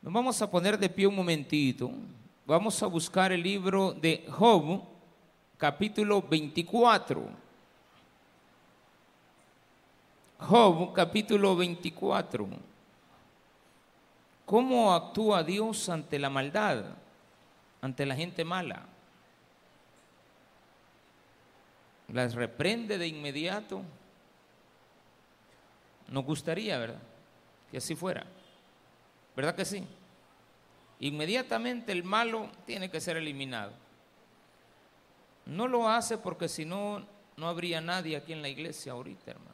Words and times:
Nos 0.00 0.12
vamos 0.12 0.40
a 0.40 0.50
poner 0.50 0.78
de 0.78 0.88
pie 0.88 1.06
un 1.06 1.16
momentito. 1.16 1.90
Vamos 2.46 2.80
a 2.82 2.86
buscar 2.86 3.32
el 3.32 3.42
libro 3.42 3.92
de 3.92 4.24
Job, 4.30 4.82
capítulo 5.56 6.22
24. 6.22 7.28
Job, 10.38 10.92
capítulo 10.94 11.56
24. 11.56 12.48
¿Cómo 14.46 14.94
actúa 14.94 15.42
Dios 15.42 15.88
ante 15.88 16.18
la 16.18 16.30
maldad, 16.30 16.84
ante 17.82 18.06
la 18.06 18.14
gente 18.14 18.44
mala? 18.44 18.86
¿Las 22.12 22.34
reprende 22.34 22.96
de 22.96 23.08
inmediato? 23.08 23.82
Nos 26.06 26.24
gustaría, 26.24 26.78
¿verdad? 26.78 27.02
Que 27.70 27.78
así 27.78 27.94
fuera. 27.94 28.24
¿Verdad 29.38 29.54
que 29.54 29.64
sí? 29.64 29.86
Inmediatamente 30.98 31.92
el 31.92 32.02
malo 32.02 32.50
tiene 32.66 32.90
que 32.90 33.00
ser 33.00 33.16
eliminado. 33.16 33.70
No 35.46 35.68
lo 35.68 35.88
hace 35.88 36.18
porque 36.18 36.48
si 36.48 36.64
no, 36.64 37.06
no 37.36 37.46
habría 37.46 37.80
nadie 37.80 38.16
aquí 38.16 38.32
en 38.32 38.42
la 38.42 38.48
iglesia 38.48 38.90
ahorita, 38.90 39.30
hermano. 39.30 39.52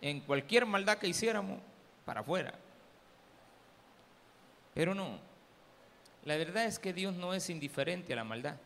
En 0.00 0.20
cualquier 0.20 0.64
maldad 0.64 0.96
que 0.96 1.08
hiciéramos, 1.08 1.60
para 2.06 2.22
afuera. 2.22 2.54
Pero 4.72 4.94
no, 4.94 5.18
la 6.24 6.38
verdad 6.38 6.64
es 6.64 6.78
que 6.78 6.94
Dios 6.94 7.14
no 7.14 7.34
es 7.34 7.50
indiferente 7.50 8.14
a 8.14 8.16
la 8.16 8.24
maldad. 8.24 8.56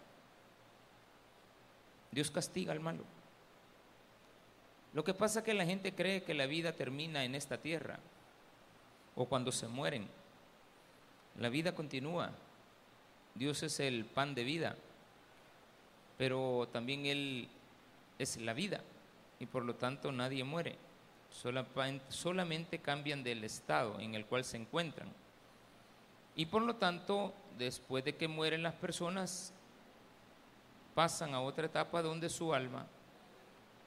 Dios 2.13 2.31
castiga 2.31 2.71
al 2.71 2.79
malo. 2.79 3.03
Lo 4.93 5.03
que 5.03 5.15
pasa 5.15 5.41
es 5.41 5.45
que 5.45 5.53
la 5.53 5.67
gente 5.67 5.93
cree 5.93 6.23
que 6.23 6.33
la 6.33 6.47
vida 6.47 6.75
termina 6.75 7.25
en 7.25 7.35
esta 7.35 7.59
tierra 7.59 7.99
o 9.17 9.27
cuando 9.27 9.53
se 9.53 9.69
mueren. 9.69 10.09
La 11.39 11.49
vida 11.49 11.75
continúa. 11.75 12.31
Dios 13.35 13.63
es 13.63 13.81
el 13.81 14.05
pan 14.05 14.35
de 14.35 14.45
vida, 14.45 14.77
pero 16.17 16.69
también 16.73 17.07
Él 17.07 17.49
es 18.19 18.37
la 18.37 18.53
vida 18.53 18.81
y 19.41 19.47
por 19.47 19.65
lo 19.65 19.75
tanto 19.75 20.13
nadie 20.13 20.45
muere. 20.45 20.77
Solamente 22.09 22.79
cambian 22.79 23.25
del 23.25 23.43
estado 23.43 23.99
en 23.99 24.15
el 24.15 24.25
cual 24.25 24.45
se 24.45 24.57
encuentran. 24.57 25.09
Y 26.37 26.47
por 26.47 26.63
lo 26.63 26.77
tanto, 26.77 27.35
después 27.59 28.05
de 28.05 28.15
que 28.15 28.29
mueren 28.29 28.63
las 28.63 28.75
personas, 28.75 29.53
pasan 30.95 31.35
a 31.35 31.41
otra 31.41 31.67
etapa 31.67 32.03
donde 32.03 32.31
su 32.31 32.55
alma 32.55 32.87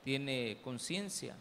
tiene 0.03 0.57
conciencia 0.63 1.35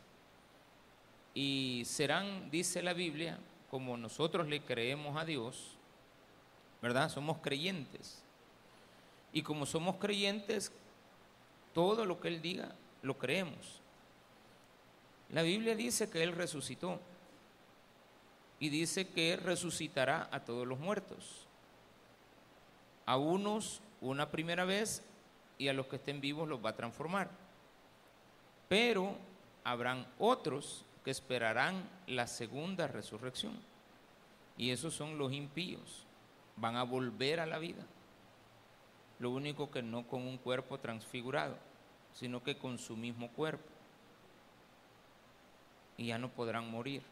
y 1.34 1.82
serán, 1.84 2.50
dice 2.50 2.82
la 2.82 2.92
Biblia, 2.92 3.38
como 3.70 3.96
nosotros 3.96 4.48
le 4.48 4.62
creemos 4.62 5.16
a 5.16 5.24
Dios, 5.24 5.72
¿verdad? 6.80 7.10
Somos 7.10 7.38
creyentes. 7.38 8.22
Y 9.32 9.42
como 9.42 9.66
somos 9.66 9.96
creyentes, 9.96 10.72
todo 11.74 12.04
lo 12.04 12.20
que 12.20 12.28
Él 12.28 12.40
diga 12.40 12.72
lo 13.02 13.18
creemos. 13.18 13.80
La 15.30 15.42
Biblia 15.42 15.74
dice 15.74 16.08
que 16.08 16.22
Él 16.22 16.32
resucitó 16.32 17.00
y 18.58 18.70
dice 18.70 19.08
que 19.08 19.36
resucitará 19.36 20.28
a 20.30 20.40
todos 20.40 20.66
los 20.66 20.78
muertos. 20.78 21.46
A 23.04 23.16
unos 23.16 23.80
una 24.00 24.30
primera 24.30 24.64
vez 24.64 25.02
y 25.58 25.68
a 25.68 25.72
los 25.72 25.86
que 25.86 25.96
estén 25.96 26.20
vivos 26.20 26.48
los 26.48 26.64
va 26.64 26.70
a 26.70 26.76
transformar. 26.76 27.28
Pero 28.68 29.16
habrán 29.64 30.06
otros 30.18 30.85
que 31.06 31.12
esperarán 31.12 31.88
la 32.08 32.26
segunda 32.26 32.88
resurrección. 32.88 33.56
Y 34.58 34.72
esos 34.72 34.92
son 34.92 35.18
los 35.18 35.32
impíos. 35.32 36.04
Van 36.56 36.74
a 36.74 36.82
volver 36.82 37.38
a 37.38 37.46
la 37.46 37.60
vida. 37.60 37.86
Lo 39.20 39.30
único 39.30 39.70
que 39.70 39.82
no 39.82 40.08
con 40.08 40.22
un 40.22 40.36
cuerpo 40.36 40.80
transfigurado, 40.80 41.56
sino 42.12 42.42
que 42.42 42.58
con 42.58 42.76
su 42.78 42.96
mismo 42.96 43.30
cuerpo. 43.30 43.68
Y 45.96 46.06
ya 46.06 46.18
no 46.18 46.28
podrán 46.28 46.68
morir. 46.68 47.04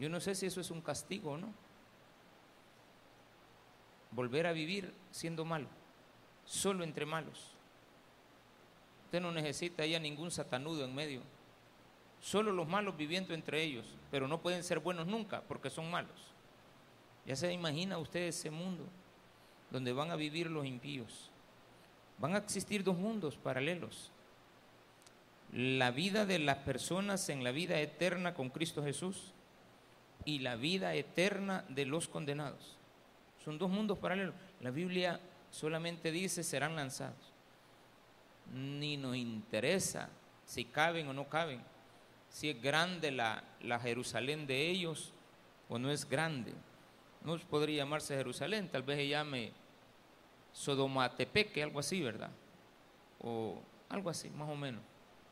Yo 0.00 0.08
no 0.08 0.18
sé 0.18 0.34
si 0.34 0.46
eso 0.46 0.60
es 0.60 0.72
un 0.72 0.80
castigo 0.80 1.30
o 1.30 1.38
no. 1.38 1.54
Volver 4.10 4.48
a 4.48 4.52
vivir 4.52 4.92
siendo 5.12 5.44
malo, 5.44 5.68
solo 6.44 6.82
entre 6.82 7.06
malos. 7.06 7.52
Usted 9.04 9.20
no 9.20 9.30
necesita 9.30 9.86
ya 9.86 10.00
ningún 10.00 10.32
satanudo 10.32 10.84
en 10.84 10.92
medio 10.92 11.22
Solo 12.22 12.52
los 12.52 12.68
malos 12.68 12.96
viviendo 12.96 13.34
entre 13.34 13.62
ellos, 13.64 13.84
pero 14.12 14.28
no 14.28 14.40
pueden 14.40 14.62
ser 14.62 14.78
buenos 14.78 15.08
nunca 15.08 15.42
porque 15.42 15.70
son 15.70 15.90
malos. 15.90 16.32
Ya 17.26 17.34
se 17.34 17.52
imagina 17.52 17.98
usted 17.98 18.20
ese 18.20 18.48
mundo 18.48 18.84
donde 19.72 19.92
van 19.92 20.12
a 20.12 20.16
vivir 20.16 20.48
los 20.48 20.64
impíos. 20.64 21.30
Van 22.18 22.34
a 22.34 22.38
existir 22.38 22.84
dos 22.84 22.96
mundos 22.96 23.36
paralelos. 23.36 24.12
La 25.52 25.90
vida 25.90 26.24
de 26.24 26.38
las 26.38 26.58
personas 26.58 27.28
en 27.28 27.42
la 27.42 27.50
vida 27.50 27.80
eterna 27.80 28.34
con 28.34 28.50
Cristo 28.50 28.84
Jesús 28.84 29.32
y 30.24 30.38
la 30.38 30.54
vida 30.54 30.94
eterna 30.94 31.64
de 31.70 31.86
los 31.86 32.06
condenados. 32.06 32.76
Son 33.44 33.58
dos 33.58 33.68
mundos 33.68 33.98
paralelos. 33.98 34.36
La 34.60 34.70
Biblia 34.70 35.18
solamente 35.50 36.12
dice 36.12 36.44
serán 36.44 36.76
lanzados. 36.76 37.32
Ni 38.54 38.96
nos 38.96 39.16
interesa 39.16 40.08
si 40.44 40.64
caben 40.64 41.08
o 41.08 41.12
no 41.12 41.28
caben 41.28 41.71
si 42.32 42.50
es 42.50 42.60
grande 42.60 43.10
la, 43.12 43.44
Jerusalén 43.82 44.46
de 44.46 44.68
ellos 44.68 45.12
o 45.68 45.78
no 45.78 45.90
es 45.90 46.08
grande. 46.08 46.52
No 47.24 47.38
podría 47.38 47.84
llamarse 47.84 48.16
Jerusalén, 48.16 48.68
tal 48.68 48.82
vez 48.82 48.96
se 48.96 49.08
llame 49.08 49.52
Sodomatepeque, 50.52 51.62
algo 51.62 51.78
así, 51.78 52.00
¿verdad? 52.02 52.30
O 53.20 53.60
algo 53.88 54.10
así, 54.10 54.28
más 54.30 54.48
o 54.48 54.56
menos, 54.56 54.82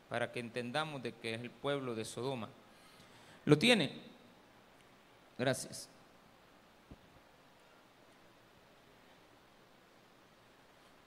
para 0.07 0.31
que 0.31 0.39
entendamos 0.39 1.03
de 1.03 1.13
que 1.13 1.33
es 1.33 1.41
el 1.41 1.49
pueblo 1.49 1.95
de 1.95 2.05
Sodoma. 2.05 2.47
¿Lo 3.45 3.57
tiene? 3.57 3.91
Gracias. 5.37 5.89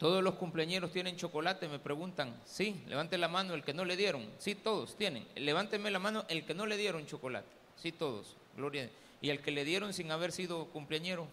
Todos 0.04 0.22
los 0.22 0.34
cumpleaños 0.34 0.92
tienen 0.92 1.16
chocolate, 1.16 1.66
me 1.66 1.78
preguntan. 1.78 2.38
Sí, 2.44 2.82
levante 2.88 3.16
la 3.16 3.26
mano 3.26 3.54
el 3.54 3.65
que 3.65 3.72
no 3.72 3.87
le 3.87 3.97
dieron. 3.97 4.28
Sí, 4.37 4.54
todos 4.54 4.97
tienen. 4.97 5.26
Levánteme 5.34 5.91
la 5.91 5.98
mano 5.98 6.26
el 6.28 6.44
que 6.44 6.53
no 6.53 6.66
le 6.66 6.76
dieron 6.76 7.06
chocolate. 7.06 7.48
Sí, 7.76 7.91
todos. 7.91 8.37
Gloria. 8.54 8.91
Y 9.22 9.31
el 9.31 9.41
que 9.41 9.50
le 9.50 9.65
dieron 9.65 9.94
sin 9.94 10.10
haber 10.10 10.31
sido 10.31 10.66
cumpleañero. 10.66 11.26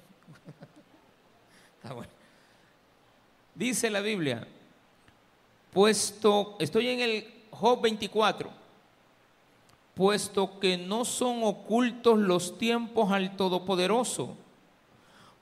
Está 1.83 1.93
bueno. 1.93 2.13
Dice 3.55 3.89
la 3.89 3.99
Biblia, 3.99 4.47
puesto, 5.73 6.55
estoy 6.57 6.87
en 6.87 7.01
el 7.01 7.43
Job 7.49 7.81
24, 7.81 8.49
puesto 9.95 10.61
que 10.61 10.77
no 10.77 11.03
son 11.03 11.43
ocultos 11.43 12.17
los 12.17 12.57
tiempos 12.57 13.11
al 13.11 13.35
Todopoderoso 13.35 14.37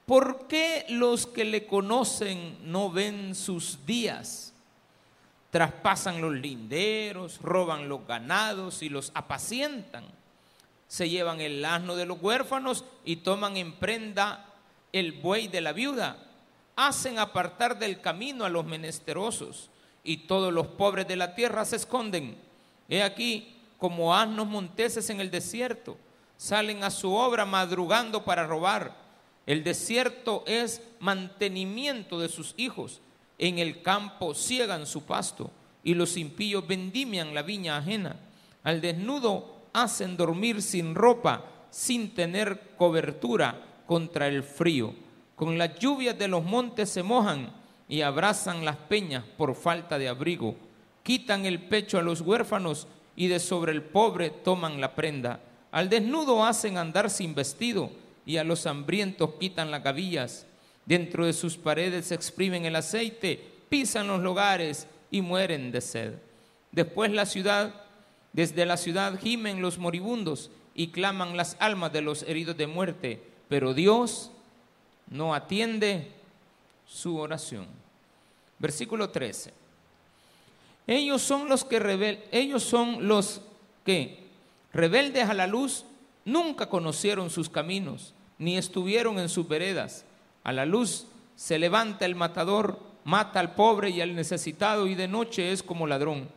¿Por 0.10 0.48
qué 0.48 0.88
los 0.90 1.28
que 1.28 1.46
le 1.46 1.68
conocen 1.68 2.58
no 2.64 2.90
ven 2.90 3.36
sus 3.36 3.86
días? 3.86 4.56
Traspasan 5.52 6.20
los 6.20 6.34
linderos, 6.34 7.40
roban 7.44 7.88
los 7.88 8.08
ganados 8.08 8.82
y 8.82 8.90
los 8.90 9.12
apacientan. 9.14 10.04
Se 10.88 11.10
llevan 11.10 11.42
el 11.42 11.64
asno 11.64 11.96
de 11.96 12.08
los 12.08 12.20
huérfanos 12.20 12.86
y 13.06 13.18
toman 13.18 13.56
en 13.56 13.74
prenda 13.74 14.48
el 14.94 15.12
buey 15.12 15.48
de 15.48 15.62
la 15.62 15.74
viuda. 15.74 16.18
Hacen 16.76 17.20
apartar 17.20 17.78
del 17.78 18.02
camino 18.02 18.46
a 18.46 18.50
los 18.50 18.66
menesterosos 18.66 19.70
y 20.04 20.26
todos 20.26 20.52
los 20.52 20.66
pobres 20.66 21.08
de 21.08 21.18
la 21.18 21.36
tierra 21.36 21.66
se 21.66 21.76
esconden. 21.76 22.36
He 22.90 23.04
aquí 23.04 23.56
como 23.78 24.16
asnos 24.16 24.48
monteses 24.48 25.08
en 25.12 25.20
el 25.20 25.30
desierto. 25.30 26.00
Salen 26.36 26.84
a 26.84 26.90
su 26.90 27.14
obra 27.14 27.46
madrugando 27.46 28.26
para 28.26 28.48
robar 28.48 29.08
el 29.50 29.64
desierto 29.64 30.44
es 30.46 30.80
mantenimiento 31.00 32.20
de 32.20 32.30
sus 32.30 32.54
hijos. 32.58 33.02
En 33.40 33.58
el 33.58 33.82
campo 33.82 34.36
ciegan 34.36 34.86
su 34.86 35.06
pasto 35.06 35.50
y 35.84 35.96
los 35.96 36.18
impíos 36.18 36.68
vendimian 36.68 37.34
la 37.34 37.42
viña 37.42 37.78
ajena. 37.78 38.16
Al 38.62 38.80
desnudo 38.80 39.64
hacen 39.74 40.18
dormir 40.18 40.62
sin 40.62 40.94
ropa, 40.94 41.46
sin 41.72 42.14
tener 42.14 42.76
cobertura 42.78 43.60
contra 43.88 44.28
el 44.28 44.44
frío. 44.44 44.94
Con 45.36 45.58
las 45.58 45.80
lluvias 45.80 46.20
de 46.20 46.28
los 46.28 46.44
montes 46.44 46.92
se 46.92 47.02
mojan 47.02 47.52
y 47.88 48.02
abrazan 48.02 48.64
las 48.64 48.76
peñas 48.76 49.24
por 49.36 49.56
falta 49.56 49.98
de 49.98 50.10
abrigo. 50.10 50.58
Quitan 51.02 51.48
el 51.48 51.60
pecho 51.60 51.98
a 51.98 52.04
los 52.04 52.22
huérfanos 52.22 52.86
y 53.16 53.30
de 53.30 53.40
sobre 53.40 53.72
el 53.72 53.82
pobre 53.82 54.30
toman 54.30 54.80
la 54.80 54.94
prenda. 54.94 55.40
Al 55.72 55.90
desnudo 55.90 56.46
hacen 56.46 56.78
andar 56.78 57.10
sin 57.10 57.34
vestido 57.34 57.90
y 58.30 58.38
a 58.38 58.44
los 58.44 58.68
hambrientos 58.68 59.32
quitan 59.40 59.72
las 59.72 59.84
gavillas. 59.84 60.46
Dentro 60.86 61.26
de 61.26 61.34
sus 61.34 61.58
paredes 61.58 62.12
exprimen 62.12 62.64
el 62.64 62.76
aceite, 62.76 63.44
pisan 63.70 64.08
los 64.08 64.22
lugares 64.22 64.86
y 65.10 65.24
mueren 65.24 65.72
de 65.72 65.82
sed. 65.82 66.14
Después 66.72 67.12
la 67.12 67.26
ciudad 67.26 67.74
Desde 68.32 68.68
la 68.68 68.78
ciudad 68.78 69.20
gimen 69.20 69.64
los 69.64 69.80
moribundos 69.80 70.52
y 70.76 70.90
claman 70.90 71.36
las 71.36 71.58
almas 71.60 71.92
de 71.92 72.02
los 72.02 72.22
heridos 72.22 72.56
de 72.56 72.68
muerte, 72.68 73.20
pero 73.48 73.74
Dios 73.74 74.30
no 75.10 75.34
atiende 75.34 76.12
su 76.88 77.18
oración. 77.18 77.66
Versículo 78.60 79.10
13. 79.10 79.52
Ellos 80.86 81.24
son 81.24 81.50
los 81.50 81.66
que 81.66 81.80
rebel 81.80 82.20
ellos 82.32 82.62
son 82.62 83.08
los 83.08 83.42
que 83.84 84.20
rebeldes 84.72 85.28
a 85.28 85.34
la 85.34 85.48
luz 85.48 85.84
nunca 86.26 86.70
conocieron 86.70 87.32
sus 87.32 87.50
caminos 87.50 88.14
ni 88.40 88.58
estuvieron 88.58 89.20
en 89.20 89.30
sus 89.30 89.48
veredas. 89.48 90.06
A 90.44 90.52
la 90.52 90.66
luz 90.66 91.06
se 91.36 91.60
levanta 91.60 92.06
el 92.06 92.16
matador, 92.16 92.80
mata 93.04 93.40
al 93.40 93.54
pobre 93.54 93.90
y 93.90 94.02
al 94.02 94.16
necesitado 94.16 94.88
y 94.88 94.96
de 94.96 95.08
noche 95.08 95.52
es 95.52 95.62
como 95.62 95.86
ladrón. 95.86 96.30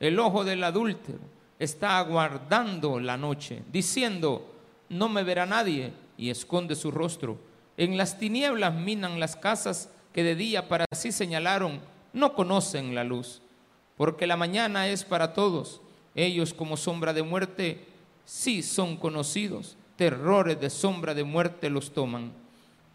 El 0.00 0.18
ojo 0.18 0.42
del 0.44 0.64
adúltero 0.64 1.18
está 1.58 1.98
aguardando 1.98 2.98
la 2.98 3.16
noche, 3.16 3.62
diciendo, 3.70 4.52
no 4.88 5.08
me 5.08 5.22
verá 5.22 5.46
nadie, 5.46 5.92
y 6.16 6.30
esconde 6.30 6.74
su 6.74 6.90
rostro. 6.90 7.38
En 7.76 7.96
las 7.96 8.18
tinieblas 8.18 8.74
minan 8.74 9.20
las 9.20 9.36
casas 9.36 9.90
que 10.12 10.22
de 10.22 10.34
día 10.34 10.68
para 10.68 10.86
sí 10.92 11.12
señalaron, 11.12 11.80
no 12.12 12.34
conocen 12.34 12.94
la 12.94 13.04
luz, 13.04 13.40
porque 13.96 14.26
la 14.26 14.36
mañana 14.36 14.88
es 14.88 15.04
para 15.04 15.32
todos. 15.32 15.80
Ellos 16.14 16.52
como 16.52 16.76
sombra 16.76 17.12
de 17.12 17.22
muerte 17.22 17.86
sí 18.24 18.62
son 18.62 18.96
conocidos 18.96 19.76
terrores 20.02 20.60
de 20.60 20.68
sombra 20.68 21.14
de 21.14 21.22
muerte 21.22 21.70
los 21.70 21.92
toman. 21.92 22.32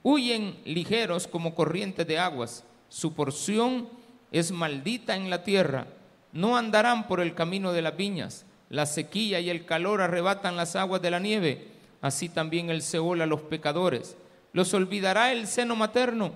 Huyen 0.03 0.57
ligeros 0.65 1.25
como 1.25 1.55
corrientes 1.55 2.05
de 2.05 2.19
aguas. 2.19 2.65
Su 2.89 3.13
porción 3.13 3.87
es 4.29 4.51
maldita 4.51 5.15
en 5.15 5.29
la 5.29 5.41
tierra. 5.41 5.87
No 6.33 6.57
andarán 6.57 7.07
por 7.07 7.21
el 7.21 7.33
camino 7.33 7.71
de 7.71 7.81
las 7.81 7.95
viñas. 7.95 8.45
La 8.69 8.85
sequía 8.85 9.39
y 9.39 9.49
el 9.49 9.63
calor 9.63 10.01
arrebatan 10.01 10.57
las 10.57 10.75
aguas 10.75 11.01
de 11.01 11.09
la 11.09 11.19
nieve. 11.19 11.69
Así 12.01 12.27
también 12.27 12.69
el 12.69 12.81
Seol 12.81 13.21
a 13.21 13.25
los 13.25 13.39
pecadores. 13.39 14.17
Los 14.51 14.73
olvidará 14.73 15.31
el 15.31 15.47
seno 15.47 15.77
materno. 15.77 16.33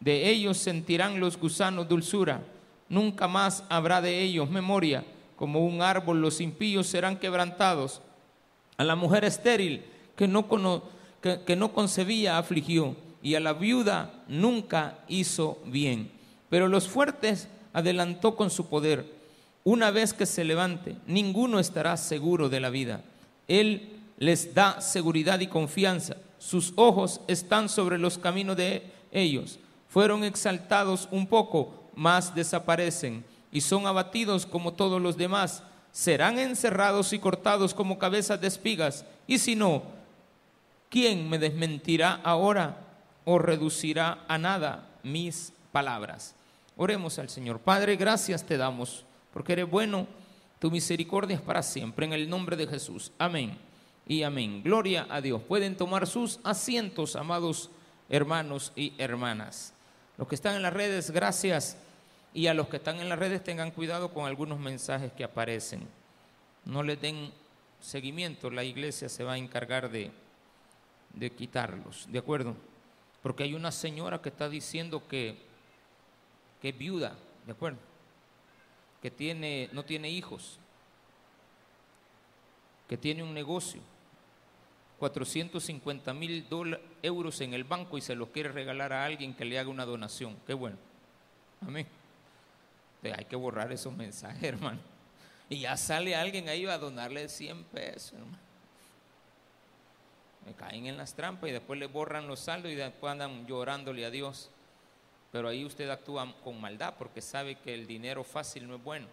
De 0.00 0.28
ellos 0.28 0.58
sentirán 0.58 1.18
los 1.18 1.38
gusanos 1.38 1.88
dulzura. 1.88 2.42
Nunca 2.90 3.26
más 3.26 3.64
habrá 3.70 4.02
de 4.02 4.20
ellos 4.20 4.50
memoria. 4.50 5.02
Como 5.36 5.64
un 5.64 5.80
árbol 5.80 6.20
los 6.20 6.42
impíos 6.42 6.88
serán 6.88 7.16
quebrantados. 7.16 8.02
A 8.76 8.84
la 8.84 8.96
mujer 8.96 9.24
estéril 9.24 9.93
que 10.16 10.28
no, 10.28 10.46
que, 11.20 11.56
no 11.56 11.72
concebía 11.72 12.38
afligió, 12.38 12.96
y 13.22 13.34
a 13.34 13.40
la 13.40 13.54
viuda 13.54 14.22
nunca 14.28 14.98
hizo 15.08 15.58
bien. 15.66 16.10
Pero 16.50 16.68
los 16.68 16.88
fuertes 16.88 17.48
adelantó 17.72 18.36
con 18.36 18.50
su 18.50 18.68
poder. 18.68 19.06
Una 19.64 19.90
vez 19.90 20.12
que 20.12 20.26
se 20.26 20.44
levante, 20.44 20.96
ninguno 21.06 21.58
estará 21.58 21.96
seguro 21.96 22.48
de 22.48 22.60
la 22.60 22.70
vida. 22.70 23.02
Él 23.48 23.98
les 24.18 24.54
da 24.54 24.80
seguridad 24.80 25.40
y 25.40 25.46
confianza. 25.46 26.16
Sus 26.38 26.74
ojos 26.76 27.22
están 27.26 27.68
sobre 27.68 27.98
los 27.98 28.18
caminos 28.18 28.56
de 28.56 28.82
ellos. 29.10 29.58
Fueron 29.88 30.22
exaltados 30.24 31.08
un 31.10 31.26
poco, 31.26 31.72
mas 31.94 32.34
desaparecen 32.34 33.24
y 33.54 33.60
son 33.60 33.86
abatidos 33.86 34.44
como 34.44 34.72
todos 34.72 35.00
los 35.00 35.16
demás. 35.16 35.62
Serán 35.92 36.40
encerrados 36.40 37.12
y 37.12 37.20
cortados 37.20 37.72
como 37.72 37.98
cabezas 37.98 38.40
de 38.40 38.48
espigas. 38.48 39.04
Y 39.28 39.38
si 39.38 39.54
no, 39.54 39.84
¿quién 40.94 41.28
me 41.28 41.40
desmentirá 41.40 42.20
ahora 42.22 42.76
o 43.24 43.40
reducirá 43.40 44.24
a 44.28 44.38
nada 44.38 44.86
mis 45.02 45.52
palabras? 45.72 46.36
Oremos 46.76 47.18
al 47.18 47.28
Señor. 47.28 47.58
Padre, 47.58 47.96
gracias 47.96 48.44
te 48.44 48.56
damos 48.56 49.04
porque 49.32 49.54
eres 49.54 49.68
bueno, 49.68 50.06
tu 50.60 50.70
misericordia 50.70 51.34
es 51.34 51.42
para 51.42 51.64
siempre. 51.64 52.06
En 52.06 52.12
el 52.12 52.30
nombre 52.30 52.54
de 52.54 52.68
Jesús. 52.68 53.10
Amén 53.18 53.58
y 54.06 54.22
amén. 54.22 54.62
Gloria 54.62 55.08
a 55.10 55.20
Dios. 55.20 55.42
Pueden 55.42 55.76
tomar 55.76 56.06
sus 56.06 56.38
asientos, 56.44 57.16
amados 57.16 57.70
hermanos 58.08 58.70
y 58.76 58.92
hermanas. 58.96 59.74
Los 60.16 60.28
que 60.28 60.36
están 60.36 60.54
en 60.54 60.62
las 60.62 60.74
redes, 60.74 61.10
gracias. 61.10 61.76
Y 62.32 62.46
a 62.46 62.54
los 62.54 62.68
que 62.68 62.76
están 62.76 63.00
en 63.00 63.08
las 63.08 63.18
redes, 63.18 63.42
tengan 63.42 63.72
cuidado 63.72 64.14
con 64.14 64.26
algunos 64.26 64.60
mensajes 64.60 65.10
que 65.10 65.24
aparecen. 65.24 65.88
No 66.64 66.84
le 66.84 66.94
den 66.94 67.32
seguimiento, 67.80 68.48
la 68.48 68.62
iglesia 68.62 69.08
se 69.08 69.24
va 69.24 69.32
a 69.32 69.38
encargar 69.38 69.90
de 69.90 70.12
de 71.14 71.30
quitarlos, 71.30 72.06
¿de 72.10 72.18
acuerdo? 72.18 72.56
Porque 73.22 73.44
hay 73.44 73.54
una 73.54 73.72
señora 73.72 74.20
que 74.20 74.28
está 74.28 74.48
diciendo 74.48 75.06
que, 75.08 75.36
que 76.60 76.70
es 76.70 76.78
viuda, 76.78 77.16
¿de 77.46 77.52
acuerdo? 77.52 77.78
Que 79.00 79.10
tiene, 79.10 79.68
no 79.72 79.84
tiene 79.84 80.10
hijos, 80.10 80.58
que 82.88 82.96
tiene 82.96 83.22
un 83.22 83.32
negocio, 83.32 83.80
450 84.98 86.14
mil 86.14 86.46
euros 87.02 87.40
en 87.40 87.54
el 87.54 87.64
banco 87.64 87.98
y 87.98 88.00
se 88.00 88.14
los 88.14 88.28
quiere 88.28 88.50
regalar 88.50 88.92
a 88.92 89.04
alguien 89.04 89.34
que 89.34 89.44
le 89.44 89.58
haga 89.58 89.68
una 89.68 89.84
donación. 89.84 90.36
Qué 90.46 90.54
bueno. 90.54 90.76
Amén. 91.60 91.86
hay 93.02 93.24
que 93.24 93.36
borrar 93.36 93.72
esos 93.72 93.94
mensajes, 93.94 94.42
hermano. 94.42 94.80
Y 95.48 95.60
ya 95.60 95.76
sale 95.76 96.14
alguien 96.14 96.48
ahí 96.48 96.64
a 96.66 96.78
donarle 96.78 97.28
100 97.28 97.64
pesos, 97.64 98.14
hermano 98.14 98.43
me 100.46 100.54
caen 100.54 100.86
en 100.86 100.96
las 100.96 101.14
trampas 101.14 101.50
y 101.50 101.52
después 101.52 101.78
le 101.78 101.86
borran 101.86 102.26
los 102.26 102.40
saldos 102.40 102.70
y 102.70 102.74
después 102.74 103.10
andan 103.10 103.46
llorándole 103.46 104.04
a 104.04 104.10
Dios. 104.10 104.50
Pero 105.32 105.48
ahí 105.48 105.64
usted 105.64 105.88
actúa 105.90 106.32
con 106.42 106.60
maldad 106.60 106.94
porque 106.98 107.20
sabe 107.20 107.56
que 107.56 107.74
el 107.74 107.86
dinero 107.86 108.22
fácil 108.22 108.68
no 108.68 108.76
es 108.76 108.84
bueno. 108.84 109.06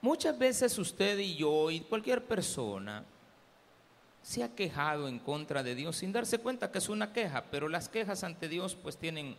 Muchas 0.00 0.38
veces 0.38 0.78
usted 0.78 1.18
y 1.18 1.34
yo 1.34 1.70
y 1.70 1.80
cualquier 1.80 2.24
persona 2.24 3.04
se 4.22 4.42
ha 4.42 4.54
quejado 4.54 5.08
en 5.08 5.18
contra 5.18 5.62
de 5.62 5.74
Dios 5.74 5.96
sin 5.96 6.12
darse 6.12 6.38
cuenta 6.38 6.70
que 6.70 6.78
es 6.78 6.88
una 6.88 7.12
queja, 7.12 7.44
pero 7.50 7.68
las 7.68 7.88
quejas 7.88 8.24
ante 8.24 8.48
Dios 8.48 8.74
pues 8.74 8.96
tienen 8.96 9.36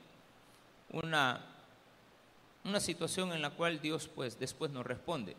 una, 0.91 1.43
una 2.63 2.79
situación 2.79 3.31
en 3.31 3.41
la 3.41 3.51
cual 3.51 3.79
Dios 3.79 4.07
pues 4.07 4.39
después 4.39 4.71
no 4.71 4.83
responde. 4.83 5.35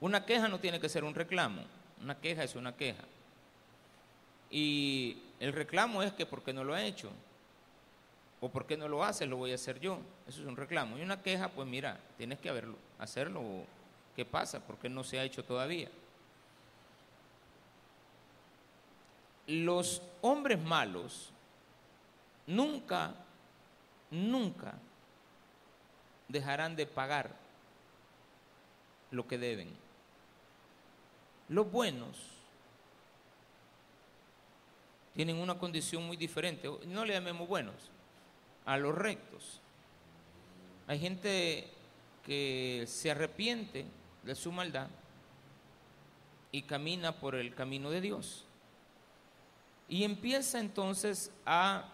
Una 0.00 0.26
queja 0.26 0.48
no 0.48 0.60
tiene 0.60 0.80
que 0.80 0.88
ser 0.88 1.04
un 1.04 1.14
reclamo. 1.14 1.62
Una 2.02 2.18
queja 2.18 2.44
es 2.44 2.54
una 2.54 2.76
queja. 2.76 3.02
Y 4.50 5.18
el 5.40 5.52
reclamo 5.52 6.02
es 6.02 6.12
que 6.12 6.26
porque 6.26 6.52
no 6.52 6.64
lo 6.64 6.74
ha 6.74 6.82
hecho, 6.82 7.10
o 8.40 8.48
porque 8.48 8.76
no 8.76 8.88
lo 8.88 9.02
hace, 9.02 9.26
lo 9.26 9.36
voy 9.36 9.52
a 9.52 9.56
hacer 9.56 9.80
yo. 9.80 9.98
Eso 10.28 10.42
es 10.42 10.46
un 10.46 10.56
reclamo. 10.56 10.98
Y 10.98 11.02
una 11.02 11.22
queja, 11.22 11.48
pues 11.48 11.66
mira, 11.66 11.98
tienes 12.16 12.38
que 12.38 12.48
haberlo, 12.48 12.76
hacerlo. 12.98 13.42
¿Qué 14.14 14.24
pasa? 14.24 14.60
¿Por 14.60 14.76
qué 14.76 14.88
no 14.88 15.04
se 15.04 15.18
ha 15.18 15.24
hecho 15.24 15.44
todavía? 15.44 15.88
Los 19.46 20.02
hombres 20.22 20.60
malos 20.60 21.30
nunca, 22.46 23.14
nunca 24.10 24.74
dejarán 26.28 26.76
de 26.76 26.86
pagar 26.86 27.30
lo 29.10 29.26
que 29.26 29.38
deben. 29.38 29.85
Los 31.48 31.70
buenos 31.70 32.18
tienen 35.14 35.38
una 35.38 35.58
condición 35.58 36.06
muy 36.06 36.16
diferente, 36.16 36.70
no 36.86 37.04
le 37.04 37.14
llamemos 37.14 37.48
buenos, 37.48 37.74
a 38.66 38.76
los 38.76 38.94
rectos. 38.94 39.60
Hay 40.86 40.98
gente 40.98 41.70
que 42.24 42.84
se 42.86 43.10
arrepiente 43.10 43.86
de 44.24 44.34
su 44.34 44.52
maldad 44.52 44.88
y 46.52 46.62
camina 46.62 47.12
por 47.12 47.34
el 47.34 47.54
camino 47.54 47.90
de 47.90 48.00
Dios. 48.00 48.44
Y 49.88 50.04
empieza 50.04 50.58
entonces 50.58 51.30
a 51.46 51.88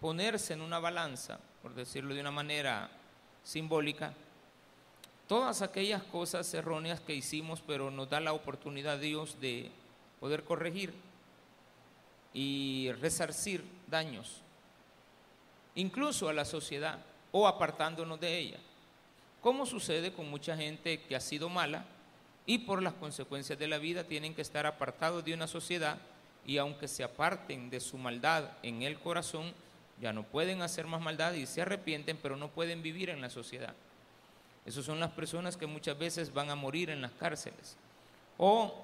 ponerse 0.00 0.54
en 0.54 0.60
una 0.60 0.78
balanza, 0.78 1.40
por 1.62 1.74
decirlo 1.74 2.14
de 2.14 2.20
una 2.20 2.30
manera 2.30 2.90
simbólica, 3.42 4.14
todas 5.28 5.62
aquellas 5.62 6.02
cosas 6.02 6.52
erróneas 6.54 7.00
que 7.00 7.14
hicimos, 7.14 7.62
pero 7.66 7.90
nos 7.90 8.10
da 8.10 8.20
la 8.20 8.32
oportunidad 8.32 8.98
Dios 8.98 9.40
de 9.40 9.70
poder 10.20 10.44
corregir 10.44 10.94
y 12.32 12.90
resarcir 13.00 13.64
daños, 13.88 14.40
incluso 15.74 16.28
a 16.28 16.32
la 16.32 16.44
sociedad 16.44 16.98
o 17.32 17.46
apartándonos 17.46 18.20
de 18.20 18.38
ella, 18.38 18.58
como 19.40 19.66
sucede 19.66 20.12
con 20.12 20.30
mucha 20.30 20.56
gente 20.56 21.00
que 21.02 21.16
ha 21.16 21.20
sido 21.20 21.48
mala 21.48 21.84
y 22.46 22.58
por 22.58 22.82
las 22.82 22.94
consecuencias 22.94 23.58
de 23.58 23.68
la 23.68 23.78
vida 23.78 24.04
tienen 24.04 24.34
que 24.34 24.42
estar 24.42 24.66
apartados 24.66 25.24
de 25.24 25.34
una 25.34 25.46
sociedad 25.46 25.98
y 26.46 26.58
aunque 26.58 26.88
se 26.88 27.04
aparten 27.04 27.70
de 27.70 27.80
su 27.80 27.96
maldad 27.96 28.50
en 28.62 28.82
el 28.82 28.98
corazón, 28.98 29.52
ya 30.00 30.12
no 30.12 30.24
pueden 30.24 30.60
hacer 30.62 30.86
más 30.86 31.00
maldad 31.00 31.32
y 31.34 31.46
se 31.46 31.62
arrepienten, 31.62 32.18
pero 32.20 32.36
no 32.36 32.48
pueden 32.48 32.82
vivir 32.82 33.10
en 33.10 33.20
la 33.20 33.30
sociedad. 33.30 33.74
Esas 34.64 34.84
son 34.84 34.98
las 34.98 35.10
personas 35.12 35.56
que 35.56 35.66
muchas 35.66 35.98
veces 35.98 36.32
van 36.32 36.50
a 36.50 36.54
morir 36.54 36.90
en 36.90 37.02
las 37.02 37.12
cárceles 37.12 37.76
o 38.38 38.74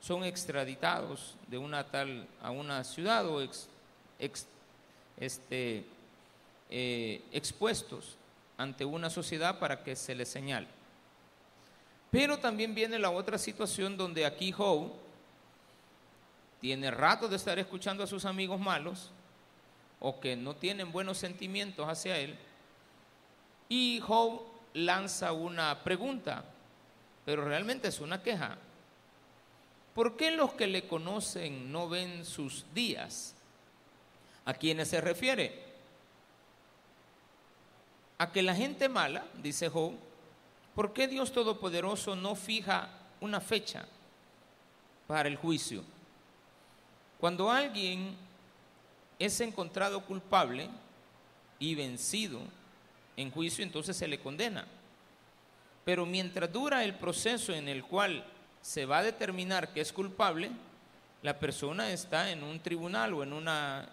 son 0.00 0.24
extraditados 0.24 1.34
de 1.48 1.58
una 1.58 1.84
tal 1.84 2.28
a 2.42 2.50
una 2.50 2.84
ciudad 2.84 3.26
o 3.26 3.42
este, 5.18 5.84
eh, 6.70 7.22
expuestos 7.32 8.16
ante 8.56 8.84
una 8.84 9.10
sociedad 9.10 9.58
para 9.58 9.82
que 9.82 9.96
se 9.96 10.14
les 10.14 10.28
señale. 10.28 10.68
Pero 12.10 12.38
también 12.38 12.74
viene 12.74 12.98
la 12.98 13.10
otra 13.10 13.36
situación 13.36 13.96
donde 13.96 14.24
aquí 14.24 14.52
Job 14.52 14.92
tiene 16.60 16.90
rato 16.90 17.28
de 17.28 17.36
estar 17.36 17.58
escuchando 17.58 18.04
a 18.04 18.06
sus 18.06 18.24
amigos 18.24 18.60
malos 18.60 19.10
o 20.00 20.20
que 20.20 20.36
no 20.36 20.54
tienen 20.54 20.92
buenos 20.92 21.18
sentimientos 21.18 21.86
hacia 21.88 22.16
él. 22.18 22.38
Y 23.68 24.00
Job 24.00 24.55
lanza 24.76 25.32
una 25.32 25.82
pregunta, 25.82 26.44
pero 27.24 27.44
realmente 27.44 27.88
es 27.88 28.00
una 28.00 28.22
queja. 28.22 28.58
¿Por 29.94 30.16
qué 30.16 30.30
los 30.30 30.52
que 30.52 30.66
le 30.66 30.86
conocen 30.86 31.72
no 31.72 31.88
ven 31.88 32.26
sus 32.26 32.66
días? 32.74 33.34
¿A 34.44 34.52
quiénes 34.52 34.88
se 34.88 35.00
refiere? 35.00 35.64
A 38.18 38.30
que 38.30 38.42
la 38.42 38.54
gente 38.54 38.88
mala, 38.88 39.24
dice 39.42 39.70
Job, 39.70 39.94
¿por 40.74 40.92
qué 40.92 41.08
Dios 41.08 41.32
Todopoderoso 41.32 42.14
no 42.14 42.34
fija 42.34 42.90
una 43.20 43.40
fecha 43.40 43.86
para 45.06 45.28
el 45.28 45.36
juicio? 45.36 45.82
Cuando 47.18 47.50
alguien 47.50 48.14
es 49.18 49.40
encontrado 49.40 50.04
culpable 50.04 50.68
y 51.58 51.74
vencido 51.74 52.42
en 53.16 53.30
juicio, 53.30 53.64
entonces 53.64 53.96
se 53.96 54.06
le 54.06 54.20
condena. 54.20 54.66
Pero 55.84 56.04
mientras 56.04 56.52
dura 56.52 56.84
el 56.84 56.94
proceso 56.94 57.52
en 57.52 57.68
el 57.68 57.84
cual 57.84 58.24
se 58.60 58.84
va 58.84 58.98
a 58.98 59.02
determinar 59.02 59.72
que 59.72 59.80
es 59.80 59.92
culpable, 59.92 60.50
la 61.22 61.38
persona 61.38 61.90
está 61.90 62.30
en 62.30 62.42
un 62.42 62.60
tribunal 62.60 63.14
o 63.14 63.22
en 63.22 63.32
una, 63.32 63.88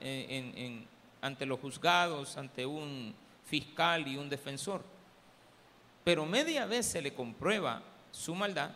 ante 1.21 1.45
los 1.45 1.59
juzgados, 1.59 2.37
ante 2.37 2.65
un 2.65 3.13
fiscal 3.45 4.07
y 4.07 4.17
un 4.17 4.29
defensor. 4.29 4.83
Pero 6.03 6.25
media 6.25 6.65
vez 6.65 6.85
se 6.85 7.01
le 7.01 7.13
comprueba 7.13 7.81
su 8.11 8.35
maldad, 8.35 8.71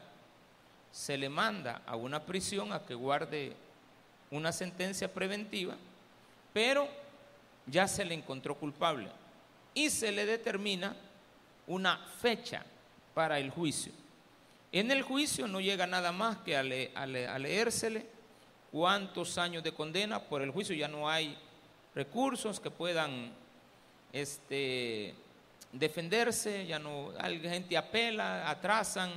se 0.92 1.18
le 1.18 1.30
manda 1.30 1.82
a 1.86 1.96
una 1.96 2.22
prisión 2.22 2.72
a 2.72 2.86
que 2.86 2.96
guarde 2.96 3.56
una 4.32 4.52
sentencia 4.52 5.14
preventiva, 5.14 5.76
pero 6.54 6.88
ya 7.66 7.88
se 7.88 8.06
le 8.06 8.14
encontró 8.14 8.56
culpable 8.56 9.10
y 9.78 9.92
se 9.92 10.12
le 10.12 10.26
determina 10.26 10.96
una 11.68 12.00
fecha 12.20 12.66
para 13.14 13.38
el 13.38 13.52
juicio. 13.52 13.92
En 14.72 14.90
el 14.90 15.04
juicio 15.04 15.48
no 15.48 15.62
llega 15.62 15.86
nada 15.86 16.12
más 16.12 16.38
que 16.38 16.58
a, 16.58 16.64
leérsele 16.64 18.08
cuántos 18.72 19.38
años 19.38 19.64
de 19.64 19.72
condena 19.72 20.20
por 20.24 20.42
el 20.42 20.50
juicio, 20.50 20.76
ya 20.76 20.88
no 20.88 21.08
hay 21.08 21.38
recursos 21.94 22.60
que 22.60 22.72
puedan 22.72 23.32
este, 24.12 25.14
defenderse, 25.72 26.66
ya 26.66 26.80
no, 26.80 27.14
hay 27.20 27.40
gente 27.40 27.78
apela, 27.78 28.50
atrasan, 28.50 29.12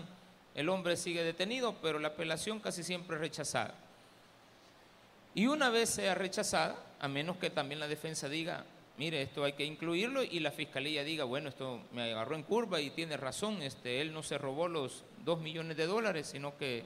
el 0.54 0.68
hombre 0.68 0.98
sigue 0.98 1.22
detenido, 1.22 1.74
pero 1.80 1.98
la 1.98 2.08
apelación 2.08 2.60
casi 2.60 2.82
siempre 2.82 3.16
es 3.16 3.22
rechazada. 3.22 3.72
Y 5.34 5.46
una 5.46 5.70
vez 5.70 5.88
sea 5.88 6.14
rechazada, 6.14 6.76
a 7.00 7.08
menos 7.08 7.38
que 7.38 7.48
también 7.48 7.80
la 7.80 7.88
defensa 7.88 8.28
diga, 8.28 8.66
mire, 9.00 9.22
esto 9.22 9.44
hay 9.44 9.54
que 9.54 9.64
incluirlo, 9.64 10.22
y 10.22 10.40
la 10.40 10.50
fiscalía 10.50 11.02
diga, 11.02 11.24
bueno, 11.24 11.48
esto 11.48 11.80
me 11.90 12.02
agarró 12.02 12.36
en 12.36 12.42
curva 12.42 12.82
y 12.82 12.90
tiene 12.90 13.16
razón, 13.16 13.62
este, 13.62 14.02
él 14.02 14.12
no 14.12 14.22
se 14.22 14.36
robó 14.36 14.68
los 14.68 15.04
dos 15.24 15.40
millones 15.40 15.78
de 15.78 15.86
dólares, 15.86 16.26
sino 16.26 16.58
que 16.58 16.84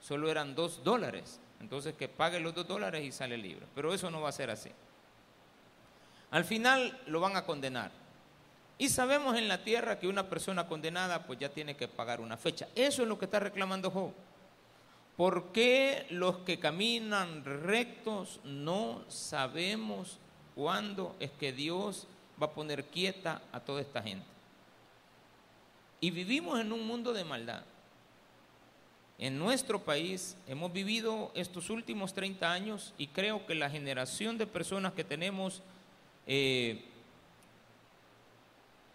solo 0.00 0.30
eran 0.30 0.54
dos 0.54 0.84
dólares. 0.84 1.40
Entonces 1.60 1.96
que 1.96 2.06
pague 2.06 2.38
los 2.38 2.54
dos 2.54 2.68
dólares 2.68 3.02
y 3.04 3.10
sale 3.10 3.36
libre. 3.36 3.66
Pero 3.74 3.92
eso 3.92 4.08
no 4.08 4.20
va 4.20 4.28
a 4.28 4.32
ser 4.32 4.50
así. 4.50 4.70
Al 6.30 6.44
final 6.44 6.96
lo 7.08 7.18
van 7.18 7.36
a 7.36 7.44
condenar. 7.44 7.90
Y 8.78 8.88
sabemos 8.88 9.36
en 9.36 9.48
la 9.48 9.64
tierra 9.64 9.98
que 9.98 10.06
una 10.06 10.28
persona 10.28 10.68
condenada 10.68 11.24
pues 11.26 11.40
ya 11.40 11.48
tiene 11.48 11.74
que 11.74 11.88
pagar 11.88 12.20
una 12.20 12.36
fecha. 12.36 12.68
Eso 12.76 13.02
es 13.02 13.08
lo 13.08 13.18
que 13.18 13.24
está 13.24 13.40
reclamando 13.40 13.90
Job. 13.90 14.12
¿Por 15.16 15.50
qué 15.50 16.06
los 16.10 16.38
que 16.38 16.60
caminan 16.60 17.44
rectos 17.44 18.38
no 18.44 19.02
sabemos 19.08 20.20
cuándo 20.54 21.16
es 21.20 21.30
que 21.32 21.52
Dios 21.52 22.06
va 22.40 22.46
a 22.46 22.52
poner 22.52 22.84
quieta 22.84 23.42
a 23.52 23.60
toda 23.60 23.80
esta 23.80 24.02
gente? 24.02 24.26
Y 26.00 26.10
vivimos 26.10 26.60
en 26.60 26.72
un 26.72 26.86
mundo 26.86 27.12
de 27.12 27.24
maldad. 27.24 27.62
En 29.18 29.38
nuestro 29.38 29.80
país 29.80 30.36
hemos 30.48 30.72
vivido 30.72 31.30
estos 31.34 31.70
últimos 31.70 32.12
30 32.12 32.50
años 32.50 32.92
y 32.98 33.06
creo 33.06 33.46
que 33.46 33.54
la 33.54 33.70
generación 33.70 34.36
de 34.36 34.46
personas 34.46 34.94
que 34.94 35.04
tenemos 35.04 35.62
eh, 36.26 36.84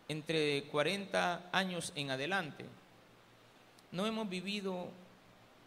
entre 0.07 0.63
40 0.63 1.49
años 1.51 1.91
en 1.95 2.11
adelante, 2.11 2.65
no 3.91 4.05
hemos 4.05 4.29
vivido 4.29 4.87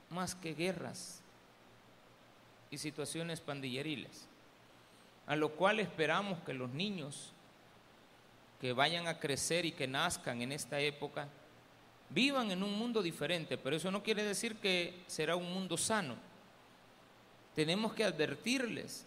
más 0.08 0.34
que 0.34 0.54
guerras 0.54 1.20
y 2.70 2.78
situaciones 2.78 3.40
pandilleriles, 3.40 4.26
a 5.26 5.36
lo 5.36 5.50
cual 5.52 5.80
esperamos 5.80 6.38
que 6.40 6.54
los 6.54 6.70
niños 6.70 7.32
que 8.60 8.72
vayan 8.72 9.06
a 9.06 9.18
crecer 9.18 9.64
y 9.64 9.72
que 9.72 9.86
nazcan 9.86 10.42
en 10.42 10.52
esta 10.52 10.80
época 10.80 11.28
vivan 12.10 12.50
en 12.50 12.62
un 12.62 12.76
mundo 12.76 13.02
diferente, 13.02 13.56
pero 13.56 13.76
eso 13.76 13.90
no 13.90 14.02
quiere 14.02 14.22
decir 14.22 14.56
que 14.56 15.02
será 15.06 15.36
un 15.36 15.52
mundo 15.52 15.76
sano. 15.76 16.16
Tenemos 17.54 17.94
que 17.94 18.04
advertirles 18.04 19.06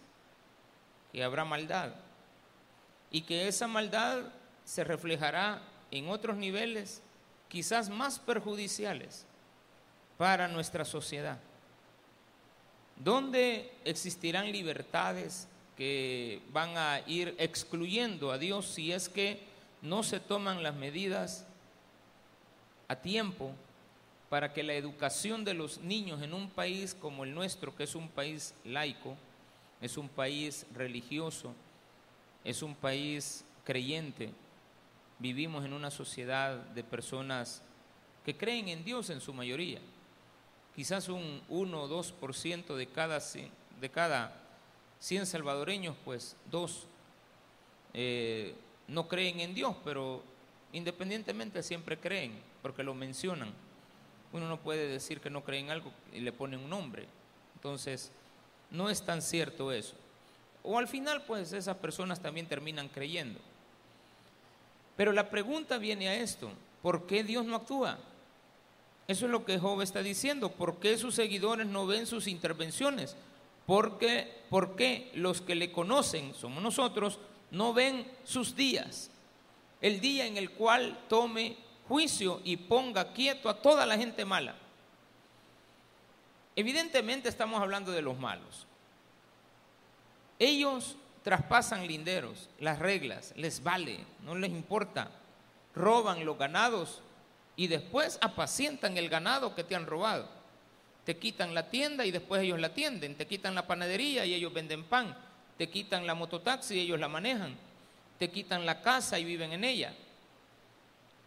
que 1.12 1.22
habrá 1.22 1.44
maldad 1.44 1.92
y 3.10 3.22
que 3.22 3.46
esa 3.46 3.68
maldad 3.68 4.24
se 4.64 4.82
reflejará 4.82 5.62
en 5.90 6.08
otros 6.08 6.36
niveles 6.36 7.02
quizás 7.48 7.88
más 7.88 8.18
perjudiciales 8.18 9.26
para 10.18 10.48
nuestra 10.48 10.84
sociedad, 10.84 11.38
donde 12.96 13.72
existirán 13.84 14.50
libertades 14.50 15.46
que 15.76 16.40
van 16.52 16.76
a 16.76 17.00
ir 17.06 17.34
excluyendo 17.38 18.30
a 18.30 18.38
Dios 18.38 18.66
si 18.66 18.92
es 18.92 19.08
que 19.08 19.40
no 19.82 20.02
se 20.02 20.20
toman 20.20 20.62
las 20.62 20.74
medidas 20.74 21.46
a 22.88 22.96
tiempo 22.96 23.52
para 24.28 24.52
que 24.52 24.62
la 24.62 24.74
educación 24.74 25.44
de 25.44 25.54
los 25.54 25.78
niños 25.78 26.22
en 26.22 26.34
un 26.34 26.50
país 26.50 26.94
como 26.94 27.24
el 27.24 27.34
nuestro, 27.34 27.74
que 27.76 27.84
es 27.84 27.94
un 27.94 28.08
país 28.08 28.54
laico, 28.64 29.16
es 29.80 29.96
un 29.96 30.08
país 30.08 30.66
religioso, 30.74 31.54
es 32.42 32.62
un 32.62 32.74
país 32.74 33.44
creyente, 33.64 34.30
vivimos 35.18 35.64
en 35.64 35.72
una 35.72 35.90
sociedad 35.90 36.56
de 36.56 36.84
personas 36.84 37.62
que 38.24 38.36
creen 38.36 38.68
en 38.68 38.84
Dios 38.84 39.10
en 39.10 39.20
su 39.20 39.32
mayoría. 39.32 39.80
Quizás 40.74 41.08
un 41.08 41.42
1 41.48 41.82
o 41.82 41.88
2% 41.88 42.74
de 42.74 42.86
cada, 42.86 43.20
de 43.80 43.90
cada 43.90 44.43
100 45.04 45.26
salvadoreños, 45.26 45.94
pues 46.02 46.34
dos 46.50 46.86
eh, 47.92 48.54
no 48.88 49.06
creen 49.06 49.40
en 49.40 49.54
Dios, 49.54 49.76
pero 49.84 50.22
independientemente 50.72 51.62
siempre 51.62 51.98
creen, 51.98 52.32
porque 52.62 52.82
lo 52.82 52.94
mencionan. 52.94 53.52
Uno 54.32 54.48
no 54.48 54.58
puede 54.58 54.88
decir 54.88 55.20
que 55.20 55.28
no 55.28 55.44
creen 55.44 55.70
algo 55.70 55.92
y 56.10 56.20
le 56.20 56.32
ponen 56.32 56.60
un 56.60 56.70
nombre. 56.70 57.06
Entonces, 57.54 58.12
no 58.70 58.88
es 58.88 59.04
tan 59.04 59.20
cierto 59.20 59.72
eso. 59.72 59.94
O 60.62 60.78
al 60.78 60.88
final, 60.88 61.22
pues 61.26 61.52
esas 61.52 61.76
personas 61.76 62.20
también 62.20 62.46
terminan 62.46 62.88
creyendo. 62.88 63.40
Pero 64.96 65.12
la 65.12 65.28
pregunta 65.28 65.76
viene 65.76 66.08
a 66.08 66.14
esto, 66.14 66.50
¿por 66.80 67.06
qué 67.06 67.22
Dios 67.22 67.44
no 67.44 67.56
actúa? 67.56 67.98
Eso 69.06 69.26
es 69.26 69.30
lo 69.30 69.44
que 69.44 69.58
Job 69.58 69.82
está 69.82 70.02
diciendo. 70.02 70.50
¿Por 70.50 70.78
qué 70.78 70.96
sus 70.96 71.14
seguidores 71.14 71.66
no 71.66 71.86
ven 71.86 72.06
sus 72.06 72.26
intervenciones? 72.26 73.14
Porque, 73.66 74.44
¿Por 74.50 74.76
qué 74.76 75.10
los 75.14 75.40
que 75.40 75.54
le 75.54 75.72
conocen, 75.72 76.32
somos 76.34 76.62
nosotros, 76.62 77.18
no 77.50 77.72
ven 77.72 78.06
sus 78.22 78.54
días? 78.54 79.10
El 79.80 80.00
día 80.00 80.26
en 80.26 80.36
el 80.36 80.50
cual 80.50 80.96
tome 81.08 81.56
juicio 81.88 82.40
y 82.44 82.56
ponga 82.56 83.12
quieto 83.12 83.48
a 83.48 83.60
toda 83.60 83.84
la 83.84 83.96
gente 83.96 84.24
mala. 84.24 84.54
Evidentemente 86.56 87.28
estamos 87.28 87.60
hablando 87.60 87.90
de 87.90 88.02
los 88.02 88.18
malos. 88.18 88.66
Ellos 90.38 90.96
traspasan 91.22 91.86
linderos, 91.86 92.48
las 92.60 92.78
reglas, 92.78 93.32
les 93.36 93.62
vale, 93.62 94.04
no 94.22 94.34
les 94.34 94.50
importa. 94.50 95.10
Roban 95.74 96.24
los 96.24 96.38
ganados 96.38 97.02
y 97.56 97.66
después 97.66 98.18
apacientan 98.20 98.96
el 98.98 99.08
ganado 99.08 99.54
que 99.54 99.64
te 99.64 99.74
han 99.74 99.86
robado. 99.86 100.28
Te 101.04 101.16
quitan 101.18 101.54
la 101.54 101.68
tienda 101.68 102.06
y 102.06 102.10
después 102.10 102.42
ellos 102.42 102.58
la 102.58 102.68
atienden. 102.68 103.14
Te 103.14 103.26
quitan 103.26 103.54
la 103.54 103.66
panadería 103.66 104.24
y 104.24 104.34
ellos 104.34 104.52
venden 104.52 104.84
pan. 104.84 105.14
Te 105.58 105.68
quitan 105.68 106.06
la 106.06 106.14
mototaxi 106.14 106.74
y 106.74 106.80
ellos 106.80 106.98
la 106.98 107.08
manejan. 107.08 107.54
Te 108.18 108.30
quitan 108.30 108.64
la 108.64 108.80
casa 108.80 109.18
y 109.18 109.24
viven 109.24 109.52
en 109.52 109.64
ella. 109.64 109.94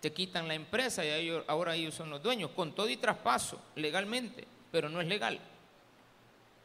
Te 0.02 0.12
quitan 0.12 0.48
la 0.48 0.56
empresa 0.56 1.06
y 1.06 1.30
ahora 1.48 1.76
ellos 1.76 1.94
son 1.94 2.10
los 2.10 2.22
dueños, 2.22 2.52
con 2.52 2.74
todo 2.74 2.90
y 2.90 2.98
traspaso, 2.98 3.60
legalmente, 3.76 4.46
pero 4.72 4.90
no 4.90 5.02
es 5.02 5.08
legal. 5.08 5.40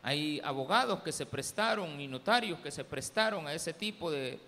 Hay 0.03 0.41
abogados 0.45 1.03
que 1.03 1.13
se 1.13 1.27
prestaron 1.27 2.01
y 2.01 2.09
notarios 2.09 2.59
que 2.61 2.71
se 2.71 2.85
prestaron 2.85 3.47
a 3.47 3.55
ese 3.55 3.73
tipo 3.73 4.11
de, 4.11 4.39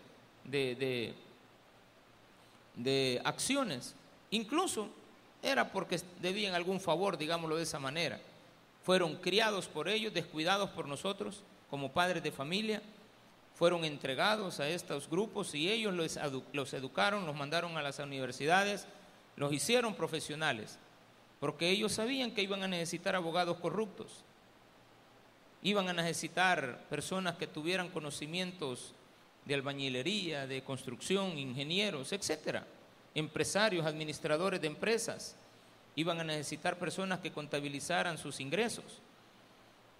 de, 0.45 1.15
de 2.75 3.21
acciones. 3.25 3.95
Incluso 4.31 4.89
era 5.43 5.71
porque 5.71 6.01
debían 6.21 6.55
algún 6.55 6.81
favor, 6.81 7.17
digámoslo 7.17 7.57
de 7.57 7.63
esa 7.63 7.79
manera. 7.79 8.21
Fueron 8.85 9.17
criados 9.17 9.67
por 9.67 9.89
ellos, 9.89 10.15
descuidados 10.15 10.71
por 10.71 10.87
nosotros 10.87 11.43
como 11.69 11.93
padres 11.93 12.23
de 12.23 12.31
familia, 12.31 12.83
fueron 13.55 13.85
entregados 13.85 14.61
a 14.61 14.69
estos 14.69 15.09
grupos 15.09 15.55
y 15.55 15.71
ellos 15.71 15.95
los, 15.95 16.19
los 16.53 16.75
educaron, 16.75 17.27
los 17.27 17.35
mandaron 17.35 17.77
a 17.77 17.83
las 17.83 17.99
universidades, 17.99 18.87
los 19.37 19.53
hicieron 19.53 19.95
profesionales, 19.95 20.79
porque 21.41 21.71
ellos 21.71 21.93
sabían 21.93 22.33
que 22.33 22.43
iban 22.43 22.63
a 22.63 22.69
necesitar 22.69 23.15
abogados 23.17 23.59
corruptos, 23.59 24.23
iban 25.63 25.89
a 25.89 25.93
necesitar 25.93 26.85
personas 26.91 27.37
que 27.37 27.47
tuvieran 27.47 27.89
conocimientos 27.89 28.93
de 29.45 29.55
albañilería, 29.55 30.47
de 30.47 30.63
construcción, 30.63 31.39
ingenieros, 31.39 32.13
etcétera, 32.13 32.67
empresarios, 33.15 33.87
administradores 33.87 34.61
de 34.61 34.67
empresas, 34.67 35.37
iban 35.97 36.21
a 36.21 36.25
necesitar 36.25 36.79
personas 36.79 37.21
que 37.21 37.33
contabilizaran 37.33 38.19
sus 38.19 38.41
ingresos, 38.41 39.01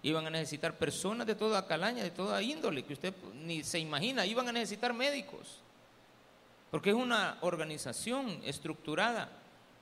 iban 0.03 0.27
a 0.27 0.29
necesitar 0.29 0.77
personas 0.77 1.25
de 1.25 1.35
toda 1.35 1.65
calaña, 1.65 2.03
de 2.03 2.11
toda 2.11 2.41
índole, 2.41 2.83
que 2.83 2.93
usted 2.93 3.13
ni 3.43 3.63
se 3.63 3.79
imagina, 3.79 4.25
iban 4.25 4.47
a 4.47 4.51
necesitar 4.51 4.93
médicos, 4.93 5.61
porque 6.69 6.91
es 6.91 6.95
una 6.95 7.37
organización 7.41 8.41
estructurada 8.43 9.29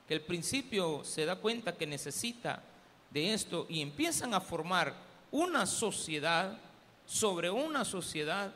que 0.06 0.14
al 0.14 0.20
principio 0.20 1.02
se 1.04 1.24
da 1.24 1.36
cuenta 1.36 1.76
que 1.76 1.86
necesita 1.86 2.62
de 3.10 3.34
esto 3.34 3.66
y 3.68 3.80
empiezan 3.80 4.34
a 4.34 4.40
formar 4.40 4.94
una 5.30 5.66
sociedad 5.66 6.58
sobre 7.06 7.50
una 7.50 7.84
sociedad 7.84 8.52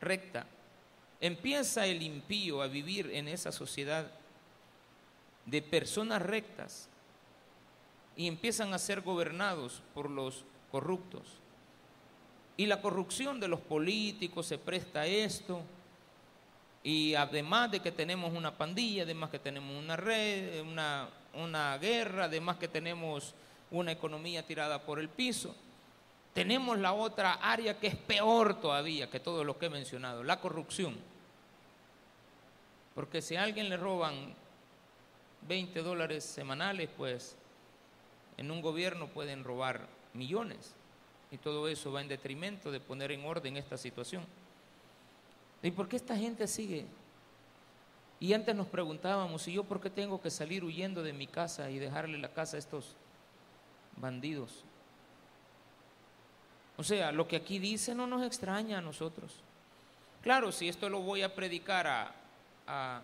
recta. 0.00 0.46
Empieza 1.20 1.86
el 1.86 2.02
impío 2.02 2.62
a 2.62 2.66
vivir 2.66 3.10
en 3.12 3.28
esa 3.28 3.52
sociedad 3.52 4.10
de 5.46 5.62
personas 5.62 6.22
rectas 6.22 6.88
y 8.16 8.26
empiezan 8.26 8.74
a 8.74 8.78
ser 8.78 9.00
gobernados 9.00 9.82
por 9.94 10.10
los 10.10 10.44
corruptos. 10.70 11.22
Y 12.56 12.66
la 12.66 12.80
corrupción 12.80 13.40
de 13.40 13.48
los 13.48 13.60
políticos 13.60 14.46
se 14.46 14.58
presta 14.58 15.00
a 15.00 15.06
esto. 15.06 15.62
Y 16.84 17.14
además 17.14 17.70
de 17.70 17.80
que 17.80 17.92
tenemos 17.92 18.32
una 18.32 18.56
pandilla, 18.56 19.04
además 19.04 19.30
que 19.30 19.38
tenemos 19.38 19.74
una 19.76 19.96
red, 19.96 20.60
una, 20.62 21.08
una 21.34 21.78
guerra, 21.78 22.24
además 22.24 22.56
que 22.56 22.68
tenemos 22.68 23.34
una 23.70 23.92
economía 23.92 24.46
tirada 24.46 24.82
por 24.82 24.98
el 24.98 25.08
piso, 25.08 25.54
tenemos 26.34 26.78
la 26.78 26.92
otra 26.92 27.34
área 27.34 27.78
que 27.78 27.86
es 27.86 27.96
peor 27.96 28.60
todavía 28.60 29.10
que 29.10 29.20
todo 29.20 29.44
lo 29.44 29.58
que 29.58 29.66
he 29.66 29.70
mencionado, 29.70 30.22
la 30.22 30.40
corrupción. 30.40 30.96
Porque 32.94 33.22
si 33.22 33.36
a 33.36 33.42
alguien 33.44 33.68
le 33.68 33.76
roban 33.76 34.34
20 35.48 35.82
dólares 35.82 36.24
semanales, 36.24 36.88
pues 36.96 37.36
en 38.36 38.50
un 38.50 38.62
gobierno 38.62 39.08
pueden 39.08 39.44
robar 39.44 39.86
millones. 40.14 40.74
Y 41.30 41.38
todo 41.38 41.68
eso 41.68 41.92
va 41.92 42.02
en 42.02 42.08
detrimento 42.08 42.70
de 42.70 42.80
poner 42.80 43.12
en 43.12 43.24
orden 43.24 43.56
esta 43.56 43.76
situación. 43.76 44.24
¿Y 45.62 45.70
por 45.70 45.88
qué 45.88 45.96
esta 45.96 46.16
gente 46.16 46.46
sigue? 46.46 46.86
Y 48.20 48.34
antes 48.34 48.54
nos 48.54 48.68
preguntábamos, 48.68 49.48
¿y 49.48 49.54
yo 49.54 49.64
por 49.64 49.80
qué 49.80 49.90
tengo 49.90 50.20
que 50.20 50.30
salir 50.30 50.62
huyendo 50.62 51.02
de 51.02 51.12
mi 51.12 51.26
casa 51.26 51.70
y 51.70 51.78
dejarle 51.78 52.18
la 52.18 52.28
casa 52.28 52.56
a 52.56 52.58
estos 52.58 52.94
bandidos? 53.96 54.64
O 56.76 56.84
sea, 56.84 57.12
lo 57.12 57.26
que 57.26 57.36
aquí 57.36 57.58
dice 57.58 57.94
no 57.94 58.06
nos 58.06 58.24
extraña 58.24 58.78
a 58.78 58.80
nosotros. 58.80 59.40
Claro, 60.22 60.52
si 60.52 60.68
esto 60.68 60.88
lo 60.88 61.00
voy 61.00 61.22
a 61.22 61.34
predicar 61.34 61.86
a, 61.86 62.14
a, 62.66 63.02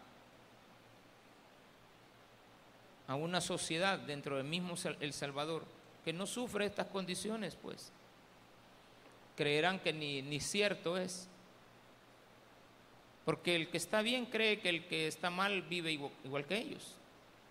a 3.09 3.17
una 3.17 3.41
sociedad 3.41 3.99
dentro 3.99 4.37
del 4.37 4.47
mismo 4.47 4.75
El 5.01 5.13
Salvador 5.13 5.65
que 6.05 6.13
no 6.13 6.27
sufre 6.27 6.67
estas 6.67 6.87
condiciones, 6.87 7.57
pues 7.61 7.91
creerán 9.37 9.81
que 9.81 9.93
ni, 9.93 10.23
ni 10.23 10.41
cierto 10.41 10.97
es. 10.97 11.29
Porque 13.25 13.57
el 13.57 13.69
que 13.69 13.77
está 13.77 14.03
bien 14.03 14.27
cree 14.27 14.61
que 14.61 14.69
el 14.69 14.87
que 14.87 15.07
está 15.07 15.31
mal 15.31 15.63
vive 15.63 15.93
igual 15.93 16.47
que 16.47 16.59
ellos. 16.59 16.95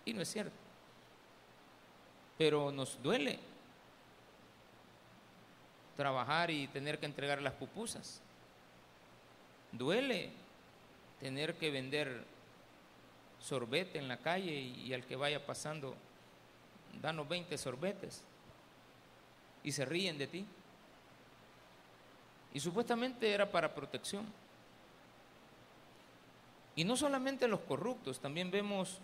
Y 0.04 0.12
no 0.12 0.22
es 0.22 0.32
cierto. 0.32 0.56
Pero 2.36 2.72
nos 2.72 3.00
duele 3.02 3.38
trabajar 5.96 6.50
y 6.50 6.68
tener 6.68 6.98
que 6.98 7.06
entregar 7.06 7.42
las 7.42 7.54
pupusas. 7.54 8.20
Duele 9.72 10.30
tener 11.20 11.54
que 11.54 11.70
vender 11.70 12.24
sorbete 13.40 13.98
en 13.98 14.08
la 14.08 14.18
calle 14.18 14.52
y, 14.52 14.92
al 14.92 15.04
que 15.04 15.16
vaya 15.16 15.44
pasando, 15.44 15.94
danos 17.00 17.28
20 17.28 17.56
sorbetes 17.58 18.22
y 19.62 19.72
se 19.72 19.84
ríen 19.84 20.18
de 20.18 20.26
ti. 20.26 20.46
Y 22.54 22.60
supuestamente 22.60 23.30
era 23.32 23.50
para 23.50 23.74
protección. 23.74 24.26
Y 26.74 26.84
no 26.84 26.96
solamente 26.96 27.48
los 27.48 27.60
corruptos, 27.60 28.20
también 28.20 28.50
vemos 28.50 28.98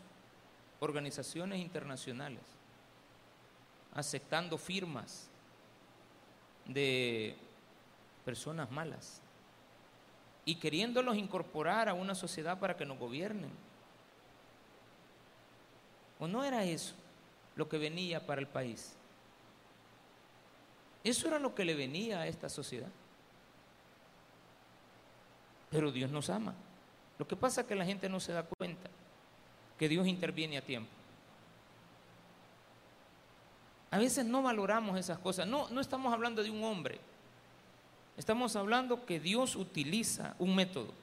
organizaciones 0.81 1.61
internacionales 1.61 2.43
aceptando 3.95 4.59
firmas 4.59 5.29
de 6.67 7.37
personas 8.25 8.71
malas 8.71 9.21
y 10.45 10.57
queriéndolos 10.57 11.17
incorporar 11.17 11.89
a 11.89 11.95
una 11.95 12.15
sociedad 12.15 12.59
para 12.59 12.77
que 12.77 12.85
nos 12.85 12.99
gobiernen. 12.99 13.51
¿O 16.25 16.27
no 16.27 16.43
era 16.43 16.65
eso 16.65 16.95
lo 17.55 17.69
que 17.69 17.77
venía 17.77 18.25
para 18.25 18.41
el 18.41 18.47
país? 18.47 18.95
Eso 21.05 21.29
era 21.29 21.39
lo 21.39 21.55
que 21.55 21.67
le 21.67 21.75
venía 21.75 22.21
a 22.21 22.27
esta 22.27 22.49
sociedad. 22.49 22.89
Pero 25.69 25.93
Dios 25.93 26.11
nos 26.11 26.31
ama. 26.31 26.55
Lo 27.19 27.29
que 27.29 27.37
pasa 27.37 27.61
es 27.61 27.67
que 27.67 27.75
la 27.75 27.85
gente 27.85 28.09
no 28.09 28.21
se 28.21 28.33
da 28.33 28.43
cuenta 28.43 28.89
que 29.79 29.87
Dios 29.87 30.07
interviene 30.07 30.57
a 30.57 30.65
tiempo. 30.65 30.89
A 33.91 33.99
veces 33.99 34.25
no 34.25 34.43
valoramos 34.43 34.99
esas 34.99 35.19
cosas. 35.19 35.47
No, 35.47 35.69
no 35.69 35.83
estamos 35.83 36.11
hablando 36.11 36.43
de 36.43 36.49
un 36.49 36.65
hombre. 36.65 36.99
Estamos 38.17 38.57
hablando 38.57 39.05
que 39.05 39.21
Dios 39.21 39.57
utiliza 39.57 40.37
un 40.39 40.57
método 40.57 40.95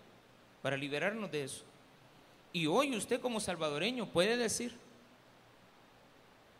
para 0.64 0.78
liberarnos 0.78 1.32
de 1.32 1.44
eso. 1.44 1.64
Y 2.54 2.66
hoy 2.66 2.96
usted 2.96 3.22
como 3.22 3.40
salvadoreño 3.40 4.08
puede 4.08 4.36
decir, 4.36 4.76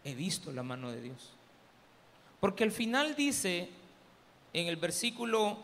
he 0.04 0.16
visto 0.16 0.52
la 0.52 0.64
mano 0.64 0.92
de 0.92 1.02
Dios. 1.02 1.34
Porque 2.40 2.64
al 2.64 2.72
final 2.72 3.16
dice 3.16 3.70
en 4.54 4.68
el 4.68 4.76
versículo 4.76 5.58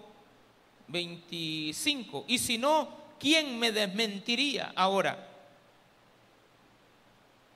25, 0.87 2.25
y 2.27 2.37
si 2.37 2.57
no, 2.57 2.89
¿quién 3.19 3.59
me 3.59 3.71
desmentiría 3.71 4.73
ahora? 4.75 5.27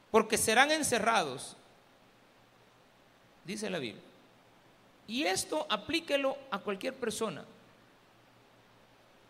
Porque 0.10 0.38
serán 0.38 0.72
encerrados 0.72 1.56
dice 3.46 3.70
la 3.70 3.80
Biblia. 3.80 4.04
Y 5.08 5.24
esto 5.24 5.66
aplíquelo 5.70 6.38
a 6.52 6.60
cualquier 6.60 6.96
persona. 6.96 7.44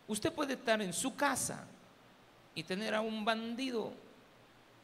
Usted 0.08 0.32
puede 0.32 0.54
estar 0.54 0.82
en 0.82 0.94
su 0.94 1.16
casa 1.16 1.66
y 2.54 2.64
tener 2.64 2.94
a 2.94 3.02
un 3.02 3.24
bandido 3.24 3.94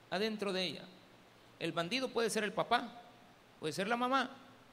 adentro 0.09 0.53
de 0.53 0.63
ella. 0.63 0.85
El 1.59 1.71
bandido 1.71 2.09
puede 2.09 2.29
ser 2.29 2.43
el 2.43 2.53
papá, 2.53 3.01
puede 3.59 3.73
ser 3.73 3.87
la 3.87 3.97
mamá, 3.97 4.29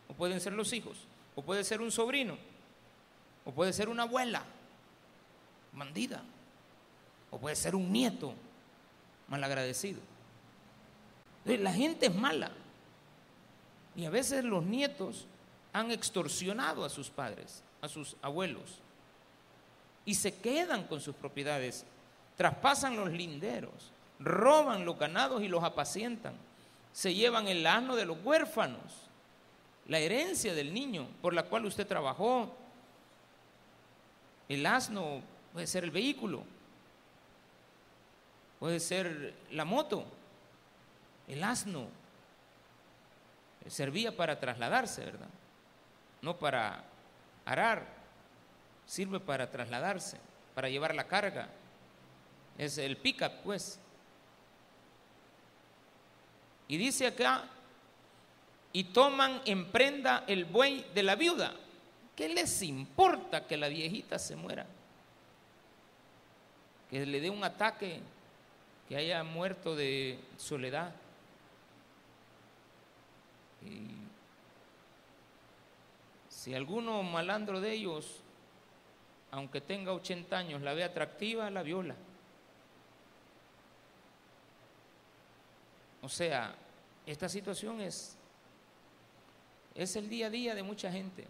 o 0.08 0.14
pueden 0.14 0.40
ser 0.40 0.52
los 0.52 0.72
hijos, 0.72 0.98
o 1.34 1.42
puede 1.42 1.64
ser 1.64 1.80
un 1.80 1.90
sobrino, 1.90 2.36
o 3.44 3.52
puede 3.52 3.72
ser 3.72 3.88
una 3.88 4.04
abuela 4.04 4.42
bandida, 5.72 6.22
o 7.30 7.38
puede 7.38 7.56
ser 7.56 7.74
un 7.74 7.90
nieto 7.90 8.34
malagradecido. 9.28 10.00
La 11.44 11.72
gente 11.72 12.06
es 12.06 12.14
mala. 12.14 12.50
Y 13.96 14.06
a 14.06 14.10
veces 14.10 14.44
los 14.44 14.64
nietos 14.64 15.26
han 15.72 15.90
extorsionado 15.90 16.84
a 16.84 16.90
sus 16.90 17.10
padres, 17.10 17.62
a 17.80 17.88
sus 17.88 18.16
abuelos, 18.22 18.80
y 20.04 20.14
se 20.14 20.34
quedan 20.36 20.84
con 20.86 21.00
sus 21.00 21.14
propiedades, 21.14 21.84
traspasan 22.36 22.96
los 22.96 23.10
linderos, 23.10 23.92
roban 24.18 24.84
los 24.84 24.98
ganados 24.98 25.42
y 25.42 25.48
los 25.48 25.62
apacientan, 25.64 26.34
se 26.94 27.12
llevan 27.12 27.48
el 27.48 27.66
asno 27.66 27.96
de 27.96 28.04
los 28.04 28.16
huérfanos, 28.24 29.10
la 29.88 29.98
herencia 29.98 30.54
del 30.54 30.72
niño 30.72 31.08
por 31.20 31.34
la 31.34 31.42
cual 31.42 31.66
usted 31.66 31.88
trabajó. 31.88 32.54
El 34.48 34.64
asno 34.64 35.20
puede 35.52 35.66
ser 35.66 35.82
el 35.82 35.90
vehículo, 35.90 36.44
puede 38.60 38.78
ser 38.78 39.34
la 39.50 39.64
moto, 39.64 40.06
el 41.26 41.42
asno 41.42 41.88
servía 43.66 44.16
para 44.16 44.38
trasladarse, 44.38 45.04
¿verdad? 45.04 45.30
No 46.22 46.38
para 46.38 46.84
arar, 47.44 47.88
sirve 48.86 49.18
para 49.18 49.50
trasladarse, 49.50 50.18
para 50.54 50.68
llevar 50.68 50.94
la 50.94 51.08
carga. 51.08 51.48
Es 52.56 52.78
el 52.78 52.96
pickup, 52.96 53.32
pues. 53.42 53.80
Y 56.68 56.76
dice 56.76 57.06
acá, 57.06 57.44
y 58.72 58.84
toman 58.84 59.40
en 59.44 59.66
prenda 59.70 60.24
el 60.26 60.44
buey 60.44 60.84
de 60.94 61.02
la 61.02 61.14
viuda. 61.14 61.54
¿Qué 62.16 62.28
les 62.28 62.62
importa 62.62 63.46
que 63.46 63.56
la 63.56 63.68
viejita 63.68 64.18
se 64.18 64.36
muera? 64.36 64.66
Que 66.90 67.06
le 67.06 67.20
dé 67.20 67.30
un 67.30 67.44
ataque, 67.44 68.00
que 68.88 68.96
haya 68.96 69.22
muerto 69.22 69.76
de 69.76 70.18
soledad. 70.36 70.94
Y 73.62 73.94
si 76.28 76.54
alguno 76.54 77.02
malandro 77.02 77.60
de 77.60 77.72
ellos, 77.72 78.20
aunque 79.30 79.60
tenga 79.60 79.92
80 79.92 80.36
años, 80.36 80.62
la 80.62 80.74
ve 80.74 80.84
atractiva, 80.84 81.48
la 81.50 81.62
viola. 81.62 81.94
O 86.04 86.08
sea, 86.10 86.54
esta 87.06 87.30
situación 87.30 87.80
es, 87.80 88.14
es 89.74 89.96
el 89.96 90.10
día 90.10 90.26
a 90.26 90.30
día 90.30 90.54
de 90.54 90.62
mucha 90.62 90.92
gente. 90.92 91.24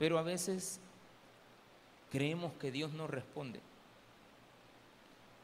Pero 0.00 0.18
a 0.18 0.22
veces 0.22 0.80
creemos 2.10 2.52
que 2.54 2.72
Dios 2.72 2.92
no 2.92 3.06
responde. 3.06 3.60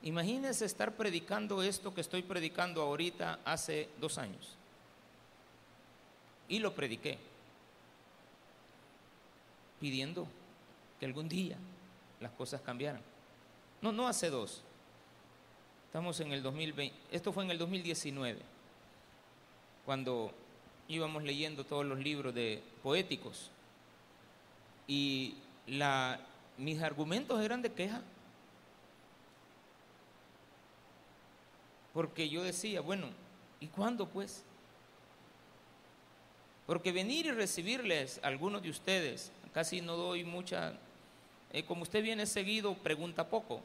Imagínense 0.03 0.65
estar 0.65 0.97
predicando 0.97 1.63
esto 1.63 1.95
que 1.95 2.01
estoy 2.01 2.23
predicando 2.23 2.83
ahorita 2.83 3.39
hace 3.45 3.89
dos 4.01 4.19
años. 4.19 4.57
Y 6.49 6.59
lo 6.59 6.75
prediqué, 6.75 7.19
pidiendo 9.81 10.27
que 10.99 11.07
algún 11.07 11.29
día 11.29 11.57
las 12.19 12.33
cosas 12.33 12.61
cambiaran. 12.63 13.01
No, 13.81 13.93
no 13.93 14.09
hace 14.09 14.29
dos, 14.29 14.65
Estamos 15.93 16.21
en 16.21 16.33
el 16.33 16.43
2020, 16.43 16.97
esto 17.11 17.35
fue 17.35 17.45
en 17.45 17.51
el 17.51 17.59
2019, 17.59 18.39
cuando 19.85 20.33
íbamos 20.89 21.23
leyendo 21.23 21.65
todos 21.65 21.85
los 21.85 21.99
libros 21.99 22.35
de 22.35 22.63
poéticos 22.83 23.51
y 24.87 25.35
la, 25.67 26.19
mis 26.57 26.81
argumentos 26.81 27.43
eran 27.43 27.61
de 27.61 27.75
queja. 27.75 28.01
Porque 31.93 32.27
yo 32.31 32.43
decía, 32.43 32.81
bueno, 32.81 33.09
¿y 33.61 33.67
cuándo 33.67 34.09
pues? 34.09 34.45
Porque 36.67 36.91
venir 36.91 37.27
y 37.27 37.33
recibirles 37.33 38.19
a 38.23 38.29
algunos 38.29 38.63
de 38.63 38.71
ustedes, 38.71 39.31
casi 39.53 39.83
no 39.83 39.99
doy 39.99 40.25
mucha, 40.25 40.73
eh, 41.53 41.67
como 41.67 41.83
usted 41.83 42.03
viene 42.03 42.25
seguido, 42.25 42.73
pregunta 42.77 43.29
poco. 43.29 43.61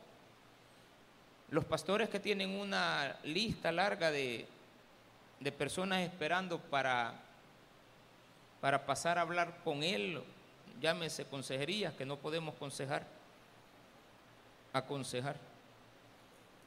Los 1.49 1.63
pastores 1.63 2.09
que 2.09 2.19
tienen 2.19 2.49
una 2.59 3.17
lista 3.23 3.71
larga 3.71 4.11
de, 4.11 4.47
personas 5.57 6.01
esperando 6.01 6.59
para, 6.59 7.13
para 8.59 8.85
pasar 8.85 9.17
a 9.17 9.21
hablar 9.21 9.59
con 9.63 9.81
él, 9.81 10.21
llámese 10.81 11.25
consejerías, 11.25 11.93
que 11.93 12.05
no 12.05 12.17
podemos 12.17 12.55
aconsejar, 12.55 13.07
aconsejar. 14.73 15.37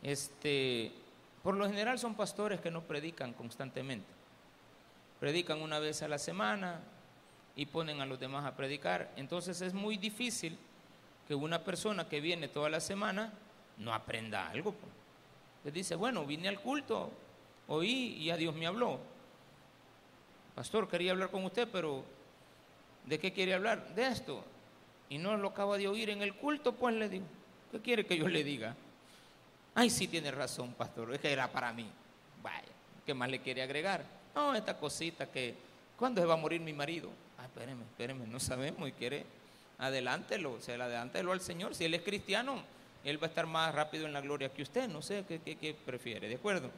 Este, 0.03 0.93
por 1.43 1.57
lo 1.57 1.67
general 1.67 1.99
son 1.99 2.15
pastores 2.15 2.61
que 2.61 2.71
no 2.71 2.81
predican 2.81 3.35
constantemente. 3.35 4.09
Predican 5.19 5.61
una 5.61 5.79
vez 5.79 6.01
a 6.01 6.09
la 6.09 6.19
semana 6.19 6.81
y 7.55 7.67
ponen 7.67 8.01
a 8.01 8.07
los 8.07 8.19
demás 8.19 8.47
a 8.47 8.57
predicar. 8.57 9.11
Entonces 9.17 9.61
es 9.61 9.75
muy 9.75 9.99
difícil 9.99 10.57
que 11.29 11.35
una 11.35 11.65
persona 11.65 12.09
que 12.09 12.23
viene 12.23 12.49
toda 12.49 12.71
la 12.71 12.81
semana 12.81 13.31
no 13.81 13.93
aprenda 13.93 14.49
algo. 14.49 14.75
Le 15.65 15.71
dice, 15.71 15.95
bueno, 15.95 16.25
vine 16.25 16.49
al 16.49 16.61
culto, 16.61 17.11
oí 17.69 18.17
y 18.19 18.31
a 18.31 18.37
Dios 18.37 18.55
me 18.55 18.67
habló. 18.67 18.99
Pastor, 20.55 20.89
quería 20.89 21.13
hablar 21.13 21.31
con 21.31 21.45
usted, 21.45 21.69
pero 21.71 22.05
¿de 23.07 23.19
qué 23.19 23.33
quiere 23.33 23.55
hablar? 23.55 23.95
De 23.95 24.07
esto. 24.07 24.45
Y 25.09 25.19
no 25.19 25.37
lo 25.37 25.49
acaba 25.49 25.77
de 25.77 25.89
oír 25.89 26.11
en 26.11 26.23
el 26.23 26.35
culto, 26.35 26.75
pues 26.75 26.95
le 26.95 27.09
digo, 27.09 27.25
¿qué 27.73 27.81
quiere 27.81 28.07
que 28.07 28.17
yo 28.17 28.29
le 28.29 28.45
diga? 28.45 28.77
Ay, 29.75 29.91
sí 29.91 30.09
tiene 30.09 30.31
razón, 30.31 30.75
pastor, 30.75 31.13
es 31.15 31.21
que 31.21 31.33
era 31.33 31.51
para 31.51 31.73
mí. 31.73 31.87
Vaya, 32.43 32.69
¿qué 33.05 33.15
más 33.15 33.29
le 33.29 33.41
quiere 33.41 33.63
agregar? 33.63 34.05
No, 34.35 34.55
esta 34.55 34.77
cosita 34.77 35.31
que, 35.31 35.55
¿cuándo 35.99 36.21
se 36.21 36.27
va 36.27 36.35
a 36.35 36.37
morir 36.37 36.61
mi 36.61 36.73
marido? 36.73 37.11
Ah, 37.39 37.45
espéreme, 37.45 37.83
espéreme, 37.83 38.27
no 38.27 38.39
sabemos 38.39 38.89
y 38.89 38.93
quiere, 38.93 39.25
adelántelo, 39.79 40.53
o 40.53 40.61
sea, 40.61 40.75
adelántelo 40.77 41.33
al 41.33 41.41
Señor. 41.41 41.75
Si 41.75 41.85
él 41.85 41.95
es 41.95 42.03
cristiano, 42.03 42.63
él 43.05 43.23
va 43.23 43.27
a 43.27 43.31
estar 43.31 43.47
más 43.47 43.75
rápido 43.75 44.07
en 44.07 44.13
la 44.13 44.21
gloria 44.21 44.53
que 44.53 44.63
usted, 44.63 44.89
no 44.89 45.01
sé 45.01 45.25
qué, 45.27 45.77
prefiere, 45.87 46.29
¿de 46.29 46.35
acuerdo? 46.35 46.71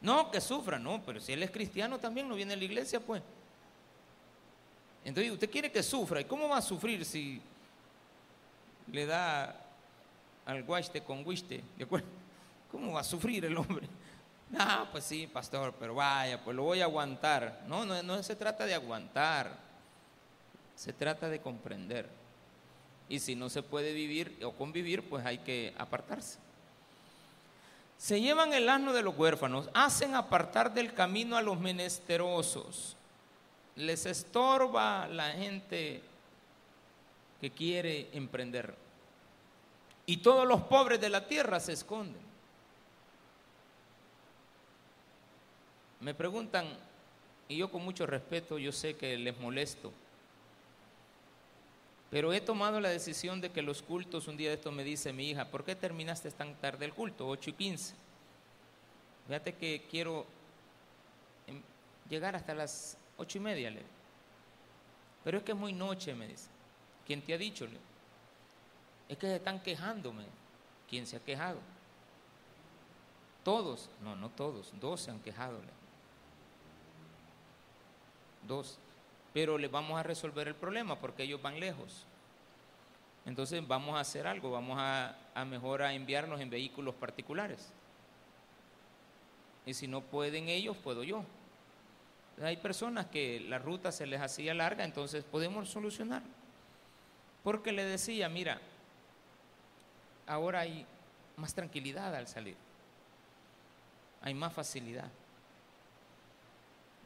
No, 0.00 0.30
que 0.30 0.40
sufra, 0.40 0.78
no, 0.78 1.02
pero 1.04 1.20
si 1.20 1.32
él 1.32 1.42
es 1.42 1.50
cristiano 1.50 1.98
también 1.98 2.28
no 2.28 2.36
viene 2.36 2.54
a 2.54 2.56
la 2.56 2.64
iglesia, 2.64 3.00
pues. 3.00 3.22
Entonces, 5.04 5.32
usted 5.32 5.50
quiere 5.50 5.72
que 5.72 5.82
sufra, 5.82 6.20
¿y 6.20 6.24
cómo 6.24 6.48
va 6.48 6.58
a 6.58 6.62
sufrir 6.62 7.04
si 7.04 7.40
le 8.92 9.06
da 9.06 9.56
al 10.46 10.62
guaste 10.62 11.02
con 11.02 11.24
guiste? 11.24 11.62
¿De 11.76 11.84
acuerdo? 11.84 12.06
¿Cómo 12.70 12.92
va 12.92 13.00
a 13.00 13.04
sufrir 13.04 13.44
el 13.44 13.56
hombre? 13.56 13.88
Ah, 14.56 14.88
pues 14.90 15.04
sí, 15.04 15.26
pastor, 15.26 15.74
pero 15.78 15.94
vaya, 15.94 16.42
pues 16.42 16.56
lo 16.56 16.62
voy 16.62 16.80
a 16.80 16.84
aguantar. 16.84 17.64
No, 17.66 17.84
no, 17.84 18.02
no 18.02 18.22
se 18.22 18.34
trata 18.34 18.64
de 18.64 18.72
aguantar, 18.72 19.54
se 20.74 20.94
trata 20.94 21.28
de 21.28 21.38
comprender 21.38 22.08
y 23.08 23.18
si 23.20 23.34
no 23.34 23.48
se 23.48 23.62
puede 23.62 23.92
vivir 23.92 24.38
o 24.44 24.52
convivir, 24.52 25.08
pues 25.08 25.24
hay 25.24 25.38
que 25.38 25.74
apartarse. 25.78 26.38
Se 27.96 28.20
llevan 28.20 28.52
el 28.52 28.68
asno 28.68 28.92
de 28.92 29.02
los 29.02 29.16
huérfanos, 29.16 29.68
hacen 29.74 30.14
apartar 30.14 30.72
del 30.72 30.94
camino 30.94 31.36
a 31.36 31.42
los 31.42 31.58
menesterosos, 31.58 32.96
les 33.76 34.06
estorba 34.06 35.08
la 35.08 35.30
gente 35.32 36.02
que 37.40 37.50
quiere 37.50 38.08
emprender. 38.12 38.74
Y 40.06 40.18
todos 40.18 40.46
los 40.46 40.62
pobres 40.62 41.00
de 41.00 41.08
la 41.08 41.26
tierra 41.26 41.60
se 41.60 41.72
esconden. 41.72 42.28
Me 46.00 46.14
preguntan, 46.14 46.66
y 47.48 47.56
yo 47.56 47.70
con 47.70 47.84
mucho 47.84 48.06
respeto, 48.06 48.58
yo 48.58 48.70
sé 48.70 48.96
que 48.96 49.18
les 49.18 49.38
molesto, 49.38 49.92
pero 52.10 52.32
he 52.32 52.40
tomado 52.40 52.80
la 52.80 52.88
decisión 52.88 53.40
de 53.40 53.50
que 53.50 53.60
los 53.60 53.82
cultos, 53.82 54.28
un 54.28 54.36
día 54.36 54.48
de 54.48 54.54
esto 54.54 54.72
me 54.72 54.82
dice 54.82 55.12
mi 55.12 55.30
hija, 55.30 55.50
¿por 55.50 55.64
qué 55.64 55.74
terminaste 55.74 56.30
tan 56.30 56.54
tarde 56.54 56.86
el 56.86 56.94
culto? 56.94 57.28
8 57.28 57.50
y 57.50 57.52
15. 57.52 57.94
Fíjate 59.26 59.54
que 59.54 59.86
quiero 59.90 60.24
em, 61.46 61.60
llegar 62.08 62.34
hasta 62.34 62.54
las 62.54 62.96
ocho 63.18 63.36
y 63.36 63.40
media, 63.42 63.70
le. 63.70 63.82
Pero 65.22 65.38
es 65.38 65.44
que 65.44 65.52
es 65.52 65.58
muy 65.58 65.74
noche, 65.74 66.14
me 66.14 66.26
dice. 66.26 66.48
¿Quién 67.06 67.20
te 67.20 67.34
ha 67.34 67.38
dicho? 67.38 67.66
Le? 67.66 67.78
Es 69.10 69.18
que 69.18 69.26
se 69.26 69.36
están 69.36 69.60
quejándome. 69.60 70.24
¿Quién 70.88 71.06
se 71.06 71.16
ha 71.16 71.20
quejado? 71.20 71.58
Todos, 73.44 73.90
no, 74.02 74.16
no 74.16 74.30
todos, 74.30 74.72
dos 74.80 75.02
se 75.02 75.10
han 75.10 75.20
quejado. 75.20 75.58
Le. 75.58 75.78
Dos 78.46 78.78
pero 79.32 79.58
les 79.58 79.70
vamos 79.70 79.98
a 79.98 80.02
resolver 80.02 80.48
el 80.48 80.54
problema 80.54 80.98
porque 80.98 81.24
ellos 81.24 81.40
van 81.40 81.60
lejos. 81.60 82.06
Entonces 83.26 83.66
vamos 83.66 83.96
a 83.96 84.00
hacer 84.00 84.26
algo, 84.26 84.50
vamos 84.50 84.78
a, 84.80 85.14
mejor 85.44 85.82
a 85.82 85.92
enviarnos 85.92 86.40
en 86.40 86.48
vehículos 86.48 86.94
particulares. 86.94 87.70
Y 89.66 89.74
si 89.74 89.86
no 89.86 90.00
pueden 90.00 90.48
ellos, 90.48 90.76
puedo 90.78 91.02
yo. 91.02 91.24
Hay 92.42 92.56
personas 92.56 93.06
que 93.06 93.40
la 93.40 93.58
ruta 93.58 93.92
se 93.92 94.06
les 94.06 94.20
hacía 94.20 94.54
larga, 94.54 94.84
entonces 94.84 95.24
podemos 95.24 95.68
solucionar. 95.68 96.22
Porque 97.44 97.70
le 97.72 97.84
decía, 97.84 98.28
mira, 98.28 98.60
ahora 100.26 100.60
hay 100.60 100.86
más 101.36 101.52
tranquilidad 101.54 102.14
al 102.14 102.28
salir. 102.28 102.56
Hay 104.22 104.32
más 104.32 104.52
facilidad. 104.54 105.10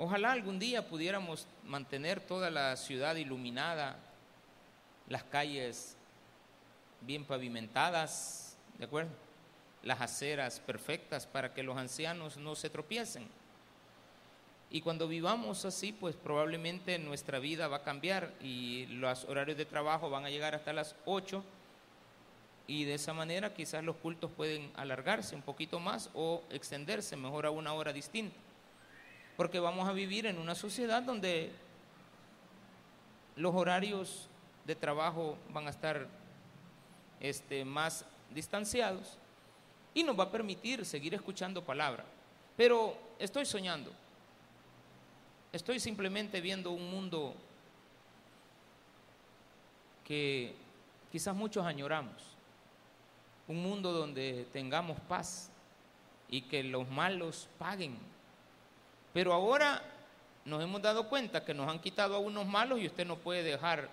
Ojalá 0.04 0.32
algún 0.32 0.58
día 0.58 0.88
pudiéramos 0.88 1.46
mantener 1.62 2.18
toda 2.18 2.50
la 2.50 2.76
ciudad 2.76 3.14
iluminada, 3.14 3.96
las 5.08 5.22
calles 5.22 5.96
bien 7.02 7.24
pavimentadas, 7.24 8.56
¿de 8.78 8.86
acuerdo? 8.86 9.12
Las 9.84 10.00
aceras 10.00 10.58
perfectas 10.58 11.28
para 11.28 11.54
que 11.54 11.62
los 11.62 11.76
ancianos 11.76 12.36
no 12.36 12.56
se 12.56 12.68
tropiecen. 12.68 13.28
Y 14.72 14.80
cuando 14.80 15.06
vivamos 15.06 15.64
así, 15.64 15.92
pues 15.92 16.16
probablemente 16.16 16.98
nuestra 16.98 17.38
vida 17.38 17.68
va 17.68 17.76
a 17.76 17.84
cambiar 17.84 18.32
y 18.40 18.86
los 18.86 19.22
horarios 19.26 19.56
de 19.56 19.66
trabajo 19.66 20.10
van 20.10 20.24
a 20.24 20.30
llegar 20.30 20.56
hasta 20.56 20.72
las 20.72 20.96
8 21.04 21.44
y 22.66 22.86
de 22.86 22.94
esa 22.94 23.12
manera 23.12 23.54
quizás 23.54 23.84
los 23.84 23.94
cultos 23.94 24.32
pueden 24.32 24.72
alargarse 24.74 25.36
un 25.36 25.42
poquito 25.42 25.78
más 25.78 26.10
o 26.14 26.42
extenderse 26.50 27.16
mejor 27.16 27.46
a 27.46 27.52
una 27.52 27.72
hora 27.72 27.92
distinta 27.92 28.34
porque 29.36 29.60
vamos 29.60 29.88
a 29.88 29.92
vivir 29.92 30.26
en 30.26 30.38
una 30.38 30.54
sociedad 30.54 31.02
donde 31.02 31.52
los 33.36 33.54
horarios 33.54 34.28
de 34.64 34.76
trabajo 34.76 35.36
van 35.52 35.66
a 35.66 35.70
estar 35.70 36.06
este, 37.20 37.64
más 37.64 38.04
distanciados 38.34 39.16
y 39.94 40.02
nos 40.02 40.18
va 40.18 40.24
a 40.24 40.30
permitir 40.30 40.84
seguir 40.84 41.14
escuchando 41.14 41.62
palabra. 41.64 42.04
Pero 42.56 42.96
estoy 43.18 43.46
soñando. 43.46 43.92
Estoy 45.52 45.80
simplemente 45.80 46.40
viendo 46.40 46.70
un 46.70 46.90
mundo 46.90 47.34
que 50.04 50.54
quizás 51.10 51.34
muchos 51.34 51.64
añoramos. 51.66 52.14
Un 53.48 53.62
mundo 53.62 53.92
donde 53.92 54.46
tengamos 54.52 54.98
paz 55.00 55.50
y 56.28 56.42
que 56.42 56.62
los 56.62 56.88
malos 56.88 57.48
paguen. 57.58 57.98
Pero 59.12 59.32
ahora 59.32 59.82
nos 60.44 60.62
hemos 60.62 60.80
dado 60.82 61.08
cuenta 61.08 61.44
que 61.44 61.54
nos 61.54 61.68
han 61.68 61.78
quitado 61.78 62.16
a 62.16 62.18
unos 62.18 62.46
malos 62.46 62.80
y 62.80 62.86
usted 62.86 63.06
no 63.06 63.16
puede 63.16 63.42
dejar 63.42 63.88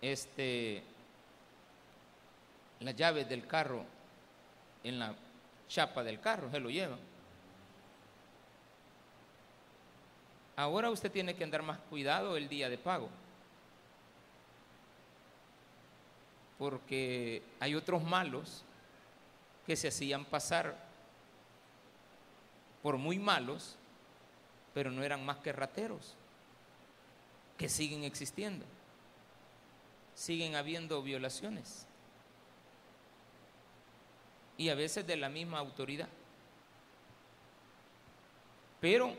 este 0.00 0.82
las 2.80 2.96
llaves 2.96 3.28
del 3.28 3.46
carro 3.46 3.84
en 4.82 4.98
la 4.98 5.14
chapa 5.68 6.02
del 6.02 6.18
carro, 6.18 6.50
se 6.50 6.58
lo 6.58 6.70
llevan. 6.70 6.98
Ahora 10.56 10.90
usted 10.90 11.10
tiene 11.10 11.34
que 11.34 11.44
andar 11.44 11.62
más 11.62 11.78
cuidado 11.90 12.36
el 12.36 12.48
día 12.48 12.68
de 12.68 12.78
pago. 12.78 13.08
Porque 16.58 17.42
hay 17.60 17.74
otros 17.74 18.02
malos 18.02 18.62
que 19.66 19.76
se 19.76 19.88
hacían 19.88 20.24
pasar 20.24 20.89
por 22.82 22.96
muy 22.96 23.18
malos, 23.18 23.76
pero 24.74 24.90
no 24.90 25.02
eran 25.02 25.24
más 25.24 25.38
que 25.38 25.52
rateros, 25.52 26.14
que 27.58 27.68
siguen 27.68 28.04
existiendo. 28.04 28.64
Siguen 30.14 30.54
habiendo 30.54 31.02
violaciones 31.02 31.86
y 34.60 34.68
a 34.68 34.74
veces 34.74 35.06
de 35.06 35.16
la 35.16 35.30
misma 35.30 35.58
autoridad. 35.58 36.06
Pero 38.78 39.14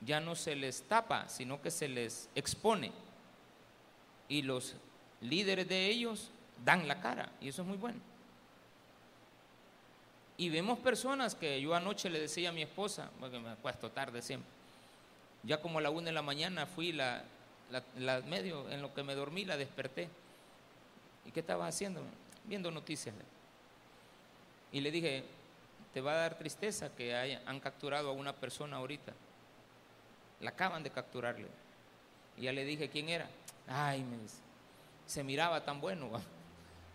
ya 0.00 0.20
no 0.20 0.36
se 0.36 0.54
les 0.54 0.84
tapa, 0.84 1.28
sino 1.28 1.60
que 1.60 1.72
se 1.72 1.88
les 1.88 2.28
expone. 2.36 2.92
Y 4.28 4.42
los 4.42 4.76
líderes 5.20 5.68
de 5.68 5.88
ellos 5.88 6.30
dan 6.64 6.86
la 6.86 7.00
cara, 7.00 7.32
y 7.40 7.48
eso 7.48 7.62
es 7.62 7.68
muy 7.68 7.76
bueno. 7.76 7.98
Y 10.36 10.48
vemos 10.48 10.78
personas 10.78 11.34
que 11.34 11.60
yo 11.60 11.74
anoche 11.74 12.10
le 12.10 12.20
decía 12.20 12.48
a 12.48 12.52
mi 12.52 12.62
esposa, 12.62 13.08
porque 13.20 13.38
me 13.38 13.50
acuesto 13.50 13.90
tarde 13.90 14.20
siempre, 14.20 14.50
ya 15.44 15.60
como 15.60 15.78
a 15.78 15.82
la 15.82 15.90
una 15.90 16.06
de 16.06 16.12
la 16.12 16.22
mañana 16.22 16.66
fui 16.66 16.92
la, 16.92 17.22
la, 17.98 18.20
medio, 18.22 18.68
en 18.70 18.82
lo 18.82 18.92
que 18.92 19.02
me 19.02 19.14
dormí 19.14 19.44
la 19.44 19.56
desperté. 19.56 20.08
¿Y 21.24 21.30
qué 21.30 21.40
estaba 21.40 21.66
haciendo? 21.66 22.02
Viendo 22.44 22.70
noticias. 22.70 23.14
Y 24.72 24.80
le 24.80 24.90
dije, 24.90 25.24
te 25.92 26.00
va 26.00 26.12
a 26.12 26.16
dar 26.16 26.36
tristeza 26.36 26.94
que 26.96 27.14
han 27.14 27.60
capturado 27.60 28.10
a 28.10 28.12
una 28.12 28.34
persona 28.34 28.78
ahorita. 28.78 29.12
La 30.40 30.50
acaban 30.50 30.82
de 30.82 30.90
capturarle. 30.90 31.46
Y 32.36 32.42
ya 32.42 32.52
le 32.52 32.64
dije 32.64 32.88
quién 32.88 33.08
era. 33.08 33.28
Ay, 33.68 34.02
me 34.02 34.18
dice, 34.18 34.38
se 35.06 35.22
miraba 35.22 35.64
tan 35.64 35.80
bueno. 35.80 36.10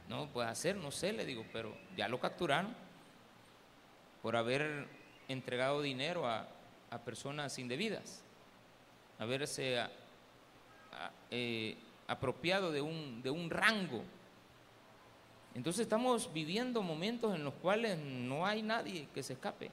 No, 0.09 0.25
puede 0.25 0.49
hacer, 0.49 0.75
no 0.75 0.89
sé, 0.89 1.13
le 1.13 1.23
digo, 1.23 1.45
pero 1.53 1.71
ya 1.95 2.07
lo 2.07 2.19
capturaron 2.19 2.73
por 4.21 4.35
haber 4.35 4.87
entregado 5.27 5.81
dinero 5.81 6.27
a, 6.27 6.47
personas 7.05 7.59
indebidas, 7.59 8.23
haberse 9.19 9.77
eh, 11.29 11.77
apropiado 12.07 12.71
de 12.71 12.81
un, 12.81 13.21
de 13.21 13.29
un 13.29 13.49
rango 13.49 14.03
entonces 15.55 15.81
estamos 15.81 16.31
viviendo 16.31 16.81
momentos 16.81 17.35
en 17.35 17.43
los 17.43 17.53
cuales 17.55 17.97
no 17.99 18.45
hay 18.45 18.61
nadie 18.61 19.07
que 19.13 19.23
se 19.23 19.33
escape. 19.33 19.71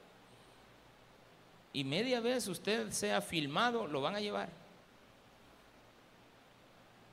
Y 1.73 1.83
media 1.83 2.19
vez 2.19 2.47
usted 2.47 2.91
sea 2.91 3.21
filmado, 3.21 3.87
lo 3.87 4.01
van 4.01 4.15
a 4.15 4.19
llevar. 4.19 4.49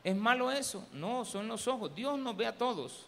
¿Es 0.02 0.16
malo 0.16 0.50
eso? 0.50 0.86
No, 0.92 1.24
son 1.24 1.48
los 1.48 1.68
ojos. 1.68 1.94
Dios 1.94 2.18
nos 2.18 2.36
ve 2.36 2.46
a 2.46 2.56
todos. 2.56 3.06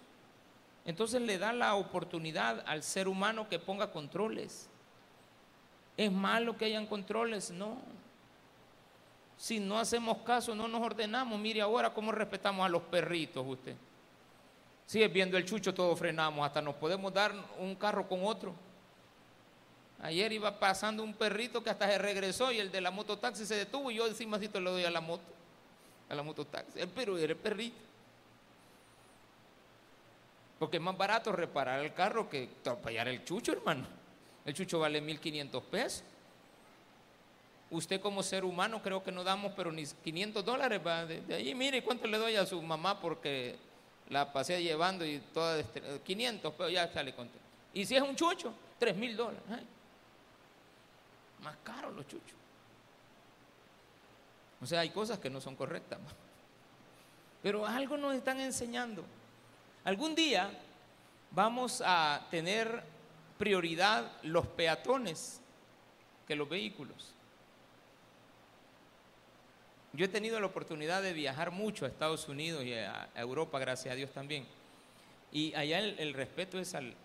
Entonces 0.86 1.20
le 1.20 1.36
da 1.36 1.52
la 1.52 1.74
oportunidad 1.74 2.62
al 2.66 2.82
ser 2.84 3.08
humano 3.08 3.48
que 3.48 3.58
ponga 3.58 3.90
controles. 3.90 4.68
¿Es 5.96 6.12
malo 6.12 6.56
que 6.56 6.66
hayan 6.66 6.86
controles? 6.86 7.50
No. 7.50 7.78
Si 9.36 9.58
no 9.58 9.78
hacemos 9.78 10.18
caso, 10.18 10.54
no 10.54 10.68
nos 10.68 10.80
ordenamos. 10.80 11.38
Mire 11.40 11.60
ahora 11.60 11.92
cómo 11.92 12.12
respetamos 12.12 12.64
a 12.64 12.68
los 12.68 12.82
perritos 12.82 13.44
usted. 13.46 13.74
Sigue 14.86 15.08
viendo 15.08 15.36
el 15.36 15.44
chucho, 15.44 15.74
todo 15.74 15.96
frenamos, 15.96 16.46
hasta 16.46 16.62
nos 16.62 16.76
podemos 16.76 17.12
dar 17.12 17.32
un 17.58 17.74
carro 17.74 18.08
con 18.08 18.24
otro. 18.24 18.54
Ayer 20.00 20.32
iba 20.32 20.56
pasando 20.60 21.02
un 21.02 21.14
perrito 21.14 21.64
que 21.64 21.70
hasta 21.70 21.88
se 21.88 21.98
regresó 21.98 22.52
y 22.52 22.60
el 22.60 22.70
de 22.70 22.80
la 22.80 22.92
mototaxi 22.92 23.44
se 23.44 23.56
detuvo 23.56 23.90
y 23.90 23.96
yo 23.96 24.06
encima 24.06 24.38
le 24.38 24.48
doy 24.48 24.84
a 24.84 24.90
la 24.90 25.00
moto, 25.00 25.24
a 26.08 26.14
la 26.14 26.22
mototaxi. 26.22 26.78
Pero 26.94 27.18
era 27.18 27.32
el 27.32 27.38
perrito. 27.38 27.85
Porque 30.58 30.78
es 30.78 30.82
más 30.82 30.96
barato 30.96 31.32
reparar 31.32 31.80
el 31.80 31.92
carro 31.92 32.28
que 32.28 32.48
atropellar 32.60 33.08
el 33.08 33.24
chucho, 33.24 33.52
hermano. 33.52 33.86
El 34.44 34.54
chucho 34.54 34.78
vale 34.78 35.02
1.500 35.02 35.62
pesos. 35.62 36.04
Usted 37.70 38.00
como 38.00 38.22
ser 38.22 38.44
humano 38.44 38.80
creo 38.80 39.02
que 39.02 39.12
no 39.12 39.24
damos, 39.24 39.52
pero 39.56 39.72
ni 39.72 39.84
500 39.84 40.44
dólares. 40.44 40.80
De, 41.08 41.20
de 41.22 41.34
ahí, 41.34 41.54
mire 41.54 41.82
cuánto 41.82 42.06
le 42.06 42.16
doy 42.16 42.36
a 42.36 42.46
su 42.46 42.62
mamá 42.62 43.00
porque 43.00 43.56
la 44.08 44.32
pasé 44.32 44.62
llevando 44.62 45.04
y 45.04 45.18
toda 45.34 45.62
500, 46.04 46.54
pero 46.56 46.68
ya 46.68 46.90
sale 46.92 47.14
contento. 47.14 47.44
Y 47.74 47.84
si 47.84 47.96
es 47.96 48.02
un 48.02 48.14
chucho, 48.14 48.52
3 48.78 48.96
mil 48.96 49.16
dólares. 49.16 49.42
Más 51.42 51.56
caro 51.62 51.90
los 51.90 52.06
chuchos. 52.06 52.36
O 54.62 54.66
sea, 54.66 54.80
hay 54.80 54.90
cosas 54.90 55.18
que 55.18 55.28
no 55.28 55.40
son 55.40 55.56
correctas. 55.56 55.98
Pero 57.42 57.66
algo 57.66 57.96
nos 57.96 58.14
están 58.14 58.40
enseñando. 58.40 59.04
Algún 59.86 60.16
día 60.16 60.50
vamos 61.30 61.80
a 61.86 62.26
tener 62.28 62.82
prioridad 63.38 64.10
los 64.24 64.44
peatones 64.44 65.40
que 66.26 66.34
los 66.34 66.48
vehículos. 66.48 67.14
Yo 69.92 70.06
he 70.06 70.08
tenido 70.08 70.40
la 70.40 70.46
oportunidad 70.46 71.04
de 71.04 71.12
viajar 71.12 71.52
mucho 71.52 71.84
a 71.84 71.88
Estados 71.88 72.28
Unidos 72.28 72.64
y 72.64 72.72
a 72.72 73.08
Europa, 73.14 73.60
gracias 73.60 73.92
a 73.92 73.96
Dios 73.96 74.10
también. 74.10 74.44
Y 75.30 75.54
allá 75.54 75.78
el, 75.78 76.14
respeto 76.14 76.58
es 76.58 76.74
al, 76.74 76.96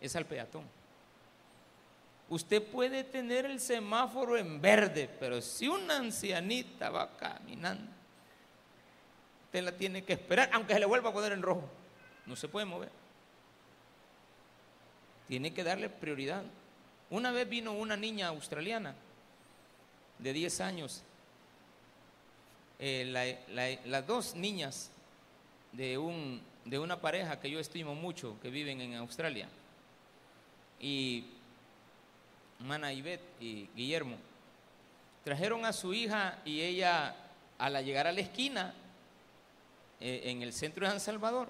es 0.00 0.14
al 0.14 0.26
peatón. 0.26 0.62
Usted 2.28 2.62
puede 2.62 3.02
tener 3.02 3.46
el 3.46 3.58
semáforo 3.58 4.36
en 4.36 4.60
verde, 4.60 5.10
pero 5.18 5.42
si 5.42 5.66
una 5.66 5.96
ancianita 5.96 6.88
va 6.90 7.16
caminando, 7.16 7.93
usted 9.54 9.64
la 9.66 9.78
tiene 9.78 10.02
que 10.02 10.14
esperar, 10.14 10.50
aunque 10.52 10.74
se 10.74 10.80
le 10.80 10.86
vuelva 10.86 11.10
a 11.10 11.12
poner 11.12 11.30
en 11.30 11.40
rojo. 11.40 11.62
No 12.26 12.34
se 12.34 12.48
puede 12.48 12.66
mover. 12.66 12.90
Tiene 15.28 15.54
que 15.54 15.62
darle 15.62 15.88
prioridad. 15.88 16.42
Una 17.08 17.30
vez 17.30 17.48
vino 17.48 17.72
una 17.72 17.96
niña 17.96 18.26
australiana 18.28 18.96
de 20.18 20.32
10 20.32 20.60
años, 20.60 21.04
eh, 22.80 23.78
las 23.84 24.06
dos 24.08 24.34
niñas 24.34 24.90
de, 25.70 25.98
un, 25.98 26.42
de 26.64 26.80
una 26.80 27.00
pareja 27.00 27.38
que 27.38 27.48
yo 27.48 27.60
estimo 27.60 27.94
mucho, 27.94 28.36
que 28.42 28.50
viven 28.50 28.80
en 28.80 28.94
Australia, 28.94 29.48
y 30.80 31.26
Mana 32.58 32.92
Ivette 32.92 33.40
y 33.40 33.68
Guillermo, 33.76 34.16
trajeron 35.22 35.64
a 35.64 35.72
su 35.72 35.94
hija 35.94 36.40
y 36.44 36.60
ella, 36.60 37.14
al 37.56 37.84
llegar 37.84 38.08
a 38.08 38.12
la 38.12 38.20
esquina, 38.20 38.74
en 40.06 40.42
el 40.42 40.52
centro 40.52 40.84
de 40.84 40.90
San 40.90 41.00
Salvador, 41.00 41.48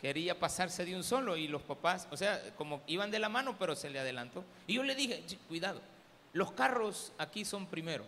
quería 0.00 0.38
pasarse 0.38 0.84
de 0.84 0.96
un 0.96 1.04
solo 1.04 1.36
y 1.36 1.46
los 1.46 1.62
papás, 1.62 2.08
o 2.10 2.16
sea, 2.16 2.54
como 2.56 2.82
iban 2.86 3.10
de 3.10 3.20
la 3.20 3.28
mano, 3.28 3.56
pero 3.58 3.76
se 3.76 3.90
le 3.90 4.00
adelantó. 4.00 4.44
Y 4.66 4.74
yo 4.74 4.82
le 4.82 4.94
dije, 4.94 5.24
cuidado, 5.46 5.80
los 6.32 6.52
carros 6.52 7.12
aquí 7.16 7.44
son 7.44 7.66
primero. 7.66 8.04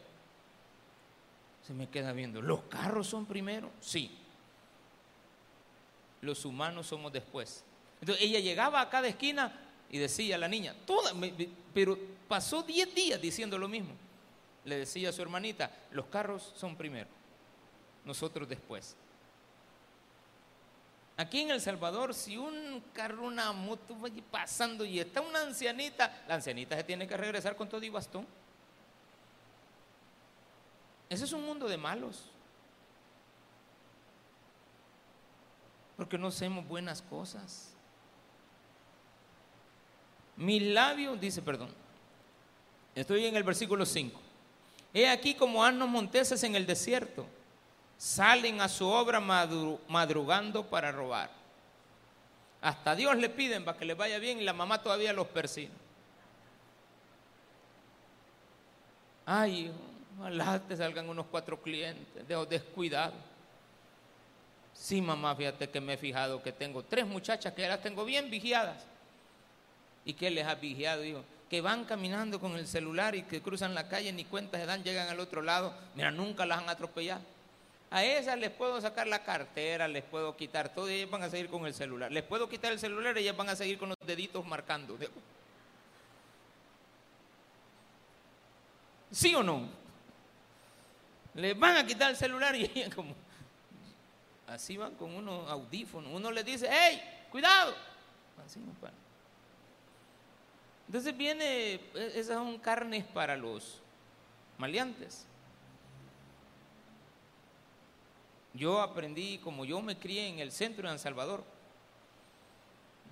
Se 1.67 1.73
me 1.73 1.89
queda 1.89 2.13
viendo, 2.13 2.43
¿los 2.43 2.63
carros 2.63 3.07
son 3.07 3.25
primero? 3.25 3.71
Sí. 3.81 4.11
Los 6.21 6.45
humanos 6.45 6.89
somos 6.89 7.13
después. 7.13 7.63
Entonces 8.01 8.25
ella 8.25 8.41
llegaba 8.41 8.81
a 8.81 8.91
cada 8.91 9.07
esquina 9.07 9.53
y 9.91 9.99
decía 9.99 10.35
a 10.35 10.39
la 10.39 10.49
niña, 10.49 10.75
toda, 10.87 11.13
pero 11.73 11.97
pasó 12.27 12.63
10 12.63 12.95
días 12.95 13.21
diciendo 13.21 13.57
lo 13.59 13.69
mismo. 13.69 13.95
Le 14.65 14.79
decía 14.79 15.11
a 15.11 15.13
su 15.13 15.23
hermanita, 15.23 15.71
los 15.93 16.07
carros 16.07 16.53
son 16.57 16.77
primero, 16.77 17.09
nosotros 18.09 18.49
después. 18.49 18.97
Aquí 21.17 21.41
en 21.41 21.51
El 21.51 21.61
Salvador, 21.61 22.15
si 22.15 22.37
un 22.37 22.83
carro, 22.93 23.27
una 23.27 23.53
moto 23.53 23.97
va 24.01 24.09
pasando 24.31 24.85
y 24.85 24.99
está 24.99 25.21
una 25.21 25.43
ancianita, 25.43 26.25
la 26.27 26.37
ancianita 26.37 26.77
se 26.77 26.85
tiene 26.85 27.07
que 27.07 27.17
regresar 27.17 27.55
con 27.55 27.69
todo 27.69 27.83
y 27.83 27.89
bastón. 27.89 28.27
Ese 31.11 31.25
es 31.25 31.33
un 31.33 31.45
mundo 31.45 31.69
de 31.69 31.77
malos. 31.77 32.25
Porque 35.97 36.17
no 36.17 36.29
hacemos 36.29 36.67
buenas 36.67 37.03
cosas. 37.03 37.75
Mis 40.37 40.63
labios, 40.63 41.21
dice, 41.21 41.43
perdón, 41.43 41.71
estoy 42.95 43.27
en 43.27 43.35
el 43.35 43.43
versículo 43.43 43.85
5. 43.85 44.21
He 44.95 45.09
aquí 45.09 45.35
como 45.35 45.65
asnos 45.65 45.89
monteses 45.89 46.43
en 46.45 46.55
el 46.55 46.65
desierto, 46.65 47.27
salen 47.99 48.61
a 48.61 48.69
su 48.69 48.89
obra 48.89 49.21
madrugando 49.21 50.65
para 50.65 50.93
robar. 50.93 51.31
Hasta 52.63 52.95
Dios 52.95 53.17
le 53.17 53.29
piden 53.29 53.65
para 53.65 53.77
que 53.77 53.85
les 53.85 53.97
vaya 53.97 54.19
bien 54.19 54.41
y 54.41 54.45
la 54.45 54.53
mamá 54.53 54.83
todavía 54.83 55.13
los 55.13 55.27
persigue. 55.27 55.71
Ay, 59.27 59.71
ojalá 60.19 60.59
te 60.61 60.77
salgan 60.77 61.09
unos 61.09 61.27
cuatro 61.27 61.61
clientes, 61.61 62.27
de 62.27 62.47
descuidado. 62.47 63.15
Sí, 64.73 65.03
mamá, 65.03 65.35
fíjate 65.35 65.69
que 65.69 65.81
me 65.81 65.95
he 65.95 65.97
fijado 65.97 66.43
que 66.43 66.53
tengo 66.53 66.85
tres 66.85 67.07
muchachas 67.07 67.53
que 67.53 67.63
ya 67.63 67.69
las 67.69 67.83
tengo 67.83 68.05
bien 68.05 68.31
vigiadas. 68.31 68.85
¿Y 70.05 70.15
qué 70.15 70.31
les 70.31 70.47
ha 70.47 70.55
vigiado? 70.55 71.03
Dijo, 71.03 71.25
que 71.51 71.61
van 71.61 71.85
caminando 71.85 72.41
con 72.41 72.57
el 72.57 72.67
celular 72.67 73.15
y 73.15 73.23
que 73.23 73.43
cruzan 73.43 73.75
la 73.75 73.89
calle, 73.89 74.13
ni 74.13 74.25
cuenta 74.25 74.57
se 74.59 74.67
dan, 74.67 74.85
llegan 74.85 75.09
al 75.09 75.21
otro 75.21 75.43
lado. 75.43 75.75
Mira, 75.95 76.11
nunca 76.11 76.47
las 76.47 76.61
han 76.61 76.69
atropellado. 76.69 77.23
A 77.91 78.05
esas 78.05 78.39
les 78.39 78.51
puedo 78.51 78.81
sacar 78.81 79.07
la 79.07 79.25
cartera, 79.25 79.89
les 79.89 80.05
puedo 80.05 80.37
quitar 80.37 80.69
todo 80.69 80.91
y 80.91 80.95
ellas 80.95 81.11
van 81.11 81.23
a 81.23 81.31
seguir 81.31 81.49
con 81.49 81.67
el 81.67 81.73
celular. 81.73 82.13
Les 82.13 82.23
puedo 82.23 82.49
quitar 82.49 82.71
el 82.73 82.79
celular 82.79 83.17
y 83.17 83.21
ellas 83.21 83.37
van 83.37 83.49
a 83.49 83.57
seguir 83.57 83.79
con 83.79 83.89
los 83.89 83.99
deditos 84.07 84.45
marcando. 84.47 84.99
¿Sí 89.11 89.35
o 89.35 89.43
no? 89.43 89.69
Les 91.35 91.59
van 91.59 91.77
a 91.77 91.87
quitar 91.87 92.11
el 92.11 92.17
celular 92.17 92.55
y 92.55 92.65
ellas 92.65 92.95
como... 92.95 93.15
Así 94.47 94.77
van 94.77 94.95
con 94.95 95.15
unos 95.15 95.51
audífonos. 95.51 96.11
Uno 96.13 96.31
les 96.31 96.45
dice, 96.45 96.69
¡hey! 96.71 97.01
¡Cuidado! 97.31 97.75
Así 98.45 98.59
no 98.61 98.73
para. 98.81 98.95
Entonces 100.89 101.15
viene, 101.17 101.75
e, 101.75 101.81
esas 102.15 102.37
son 102.37 102.59
carnes 102.59 103.05
para 103.05 103.37
los 103.37 103.81
maleantes. 104.57 105.28
Yo 108.55 108.81
aprendí, 108.81 109.39
como 109.39 109.65
yo 109.65 109.81
me 109.81 109.99
crié 109.99 110.29
en 110.29 110.39
el 110.39 110.53
centro 110.53 110.83
de 110.83 110.89
San 110.91 110.99
Salvador, 110.99 111.45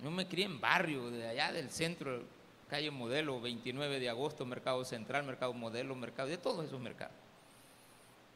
yo 0.03 0.11
me 0.11 0.27
crié 0.27 0.45
en 0.45 0.59
barrio, 0.59 1.09
de 1.09 1.27
allá 1.27 1.51
del 1.51 1.71
centro, 1.71 2.23
calle 2.69 2.91
Modelo, 2.91 3.41
29 3.41 3.99
de 3.99 4.09
agosto, 4.09 4.45
Mercado 4.45 4.83
Central, 4.85 5.23
Mercado 5.23 5.53
Modelo, 5.53 5.95
Mercado, 5.95 6.29
de 6.29 6.37
todos 6.37 6.65
esos 6.65 6.79
mercados. 6.79 7.15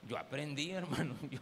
Yo 0.07 0.17
aprendí, 0.17 0.71
hermano, 0.71 1.15
yo, 1.29 1.39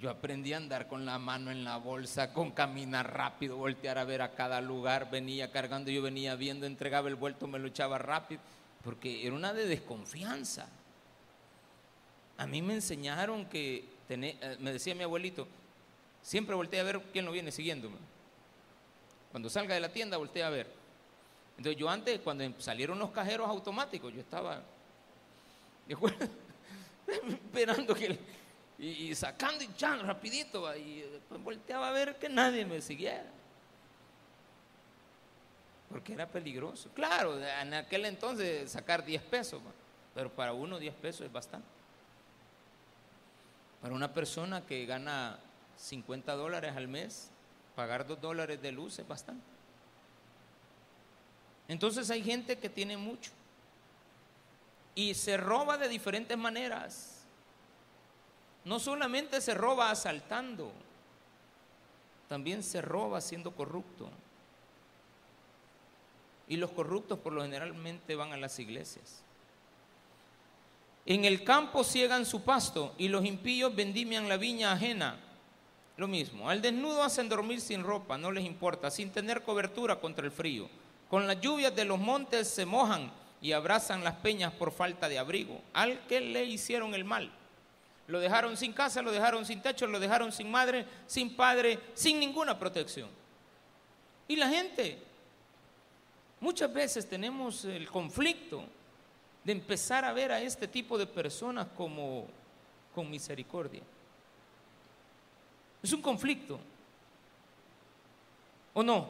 yo 0.00 0.10
aprendí 0.10 0.52
a 0.52 0.56
andar 0.56 0.88
con 0.88 1.04
la 1.04 1.18
mano 1.18 1.50
en 1.50 1.62
la 1.64 1.76
bolsa, 1.76 2.32
con 2.32 2.50
caminar 2.50 3.14
rápido, 3.14 3.56
voltear 3.56 3.98
a 3.98 4.04
ver 4.04 4.22
a 4.22 4.34
cada 4.34 4.60
lugar, 4.60 5.10
venía 5.10 5.52
cargando, 5.52 5.90
yo 5.90 6.02
venía 6.02 6.34
viendo, 6.34 6.66
entregaba 6.66 7.08
el 7.08 7.16
vuelto, 7.16 7.46
me 7.46 7.58
lo 7.58 7.68
echaba 7.68 7.98
rápido, 7.98 8.40
porque 8.82 9.26
era 9.26 9.34
una 9.34 9.52
de 9.52 9.66
desconfianza. 9.66 10.68
A 12.38 12.46
mí 12.46 12.62
me 12.62 12.74
enseñaron 12.74 13.44
que, 13.44 13.84
eh, 14.10 14.56
me 14.58 14.72
decía 14.72 14.94
mi 14.94 15.04
abuelito, 15.04 15.46
siempre 16.22 16.54
volteé 16.54 16.80
a 16.80 16.84
ver 16.84 17.00
quién 17.12 17.24
lo 17.24 17.32
viene 17.32 17.52
siguiéndome. 17.52 17.96
Cuando 19.30 19.48
salga 19.48 19.74
de 19.74 19.80
la 19.80 19.92
tienda, 19.92 20.16
volteé 20.16 20.42
a 20.42 20.50
ver. 20.50 20.66
Entonces 21.56 21.78
yo 21.78 21.88
antes, 21.88 22.20
cuando 22.20 22.44
salieron 22.60 22.98
los 22.98 23.10
cajeros 23.10 23.48
automáticos, 23.48 24.12
yo 24.12 24.20
estaba 24.20 24.62
esperando 27.28 27.94
y, 28.78 29.14
sacando 29.14 29.62
y 29.62 29.72
chan, 29.74 30.06
rapidito, 30.06 30.74
y 30.74 31.02
después 31.02 31.42
volteaba 31.42 31.90
a 31.90 31.92
ver 31.92 32.16
que 32.16 32.28
nadie 32.28 32.64
me 32.64 32.80
siguiera. 32.80 33.26
Porque 35.88 36.14
era 36.14 36.26
peligroso. 36.26 36.88
Claro, 36.94 37.38
en 37.38 37.74
aquel 37.74 38.06
entonces 38.06 38.70
sacar 38.70 39.04
10 39.04 39.22
pesos, 39.22 39.60
pero 40.14 40.30
para 40.30 40.52
uno 40.52 40.78
10 40.78 40.94
pesos 40.94 41.26
es 41.26 41.32
bastante. 41.32 41.79
Para 43.80 43.94
una 43.94 44.12
persona 44.12 44.66
que 44.66 44.86
gana 44.86 45.38
50 45.76 46.34
dólares 46.34 46.76
al 46.76 46.88
mes, 46.88 47.30
pagar 47.74 48.06
2 48.06 48.20
dólares 48.20 48.60
de 48.60 48.72
luz 48.72 48.98
es 48.98 49.08
bastante. 49.08 49.44
Entonces 51.68 52.10
hay 52.10 52.22
gente 52.22 52.58
que 52.58 52.68
tiene 52.68 52.96
mucho 52.96 53.30
y 54.94 55.14
se 55.14 55.36
roba 55.36 55.78
de 55.78 55.88
diferentes 55.88 56.36
maneras 56.36 57.20
no 58.64 58.78
solamente 58.78 59.40
se 59.40 59.54
roba 59.54 59.90
asaltando, 59.90 60.72
también 62.28 62.62
se 62.62 62.82
roba 62.82 63.20
siendo 63.20 63.52
corrupto. 63.52 64.10
Y 66.46 66.56
los 66.56 66.70
corruptos 66.70 67.18
por 67.18 67.32
lo 67.32 67.42
generalmente 67.42 68.14
van 68.16 68.32
a 68.32 68.36
las 68.36 68.58
iglesias. 68.58 69.22
En 71.10 71.24
el 71.24 71.42
campo 71.42 71.82
ciegan 71.82 72.24
su 72.24 72.42
pasto 72.42 72.94
y 72.96 73.08
los 73.08 73.24
impíos 73.24 73.74
vendimian 73.74 74.28
la 74.28 74.36
viña 74.36 74.70
ajena. 74.70 75.18
Lo 75.96 76.06
mismo, 76.06 76.48
al 76.48 76.62
desnudo 76.62 77.02
hacen 77.02 77.28
dormir 77.28 77.60
sin 77.60 77.82
ropa, 77.82 78.16
no 78.16 78.30
les 78.30 78.44
importa, 78.44 78.92
sin 78.92 79.10
tener 79.10 79.42
cobertura 79.42 79.96
contra 79.96 80.24
el 80.24 80.30
frío. 80.30 80.70
Con 81.08 81.26
las 81.26 81.40
lluvias 81.40 81.74
de 81.74 81.84
los 81.84 81.98
montes 81.98 82.46
se 82.46 82.64
mojan 82.64 83.10
y 83.42 83.50
abrazan 83.50 84.04
las 84.04 84.14
peñas 84.18 84.52
por 84.52 84.70
falta 84.70 85.08
de 85.08 85.18
abrigo. 85.18 85.60
Al 85.72 85.98
que 86.06 86.20
le 86.20 86.44
hicieron 86.44 86.94
el 86.94 87.04
mal 87.04 87.32
lo 88.06 88.20
dejaron 88.20 88.56
sin 88.56 88.72
casa, 88.72 89.02
lo 89.02 89.10
dejaron 89.10 89.44
sin 89.44 89.60
techo, 89.62 89.88
lo 89.88 89.98
dejaron 89.98 90.30
sin 90.30 90.48
madre, 90.48 90.86
sin 91.08 91.34
padre, 91.34 91.80
sin 91.92 92.20
ninguna 92.20 92.56
protección. 92.56 93.08
Y 94.28 94.36
la 94.36 94.48
gente, 94.48 94.96
muchas 96.38 96.72
veces 96.72 97.08
tenemos 97.08 97.64
el 97.64 97.88
conflicto 97.88 98.64
de 99.44 99.52
empezar 99.52 100.04
a 100.04 100.12
ver 100.12 100.32
a 100.32 100.40
este 100.40 100.68
tipo 100.68 100.98
de 100.98 101.06
personas 101.06 101.68
como 101.76 102.26
con 102.94 103.10
misericordia. 103.10 103.82
Es 105.82 105.92
un 105.92 106.02
conflicto. 106.02 106.58
¿O 108.74 108.82
no? 108.82 109.08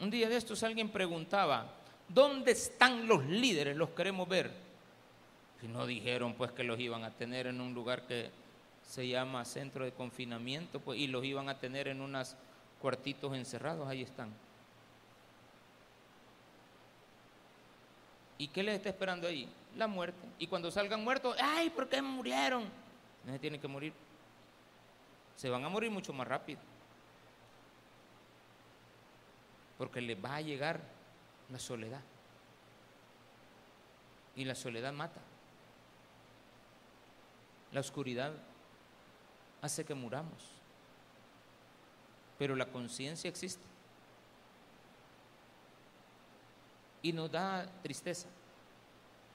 Un 0.00 0.10
día 0.10 0.28
de 0.28 0.36
estos 0.36 0.62
alguien 0.62 0.90
preguntaba, 0.90 1.66
¿dónde 2.08 2.52
están 2.52 3.08
los 3.08 3.24
líderes? 3.24 3.76
Los 3.76 3.90
queremos 3.90 4.28
ver. 4.28 4.50
Y 5.62 5.66
no 5.66 5.86
dijeron 5.86 6.34
pues 6.34 6.52
que 6.52 6.62
los 6.62 6.78
iban 6.78 7.04
a 7.04 7.10
tener 7.10 7.46
en 7.46 7.60
un 7.60 7.72
lugar 7.72 8.06
que 8.06 8.30
se 8.86 9.08
llama 9.08 9.44
centro 9.44 9.84
de 9.84 9.92
confinamiento, 9.92 10.78
pues, 10.80 10.98
y 10.98 11.06
los 11.06 11.24
iban 11.24 11.48
a 11.48 11.58
tener 11.58 11.88
en 11.88 12.00
unos 12.00 12.36
cuartitos 12.80 13.34
encerrados, 13.34 13.88
ahí 13.88 14.02
están. 14.02 14.28
¿Y 18.38 18.48
qué 18.48 18.62
les 18.62 18.76
está 18.76 18.88
esperando 18.88 19.26
ahí? 19.26 19.48
La 19.76 19.86
muerte. 19.86 20.26
Y 20.38 20.46
cuando 20.46 20.70
salgan 20.70 21.02
muertos, 21.02 21.36
¡ay, 21.40 21.70
por 21.70 21.88
qué 21.88 22.02
murieron! 22.02 22.64
No 23.24 23.32
se 23.32 23.38
tienen 23.38 23.60
que 23.60 23.68
morir. 23.68 23.92
Se 25.36 25.48
van 25.48 25.64
a 25.64 25.68
morir 25.68 25.90
mucho 25.90 26.12
más 26.12 26.26
rápido. 26.26 26.60
Porque 29.78 30.00
les 30.00 30.22
va 30.22 30.36
a 30.36 30.40
llegar 30.40 30.80
la 31.50 31.58
soledad. 31.58 32.00
Y 34.36 34.44
la 34.44 34.54
soledad 34.54 34.92
mata. 34.92 35.20
La 37.72 37.80
oscuridad 37.80 38.32
hace 39.60 39.84
que 39.84 39.94
muramos, 39.94 40.44
pero 42.38 42.54
la 42.54 42.66
conciencia 42.66 43.28
existe. 43.28 43.64
Y 47.04 47.12
nos 47.12 47.30
da 47.30 47.66
tristeza, 47.82 48.26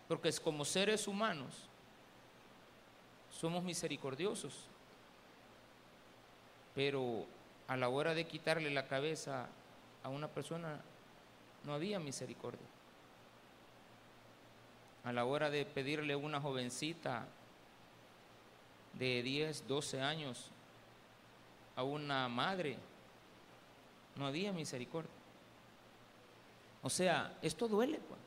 porque 0.10 0.28
es 0.28 0.40
como 0.42 0.66
seres 0.66 1.08
humanos 1.08 1.70
somos 3.40 3.64
misericordiosos, 3.64 4.54
pero 6.76 7.26
a 7.68 7.78
la 7.78 7.88
hora 7.90 8.14
de 8.14 8.26
quitarle 8.26 8.70
la 8.70 8.88
cabeza 8.88 9.48
a 10.04 10.10
una 10.10 10.28
persona 10.28 10.82
no 11.64 11.74
había 11.74 12.00
misericordia. 12.00 12.66
A 15.04 15.14
la 15.14 15.24
hora 15.24 15.50
de 15.50 15.66
pedirle 15.66 16.14
a 16.14 16.18
una 16.18 16.42
jovencita 16.42 17.28
de 18.94 19.24
10, 19.24 19.68
12 19.68 20.02
años 20.02 20.52
a 21.76 21.84
una 21.84 22.28
madre, 22.28 22.78
no 24.18 24.26
había 24.26 24.52
misericordia. 24.52 25.19
O 26.82 26.90
sea, 26.90 27.38
esto 27.42 27.68
duele, 27.68 28.00
pues. 28.00 28.20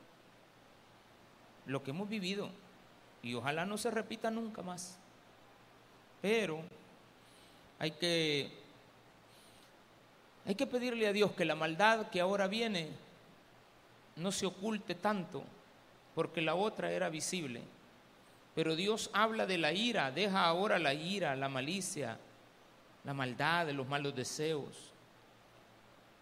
lo 1.65 1.83
que 1.83 1.91
hemos 1.91 2.07
vivido, 2.07 2.49
y 3.21 3.33
ojalá 3.33 3.65
no 3.65 3.77
se 3.77 3.89
repita 3.89 4.29
nunca 4.29 4.61
más. 4.61 4.97
Pero 6.21 6.61
hay 7.79 7.91
que, 7.91 8.51
hay 10.45 10.55
que 10.55 10.67
pedirle 10.67 11.07
a 11.07 11.13
Dios 11.13 11.31
que 11.31 11.45
la 11.45 11.55
maldad 11.55 12.09
que 12.09 12.21
ahora 12.21 12.47
viene 12.47 12.91
no 14.17 14.31
se 14.31 14.45
oculte 14.45 14.95
tanto, 14.95 15.43
porque 16.13 16.41
la 16.41 16.55
otra 16.55 16.91
era 16.91 17.09
visible. 17.09 17.61
Pero 18.53 18.75
Dios 18.75 19.09
habla 19.13 19.47
de 19.47 19.57
la 19.57 19.73
ira, 19.73 20.11
deja 20.11 20.45
ahora 20.45 20.77
la 20.77 20.93
ira, 20.93 21.35
la 21.35 21.49
malicia, 21.49 22.19
la 23.03 23.13
maldad, 23.13 23.69
los 23.71 23.87
malos 23.87 24.15
deseos. 24.15 24.92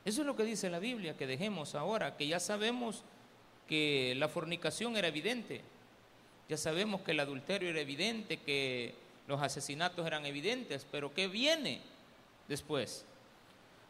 Eso 0.03 0.21
es 0.21 0.27
lo 0.27 0.35
que 0.35 0.43
dice 0.43 0.69
la 0.69 0.79
Biblia, 0.79 1.15
que 1.15 1.27
dejemos 1.27 1.75
ahora, 1.75 2.17
que 2.17 2.27
ya 2.27 2.39
sabemos 2.39 3.03
que 3.67 4.15
la 4.17 4.27
fornicación 4.27 4.97
era 4.97 5.07
evidente, 5.07 5.61
ya 6.49 6.57
sabemos 6.57 7.01
que 7.01 7.11
el 7.11 7.19
adulterio 7.19 7.69
era 7.69 7.79
evidente, 7.79 8.37
que 8.37 8.93
los 9.27 9.41
asesinatos 9.41 10.05
eran 10.05 10.25
evidentes, 10.25 10.85
pero 10.91 11.13
¿qué 11.13 11.27
viene 11.27 11.81
después? 12.47 13.05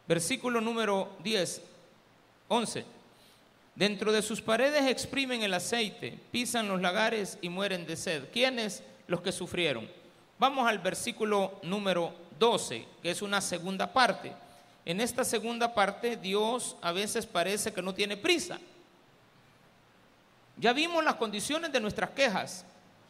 Versículo 0.08 0.62
número 0.62 1.10
10, 1.24 1.62
11. 2.50 2.86
Dentro 3.74 4.12
de 4.12 4.22
sus 4.22 4.42
paredes 4.42 4.86
exprimen 4.88 5.42
el 5.42 5.54
aceite, 5.54 6.20
pisan 6.32 6.68
los 6.68 6.82
lagares 6.82 7.38
y 7.42 7.50
mueren 7.50 7.86
de 7.86 7.96
sed. 7.96 8.26
¿Quiénes? 8.32 8.84
Los 9.08 9.22
que 9.22 9.32
sufrieron. 9.32 9.90
Vamos 10.38 10.68
al 10.68 10.80
versículo 10.80 11.60
número 11.64 12.14
12, 12.38 12.86
que 13.02 13.12
es 13.12 13.22
una 13.22 13.40
segunda 13.42 13.94
parte. 13.94 14.34
En 14.86 15.00
esta 15.00 15.24
segunda 15.24 15.74
parte 15.74 16.18
Dios 16.18 16.76
a 16.82 16.92
veces 16.92 17.26
parece 17.26 17.74
que 17.74 17.82
no 17.82 17.94
tiene 17.94 18.18
prisa. 18.18 18.60
Ya 20.58 20.74
vimos 20.74 21.04
las 21.04 21.16
condiciones 21.16 21.72
de 21.72 21.80
nuestras 21.80 22.12
quejas. 22.12 22.66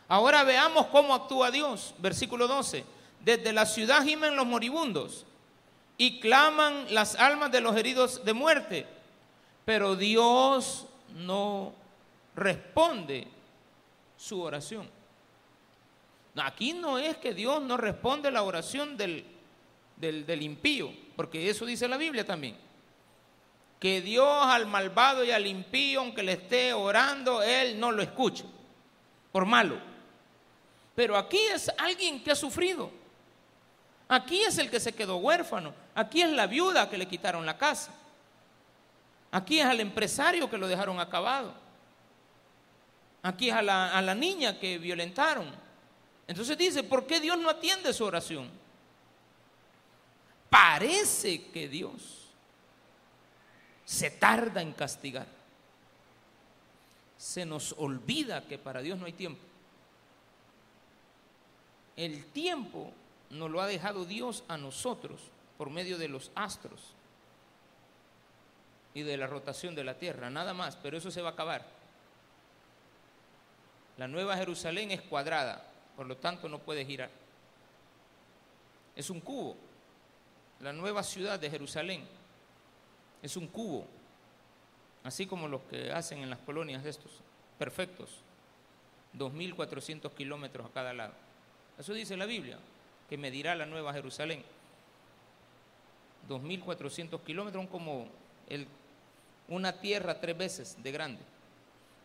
Ahora 0.07 0.43
veamos 0.43 0.87
cómo 0.87 1.13
actúa 1.13 1.51
Dios. 1.51 1.93
Versículo 1.99 2.47
12. 2.47 2.83
Desde 3.23 3.53
la 3.53 3.65
ciudad 3.65 4.03
gimen 4.03 4.35
los 4.35 4.45
moribundos 4.45 5.25
y 5.97 6.19
claman 6.19 6.93
las 6.93 7.15
almas 7.15 7.51
de 7.51 7.61
los 7.61 7.75
heridos 7.75 8.25
de 8.25 8.33
muerte 8.33 8.87
pero 9.65 9.95
Dios 9.95 10.85
no 11.15 11.73
responde 12.35 13.27
su 14.17 14.41
oración. 14.41 14.89
Aquí 16.35 16.73
no 16.73 16.97
es 16.97 17.17
que 17.17 17.33
Dios 17.33 17.61
no 17.61 17.77
responde 17.77 18.31
la 18.31 18.43
oración 18.43 18.97
del, 18.97 19.25
del, 19.97 20.41
impío, 20.41 20.91
porque 21.21 21.51
eso 21.51 21.67
dice 21.67 21.87
la 21.87 21.97
Biblia 21.97 22.25
también. 22.25 22.57
Que 23.79 24.01
Dios 24.01 24.43
al 24.43 24.65
malvado 24.65 25.23
y 25.23 25.29
al 25.29 25.45
impío, 25.45 25.99
aunque 25.99 26.23
le 26.23 26.31
esté 26.31 26.73
orando, 26.73 27.43
Él 27.43 27.79
no 27.79 27.91
lo 27.91 28.01
escucha, 28.01 28.43
por 29.31 29.45
malo. 29.45 29.77
Pero 30.95 31.15
aquí 31.15 31.37
es 31.37 31.71
alguien 31.77 32.23
que 32.23 32.31
ha 32.31 32.35
sufrido. 32.35 32.89
Aquí 34.09 34.41
es 34.41 34.57
el 34.57 34.71
que 34.71 34.79
se 34.79 34.93
quedó 34.93 35.17
huérfano. 35.17 35.75
Aquí 35.93 36.23
es 36.23 36.31
la 36.31 36.47
viuda 36.47 36.89
que 36.89 36.97
le 36.97 37.07
quitaron 37.07 37.45
la 37.45 37.55
casa. 37.55 37.93
Aquí 39.29 39.59
es 39.59 39.65
al 39.67 39.79
empresario 39.79 40.49
que 40.49 40.57
lo 40.57 40.67
dejaron 40.67 40.99
acabado. 40.99 41.53
Aquí 43.21 43.49
es 43.49 43.55
a 43.55 43.61
la, 43.61 43.95
a 43.95 44.01
la 44.01 44.15
niña 44.15 44.59
que 44.59 44.79
violentaron. 44.79 45.53
Entonces 46.27 46.57
dice, 46.57 46.81
¿por 46.81 47.05
qué 47.05 47.19
Dios 47.19 47.37
no 47.37 47.47
atiende 47.47 47.93
su 47.93 48.05
oración? 48.05 48.60
Parece 50.51 51.49
que 51.49 51.69
Dios 51.69 52.27
se 53.85 54.11
tarda 54.11 54.61
en 54.61 54.73
castigar. 54.73 55.27
Se 57.17 57.45
nos 57.45 57.73
olvida 57.77 58.45
que 58.45 58.57
para 58.57 58.81
Dios 58.81 58.99
no 58.99 59.05
hay 59.05 59.13
tiempo. 59.13 59.41
El 61.95 62.25
tiempo 62.25 62.91
nos 63.29 63.49
lo 63.49 63.61
ha 63.61 63.65
dejado 63.65 64.03
Dios 64.03 64.43
a 64.49 64.57
nosotros 64.57 65.21
por 65.57 65.69
medio 65.69 65.97
de 65.97 66.09
los 66.09 66.31
astros 66.35 66.81
y 68.93 69.03
de 69.03 69.15
la 69.15 69.27
rotación 69.27 69.73
de 69.73 69.85
la 69.85 69.97
tierra, 69.97 70.29
nada 70.29 70.53
más, 70.53 70.75
pero 70.75 70.97
eso 70.97 71.11
se 71.11 71.21
va 71.21 71.29
a 71.29 71.31
acabar. 71.31 71.65
La 73.97 74.09
nueva 74.09 74.35
Jerusalén 74.35 74.91
es 74.91 75.01
cuadrada, 75.01 75.65
por 75.95 76.07
lo 76.07 76.17
tanto 76.17 76.49
no 76.49 76.59
puede 76.59 76.85
girar. 76.85 77.09
Es 78.97 79.09
un 79.09 79.21
cubo. 79.21 79.70
La 80.61 80.73
nueva 80.73 81.03
ciudad 81.03 81.39
de 81.39 81.49
Jerusalén 81.49 82.05
es 83.21 83.35
un 83.35 83.47
cubo, 83.47 83.87
así 85.03 85.25
como 85.25 85.47
los 85.47 85.61
que 85.63 85.91
hacen 85.91 86.19
en 86.19 86.29
las 86.29 86.39
colonias 86.39 86.85
estos, 86.85 87.11
perfectos, 87.57 88.09
2.400 89.17 90.13
kilómetros 90.13 90.67
a 90.67 90.73
cada 90.73 90.93
lado. 90.93 91.13
Eso 91.79 91.93
dice 91.93 92.15
la 92.15 92.25
Biblia, 92.25 92.59
que 93.09 93.17
medirá 93.17 93.55
la 93.55 93.65
nueva 93.65 93.93
Jerusalén. 93.93 94.43
2.400 96.29 97.21
kilómetros, 97.23 97.67
como 97.67 98.07
el 98.47 98.67
una 99.51 99.73
tierra 99.73 100.19
tres 100.19 100.37
veces 100.37 100.77
de 100.81 100.91
grande. 100.91 101.21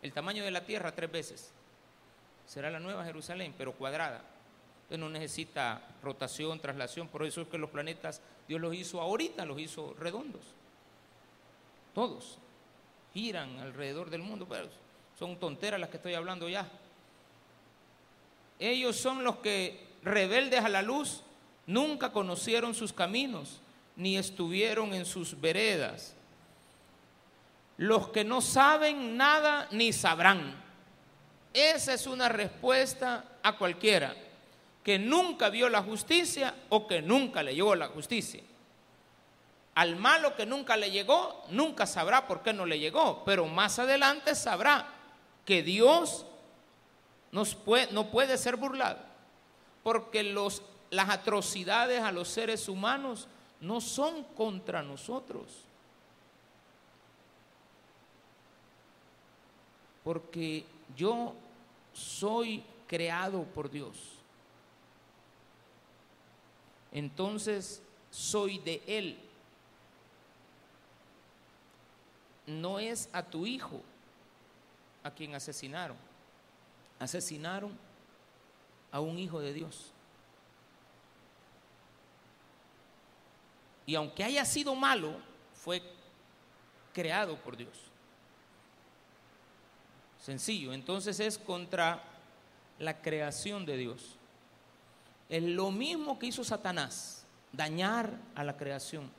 El 0.01 0.11
tamaño 0.11 0.43
de 0.43 0.51
la 0.51 0.65
tierra 0.65 0.91
tres 0.91 1.11
veces. 1.11 1.51
Será 2.45 2.69
la 2.69 2.79
nueva 2.79 3.05
Jerusalén, 3.05 3.53
pero 3.57 3.71
cuadrada. 3.71 4.21
Entonces 4.83 4.99
no 4.99 5.09
necesita 5.09 5.81
rotación, 6.03 6.59
traslación. 6.59 7.07
Por 7.07 7.25
eso 7.25 7.41
es 7.41 7.47
que 7.47 7.57
los 7.57 7.69
planetas 7.69 8.21
Dios 8.47 8.61
los 8.61 8.73
hizo 8.73 9.01
ahorita, 9.01 9.45
los 9.45 9.59
hizo 9.59 9.93
redondos. 9.99 10.41
Todos 11.93 12.37
giran 13.13 13.59
alrededor 13.59 14.09
del 14.09 14.21
mundo, 14.21 14.45
pero 14.47 14.67
son 15.17 15.37
tonteras 15.37 15.79
las 15.79 15.89
que 15.89 15.97
estoy 15.97 16.13
hablando 16.13 16.47
ya. 16.47 16.69
Ellos 18.59 18.95
son 18.95 19.23
los 19.23 19.37
que, 19.37 19.85
rebeldes 20.03 20.63
a 20.63 20.69
la 20.69 20.81
luz, 20.81 21.23
nunca 21.65 22.11
conocieron 22.11 22.73
sus 22.73 22.93
caminos, 22.93 23.59
ni 23.95 24.17
estuvieron 24.17 24.93
en 24.93 25.05
sus 25.05 25.39
veredas 25.39 26.15
los 27.77 28.09
que 28.09 28.23
no 28.23 28.41
saben 28.41 29.15
nada 29.15 29.67
ni 29.71 29.93
sabrán. 29.93 30.55
Esa 31.53 31.93
es 31.93 32.07
una 32.07 32.27
respuesta 32.27 33.37
a 33.41 33.55
cualquiera 33.57 34.15
que 34.87 34.97
nunca 34.97 35.49
vio 35.49 35.67
la 35.67 35.83
justicia 35.83 36.55
o 36.69 36.87
que 36.87 37.01
nunca 37.01 37.43
le 37.43 37.53
llegó 37.53 37.75
la 37.75 37.89
justicia. 37.89 38.41
Al 39.75 39.97
malo 39.97 40.33
que 40.33 40.45
nunca 40.45 40.77
le 40.77 40.91
llegó, 40.91 41.43
nunca 41.49 41.85
sabrá 41.85 42.25
por 42.25 42.41
qué 42.41 42.53
no 42.53 42.65
le 42.65 42.79
llegó, 42.79 43.25
pero 43.25 43.47
más 43.47 43.79
adelante 43.79 44.33
sabrá 44.33 44.87
que 45.43 45.61
Dios 45.61 46.25
no 47.33 48.11
puede 48.11 48.37
ser 48.37 48.55
burlado, 48.55 48.99
porque 49.83 50.23
los, 50.23 50.61
las 50.89 51.09
atrocidades 51.09 52.01
a 52.01 52.13
los 52.13 52.29
seres 52.29 52.69
humanos 52.69 53.27
no 53.59 53.81
son 53.81 54.23
contra 54.23 54.83
nosotros 54.83 55.65
porque 60.05 60.63
yo 60.95 61.33
soy 61.91 62.63
creado 62.87 63.43
por 63.43 63.69
Dios. 63.69 64.16
Entonces 66.97 67.79
soy 68.09 68.57
de 68.57 68.81
Él. 68.87 69.19
No 72.47 72.79
es 72.79 73.07
a 73.13 73.21
tu 73.21 73.45
hijo 73.45 73.83
a 75.03 75.11
quien 75.11 75.35
asesinaron. 75.35 75.95
Asesinaron 76.97 77.77
a 78.91 78.99
un 78.99 79.19
hijo 79.19 79.39
de 79.39 79.53
Dios. 79.53 79.91
Y 83.85 83.93
aunque 83.93 84.23
haya 84.23 84.43
sido 84.43 84.73
malo, 84.73 85.17
fue 85.53 85.83
creado 86.93 87.37
por 87.37 87.55
Dios. 87.57 87.77
Sencillo. 90.19 90.73
Entonces 90.73 91.19
es 91.19 91.37
contra 91.37 92.01
la 92.79 92.99
creación 93.03 93.67
de 93.67 93.77
Dios. 93.77 94.16
Es 95.29 95.43
lo 95.43 95.71
mismo 95.71 96.17
que 96.17 96.27
hizo 96.27 96.43
Satanás, 96.43 97.25
dañar 97.51 98.17
a 98.35 98.43
la 98.43 98.55
creación 98.55 99.09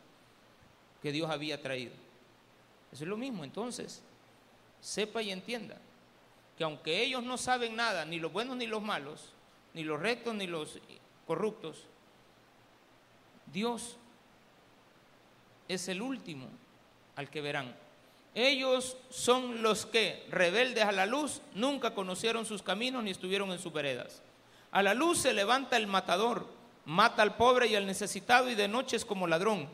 que 1.03 1.13
Dios 1.13 1.31
había 1.31 1.61
traído. 1.61 1.93
Eso 2.93 3.05
es 3.05 3.09
lo 3.09 3.17
mismo. 3.17 3.45
Entonces, 3.45 4.03
sepa 4.81 5.23
y 5.23 5.31
entienda 5.31 5.77
que 6.57 6.65
aunque 6.65 7.03
ellos 7.03 7.23
no 7.23 7.39
saben 7.39 7.77
nada, 7.77 8.05
ni 8.05 8.19
los 8.19 8.33
buenos 8.33 8.57
ni 8.57 8.67
los 8.67 8.83
malos, 8.83 9.33
ni 9.75 9.85
los 9.85 10.01
rectos 10.01 10.35
ni 10.35 10.47
los 10.47 10.79
corruptos, 11.27 11.85
Dios 13.53 13.97
es 15.69 15.89
el 15.89 16.03
último 16.03 16.49
al 17.17 17.31
que 17.31 17.41
verán. 17.41 17.75
Ellos 18.35 18.97
son 19.11 19.63
los 19.63 19.87
que, 19.87 20.27
rebeldes 20.31 20.85
a 20.85 20.93
la 20.93 21.07
luz, 21.07 21.43
nunca 21.55 21.95
conocieron 21.95 22.47
sus 22.47 22.63
caminos 22.63 23.03
ni 23.03 23.11
estuvieron 23.11 23.51
en 23.53 23.59
sus 23.59 23.73
veredas. 23.73 24.23
A 24.71 24.83
la 24.83 24.95
luz 24.95 25.19
se 25.19 25.33
levanta 25.33 25.77
el 25.77 25.87
matador, 25.87 26.47
mata 26.85 27.23
al 27.23 27.37
pobre 27.37 27.67
y 27.67 27.75
al 27.75 27.87
necesitado 27.87 28.51
y 28.51 28.55
de 28.55 28.69
noche 28.69 28.97
es 28.97 29.05
como 29.05 29.27
ladrón. 29.27 29.69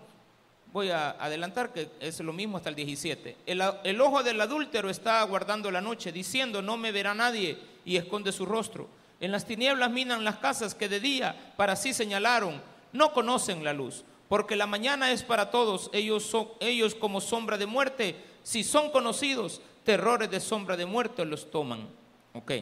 Voy 0.72 0.90
a 0.90 1.10
adelantar 1.10 1.72
que 1.72 1.88
es 2.00 2.18
lo 2.20 2.32
mismo 2.32 2.56
hasta 2.56 2.68
el 2.68 2.74
17. 2.74 3.36
El, 3.46 4.00
ojo 4.00 4.22
del 4.22 4.40
adúltero 4.40 4.90
está 4.90 5.20
aguardando 5.20 5.70
la 5.70 5.80
noche, 5.80 6.10
diciendo, 6.10 6.62
no 6.62 6.76
me 6.76 6.90
verá 6.90 7.14
nadie, 7.14 7.58
y 7.84 7.96
esconde 7.96 8.32
su 8.32 8.44
rostro. 8.44 8.88
En 9.20 9.30
las 9.30 9.46
tinieblas 9.46 9.90
minan 9.90 10.24
las 10.24 10.36
casas 10.36 10.74
que 10.74 10.88
de 10.88 10.98
día 11.00 11.54
para 11.56 11.76
sí 11.76 11.94
señalaron, 11.94 12.60
no 12.92 13.12
conocen 13.12 13.62
la 13.62 13.72
luz, 13.72 14.04
porque 14.28 14.56
la 14.56 14.66
mañana 14.66 15.12
es 15.12 15.22
para 15.22 15.50
todos, 15.50 15.90
ellos, 15.92 16.24
son, 16.24 16.48
ellos 16.60 16.94
como 16.94 17.20
sombra 17.20 17.56
de 17.56 17.66
muerte 17.66 18.16
si 18.44 18.62
son 18.62 18.90
conocidos, 18.90 19.60
terrores 19.84 20.30
de 20.30 20.38
sombra 20.38 20.76
de 20.76 20.86
muerte 20.86 21.24
los 21.24 21.50
toman. 21.50 21.88
Ok. 22.34 22.52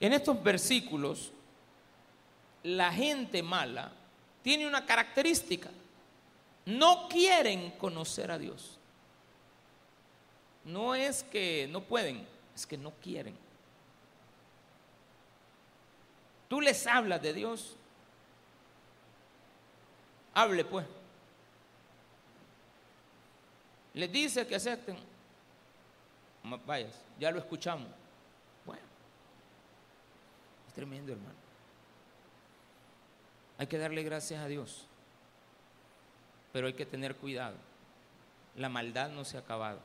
En 0.00 0.12
estos 0.12 0.42
versículos, 0.42 1.32
la 2.62 2.92
gente 2.92 3.42
mala 3.42 3.92
tiene 4.42 4.66
una 4.66 4.84
característica. 4.84 5.70
no 6.66 7.08
quieren 7.08 7.70
conocer 7.72 8.30
a 8.30 8.38
Dios. 8.38 8.78
No 10.64 10.94
es 10.94 11.22
que 11.22 11.66
no 11.70 11.82
pueden, 11.82 12.26
es 12.54 12.66
que 12.66 12.76
no 12.76 12.92
quieren. 13.02 13.34
Tú 16.48 16.60
les 16.60 16.86
hablas 16.86 17.22
de 17.22 17.32
Dios. 17.32 17.74
Hable 20.34 20.64
pues. 20.64 20.86
Les 23.94 24.12
dice 24.12 24.46
que 24.46 24.54
acepten. 24.54 24.96
Vayas, 26.66 26.94
ya 27.18 27.30
lo 27.30 27.38
escuchamos. 27.38 27.88
Tremendo, 30.78 31.10
hermano. 31.10 31.34
Hay 33.58 33.66
que 33.66 33.78
darle 33.78 34.04
gracias 34.04 34.40
a 34.40 34.46
Dios, 34.46 34.86
pero 36.52 36.68
hay 36.68 36.74
que 36.74 36.86
tener 36.86 37.16
cuidado. 37.16 37.56
La 38.54 38.68
maldad 38.68 39.10
no 39.10 39.24
se 39.24 39.36
ha 39.36 39.40
acabado. 39.40 39.80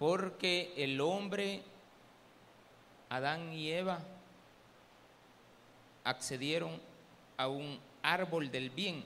Porque 0.00 0.74
el 0.76 1.00
hombre, 1.00 1.62
Adán 3.08 3.52
y 3.52 3.70
Eva, 3.70 4.00
accedieron 6.02 6.80
a 7.36 7.46
un 7.46 7.78
árbol 8.02 8.50
del 8.50 8.68
bien, 8.70 9.04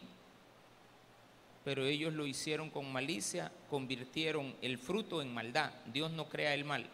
pero 1.67 1.85
ellos 1.85 2.15
lo 2.15 2.27
hicieron 2.27 2.71
con 2.71 2.91
malicia, 2.91 3.53
convirtieron 3.69 4.57
el 4.63 4.79
fruto 4.79 5.21
en 5.21 5.35
maldad. 5.35 5.71
Dios 5.93 6.11
no 6.13 6.31
crea 6.31 6.55
el 6.55 6.65
mal. 6.65 6.89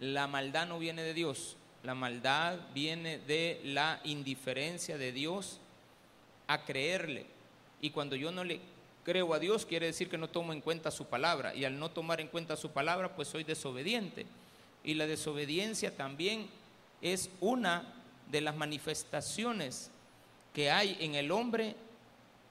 La 0.00 0.26
maldad 0.26 0.66
no 0.66 0.78
viene 0.78 1.02
de 1.02 1.14
Dios, 1.14 1.56
la 1.82 1.94
maldad 1.94 2.58
viene 2.74 3.18
de 3.18 3.60
la 3.64 4.00
indiferencia 4.04 4.98
de 4.98 5.12
Dios 5.12 5.60
a 6.46 6.64
creerle. 6.64 7.26
Y 7.80 7.90
cuando 7.90 8.16
yo 8.16 8.32
no 8.32 8.42
le 8.42 8.60
creo 9.04 9.32
a 9.34 9.38
Dios, 9.38 9.66
quiere 9.66 9.86
decir 9.86 10.08
que 10.08 10.18
no 10.18 10.28
tomo 10.28 10.52
en 10.52 10.60
cuenta 10.60 10.90
su 10.90 11.06
palabra. 11.06 11.54
Y 11.54 11.64
al 11.64 11.78
no 11.78 11.90
tomar 11.90 12.20
en 12.20 12.28
cuenta 12.28 12.56
su 12.56 12.70
palabra, 12.70 13.14
pues 13.14 13.28
soy 13.28 13.44
desobediente. 13.44 14.26
Y 14.84 14.94
la 14.94 15.06
desobediencia 15.06 15.96
también 15.96 16.48
es 17.02 17.30
una 17.40 17.84
de 18.30 18.40
las 18.40 18.56
manifestaciones 18.56 19.90
que 20.54 20.70
hay 20.70 20.96
en 21.00 21.14
el 21.14 21.30
hombre 21.30 21.76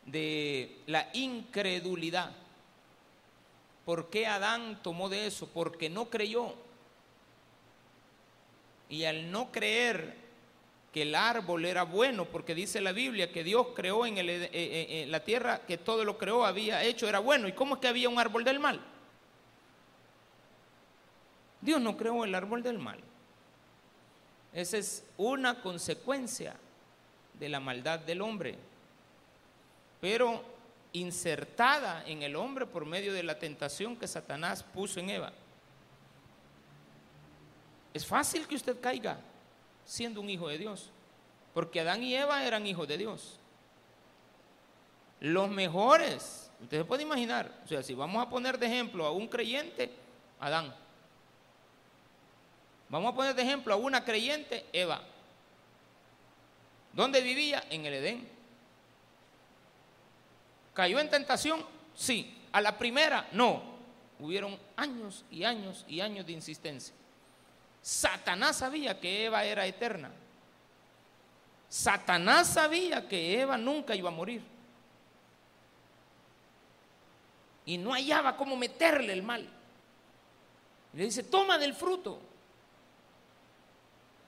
de 0.05 0.77
la 0.87 1.09
incredulidad. 1.13 2.31
¿Por 3.85 4.09
qué 4.09 4.27
Adán 4.27 4.79
tomó 4.83 5.09
de 5.09 5.27
eso? 5.27 5.47
Porque 5.47 5.89
no 5.89 6.09
creyó. 6.09 6.53
Y 8.89 9.05
al 9.05 9.31
no 9.31 9.51
creer 9.51 10.17
que 10.91 11.03
el 11.03 11.13
árbol 11.13 11.65
era 11.65 11.83
bueno, 11.83 12.25
porque 12.25 12.55
dice 12.55 12.81
la 12.81 12.91
Biblia 12.91 13.31
que 13.31 13.43
Dios 13.43 13.67
creó 13.75 14.05
en, 14.05 14.17
eh, 14.17 14.23
eh, 14.27 14.49
eh, 14.53 15.05
la 15.07 15.23
tierra, 15.23 15.61
que 15.65 15.77
todo 15.77 16.03
lo 16.03 16.17
creó, 16.17 16.45
había 16.45 16.83
hecho, 16.83 17.07
era 17.07 17.19
bueno. 17.19 17.47
¿Y 17.47 17.53
cómo 17.53 17.75
es 17.75 17.81
que 17.81 17.87
había 17.87 18.09
un 18.09 18.19
árbol 18.19 18.43
del 18.43 18.59
mal? 18.59 18.81
Dios 21.61 21.79
no 21.79 21.95
creó 21.95 22.23
el 22.23 22.33
árbol 22.33 22.63
del 22.63 22.79
mal. 22.79 22.99
Esa 24.53 24.77
es 24.77 25.05
una 25.17 25.61
consecuencia 25.61 26.55
de 27.35 27.49
la 27.49 27.59
maldad 27.59 27.99
del 27.99 28.21
hombre, 28.21 28.55
pero 30.01 30.43
insertada 30.93 32.03
en 32.07 32.23
el 32.23 32.35
hombre 32.35 32.65
por 32.65 32.85
medio 32.85 33.13
de 33.13 33.21
la 33.21 33.37
tentación 33.37 33.95
que 33.95 34.07
Satanás 34.07 34.63
puso 34.63 34.99
en 34.99 35.11
Eva. 35.11 35.31
Es 37.93 38.05
fácil 38.05 38.47
que 38.47 38.55
usted 38.55 38.79
caiga 38.79 39.19
siendo 39.85 40.21
un 40.21 40.29
hijo 40.29 40.47
de 40.47 40.57
Dios, 40.57 40.89
porque 41.53 41.79
Adán 41.79 42.03
y 42.03 42.15
Eva 42.15 42.45
eran 42.45 42.65
hijos 42.67 42.87
de 42.87 42.97
Dios. 42.97 43.39
Los 45.19 45.49
mejores, 45.49 46.49
usted 46.61 46.77
se 46.79 46.85
puede 46.85 47.03
imaginar, 47.03 47.51
o 47.65 47.67
sea, 47.67 47.83
si 47.83 47.93
vamos 47.93 48.25
a 48.25 48.29
poner 48.29 48.57
de 48.57 48.67
ejemplo 48.67 49.05
a 49.05 49.11
un 49.11 49.27
creyente, 49.27 49.91
Adán. 50.39 50.73
Vamos 52.89 53.11
a 53.11 53.15
poner 53.15 53.35
de 53.35 53.41
ejemplo 53.41 53.73
a 53.73 53.77
una 53.77 54.03
creyente, 54.03 54.65
Eva. 54.71 55.01
¿Dónde 56.93 57.21
vivía? 57.21 57.63
En 57.69 57.85
el 57.85 57.93
Edén. 57.93 58.27
¿Cayó 60.73 60.99
en 60.99 61.09
tentación? 61.09 61.63
Sí. 61.95 62.35
A 62.51 62.61
la 62.61 62.77
primera, 62.77 63.27
no. 63.31 63.61
Hubieron 64.19 64.57
años 64.75 65.23
y 65.29 65.43
años 65.43 65.85
y 65.87 66.01
años 66.01 66.25
de 66.25 66.31
insistencia. 66.31 66.95
Satanás 67.81 68.57
sabía 68.57 68.99
que 68.99 69.25
Eva 69.25 69.43
era 69.43 69.65
eterna. 69.65 70.11
Satanás 71.69 72.47
sabía 72.47 73.07
que 73.07 73.39
Eva 73.39 73.57
nunca 73.57 73.95
iba 73.95 74.09
a 74.09 74.13
morir. 74.13 74.41
Y 77.65 77.77
no 77.77 77.91
hallaba 77.91 78.35
cómo 78.35 78.55
meterle 78.55 79.13
el 79.13 79.21
mal. 79.21 79.47
Le 80.93 81.03
dice, 81.03 81.23
toma 81.23 81.57
del 81.57 81.75
fruto. 81.75 82.19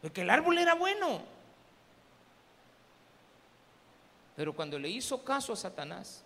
Porque 0.01 0.21
el 0.21 0.29
árbol 0.29 0.59
era 0.59 0.75
bueno. 0.75 1.23
Pero 4.35 4.55
cuando 4.55 4.79
le 4.79 4.89
hizo 4.89 5.23
caso 5.23 5.53
a 5.53 5.55
Satanás 5.55 6.23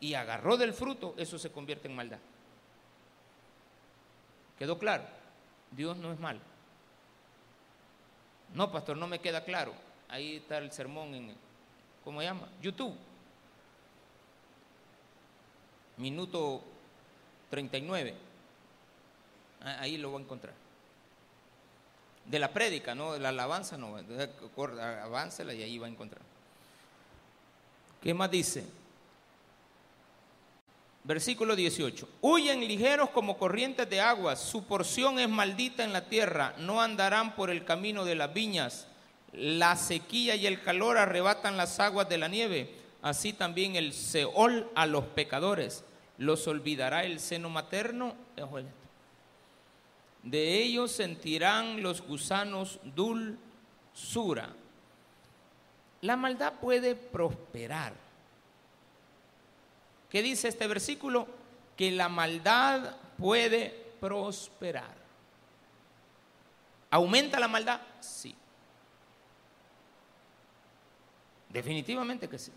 y 0.00 0.14
agarró 0.14 0.56
del 0.56 0.72
fruto, 0.72 1.14
eso 1.16 1.38
se 1.38 1.50
convierte 1.50 1.88
en 1.88 1.96
maldad. 1.96 2.18
¿Quedó 4.58 4.78
claro? 4.78 5.17
Dios 5.72 5.96
no 5.96 6.12
es 6.12 6.18
malo. 6.18 6.40
No, 8.54 8.72
pastor, 8.72 8.96
no 8.96 9.06
me 9.06 9.20
queda 9.20 9.44
claro. 9.44 9.74
Ahí 10.08 10.36
está 10.36 10.58
el 10.58 10.72
sermón 10.72 11.14
en, 11.14 11.34
¿cómo 12.04 12.22
llama? 12.22 12.48
YouTube. 12.62 12.94
Minuto 15.98 16.62
39. 17.50 18.14
Ah, 19.60 19.78
ahí 19.80 19.98
lo 19.98 20.10
voy 20.10 20.20
a 20.20 20.24
encontrar 20.24 20.68
de 22.28 22.38
la 22.38 22.52
prédica, 22.52 22.94
no 22.94 23.14
de 23.14 23.18
la 23.18 23.30
alabanza, 23.30 23.78
no, 23.78 23.96
aváncela 25.02 25.54
y 25.54 25.62
ahí 25.62 25.78
va 25.78 25.86
a 25.86 25.90
encontrar. 25.90 26.20
¿Qué 28.02 28.12
más 28.14 28.30
dice? 28.30 28.64
Versículo 31.08 31.56
18. 31.56 32.06
Huyen 32.20 32.60
ligeros 32.60 33.08
como 33.08 33.38
corrientes 33.38 33.88
de 33.88 33.98
aguas, 33.98 34.38
su 34.38 34.64
porción 34.64 35.18
es 35.18 35.26
maldita 35.26 35.82
en 35.82 35.94
la 35.94 36.04
tierra, 36.04 36.54
no 36.58 36.82
andarán 36.82 37.34
por 37.34 37.48
el 37.48 37.64
camino 37.64 38.04
de 38.04 38.14
las 38.14 38.34
viñas. 38.34 38.88
La 39.32 39.74
sequía 39.76 40.36
y 40.36 40.46
el 40.46 40.60
calor 40.60 40.98
arrebatan 40.98 41.56
las 41.56 41.80
aguas 41.80 42.10
de 42.10 42.18
la 42.18 42.28
nieve, 42.28 42.74
así 43.00 43.32
también 43.32 43.74
el 43.74 43.94
Seol 43.94 44.70
a 44.74 44.84
los 44.84 45.04
pecadores. 45.04 45.82
Los 46.18 46.46
olvidará 46.46 47.04
el 47.04 47.20
seno 47.20 47.48
materno 47.48 48.14
de 50.22 50.62
ellos 50.62 50.92
sentirán 50.92 51.82
los 51.82 52.02
gusanos 52.02 52.80
dulzura. 52.84 54.50
La 56.02 56.16
maldad 56.18 56.52
puede 56.60 56.94
prosperar. 56.94 58.07
¿Qué 60.10 60.22
dice 60.22 60.48
este 60.48 60.66
versículo? 60.66 61.26
Que 61.76 61.90
la 61.90 62.08
maldad 62.08 62.96
puede 63.18 63.70
prosperar. 64.00 64.96
¿Aumenta 66.90 67.38
la 67.38 67.48
maldad? 67.48 67.80
Sí. 68.00 68.34
Definitivamente 71.50 72.28
que 72.28 72.38
sí. 72.38 72.52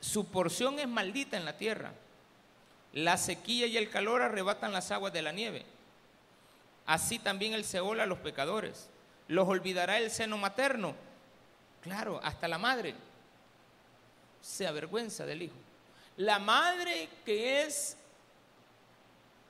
Su 0.00 0.26
porción 0.26 0.78
es 0.78 0.86
maldita 0.86 1.36
en 1.36 1.44
la 1.44 1.56
tierra. 1.56 1.92
La 2.92 3.16
sequía 3.16 3.66
y 3.66 3.76
el 3.76 3.90
calor 3.90 4.22
arrebatan 4.22 4.72
las 4.72 4.90
aguas 4.90 5.12
de 5.12 5.22
la 5.22 5.32
nieve. 5.32 5.64
Así 6.86 7.18
también 7.18 7.54
el 7.54 7.64
Seol 7.64 8.00
a 8.00 8.06
los 8.06 8.18
pecadores. 8.18 8.90
Los 9.26 9.48
olvidará 9.48 9.98
el 9.98 10.10
seno 10.10 10.36
materno. 10.36 10.94
Claro, 11.84 12.18
hasta 12.22 12.48
la 12.48 12.56
madre 12.56 12.94
se 14.40 14.66
avergüenza 14.66 15.26
del 15.26 15.42
hijo. 15.42 15.54
La 16.16 16.38
madre 16.38 17.10
que 17.26 17.62
es 17.62 17.94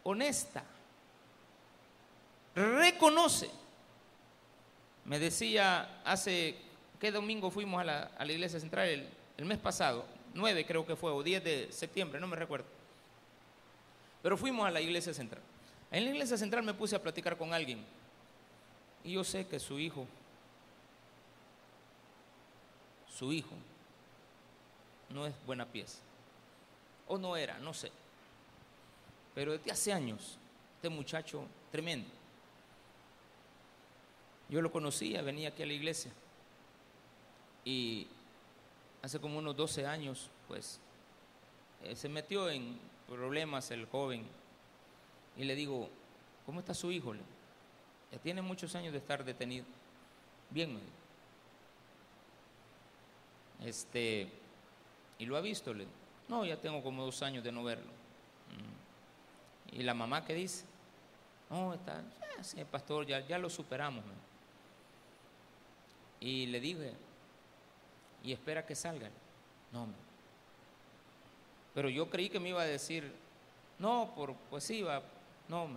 honesta, 0.03 0.64
reconoce. 2.57 3.49
Me 5.05 5.20
decía 5.20 6.03
hace, 6.05 6.57
¿qué 6.99 7.12
domingo 7.12 7.53
fuimos 7.53 7.80
a 7.80 7.85
la, 8.18 8.32
iglesia 8.32 8.59
central? 8.59 8.89
El, 8.89 9.09
el 9.37 9.45
mes 9.45 9.59
pasado, 9.59 10.05
9 10.35 10.66
creo 10.66 10.85
que 10.85 10.97
fue, 10.97 11.12
o 11.12 11.22
10 11.22 11.45
de 11.45 11.68
septiembre, 11.70 12.18
no 12.18 12.26
me 12.26 12.35
recuerdo. 12.35 12.66
Pero 14.24 14.37
fuimos 14.37 14.66
a 14.66 14.72
la 14.72 14.80
iglesia 14.80 15.14
central. 15.14 15.43
En 15.93 16.03
la 16.03 16.11
iglesia 16.11 16.37
central 16.37 16.64
me 16.64 16.74
puse 16.74 16.97
a 16.97 17.03
platicar 17.03 17.37
con 17.37 17.55
alguien. 17.55 17.85
Y 19.05 19.12
yo 19.12 19.22
sé 19.22 19.47
que 19.47 19.61
su 19.61 19.78
hijo, 19.78 20.09
su 23.17 23.33
hijo, 23.33 23.55
no 25.11 25.27
es 25.27 25.35
buena 25.47 25.67
pieza. 25.67 25.99
O 27.07 27.19
no 27.19 27.37
era, 27.37 27.59
no 27.59 27.73
sé. 27.75 27.93
Pero 29.35 29.53
desde 29.53 29.71
hace 29.71 29.93
años, 29.93 30.39
este 30.77 30.89
muchacho 30.89 31.47
tremendo. 31.71 32.09
Yo 34.49 34.61
lo 34.61 34.71
conocía, 34.71 35.23
venía 35.23 35.49
aquí 35.49 35.62
a 35.62 35.67
la 35.67 35.73
iglesia. 35.73 36.12
Y 37.65 38.07
hace 39.03 39.19
como 39.19 39.39
unos 39.39 39.57
12 39.57 39.87
años, 39.87 40.31
pues, 40.49 40.79
eh, 41.83 41.97
se 41.97 42.09
metió 42.09 42.51
en 42.51 42.79
problemas 43.09 43.71
el 43.71 43.87
joven. 43.87 44.27
Y 45.37 45.45
le 45.45 45.55
digo, 45.55 45.89
¿cómo 46.47 46.61
está 46.61 46.75
su 46.75 46.93
hijo? 46.93 47.15
Ya 48.12 48.19
tiene 48.19 48.43
muchos 48.43 48.75
años 48.75 48.93
de 48.93 48.99
estar 48.99 49.25
detenido. 49.25 49.65
Bien, 50.51 50.75
me 50.75 50.81
Este, 53.63 54.29
y 55.19 55.27
lo 55.27 55.37
ha 55.37 55.41
visto, 55.41 55.73
le 55.73 55.87
no, 56.29 56.45
ya 56.45 56.57
tengo 56.57 56.83
como 56.83 57.05
dos 57.05 57.23
años 57.23 57.45
de 57.45 57.53
no 57.53 57.63
verlo. 57.65 57.91
Mm. 57.91 59.79
Y 59.79 59.83
la 59.83 59.95
mamá 59.95 60.25
que 60.25 60.35
dice, 60.35 60.65
no, 61.51 61.75
está, 61.75 62.03
sí, 62.43 62.65
pastor, 62.65 63.07
ya, 63.07 63.21
ya 63.21 63.39
lo 63.39 63.51
superamos. 63.51 64.05
Y 66.21 66.47
le 66.47 66.61
dije, 66.61 66.95
y 68.23 68.33
espera 68.33 68.65
que 68.65 68.75
salga. 68.75 69.11
No, 69.73 69.89
pero 71.75 71.89
yo 71.89 72.09
creí 72.09 72.31
que 72.31 72.39
me 72.39 72.51
iba 72.51 72.63
a 72.63 72.67
decir, 72.67 73.13
no, 73.79 74.13
por, 74.15 74.35
pues 74.49 74.65
sí, 74.65 74.83
va, 74.83 75.03
no, 75.49 75.69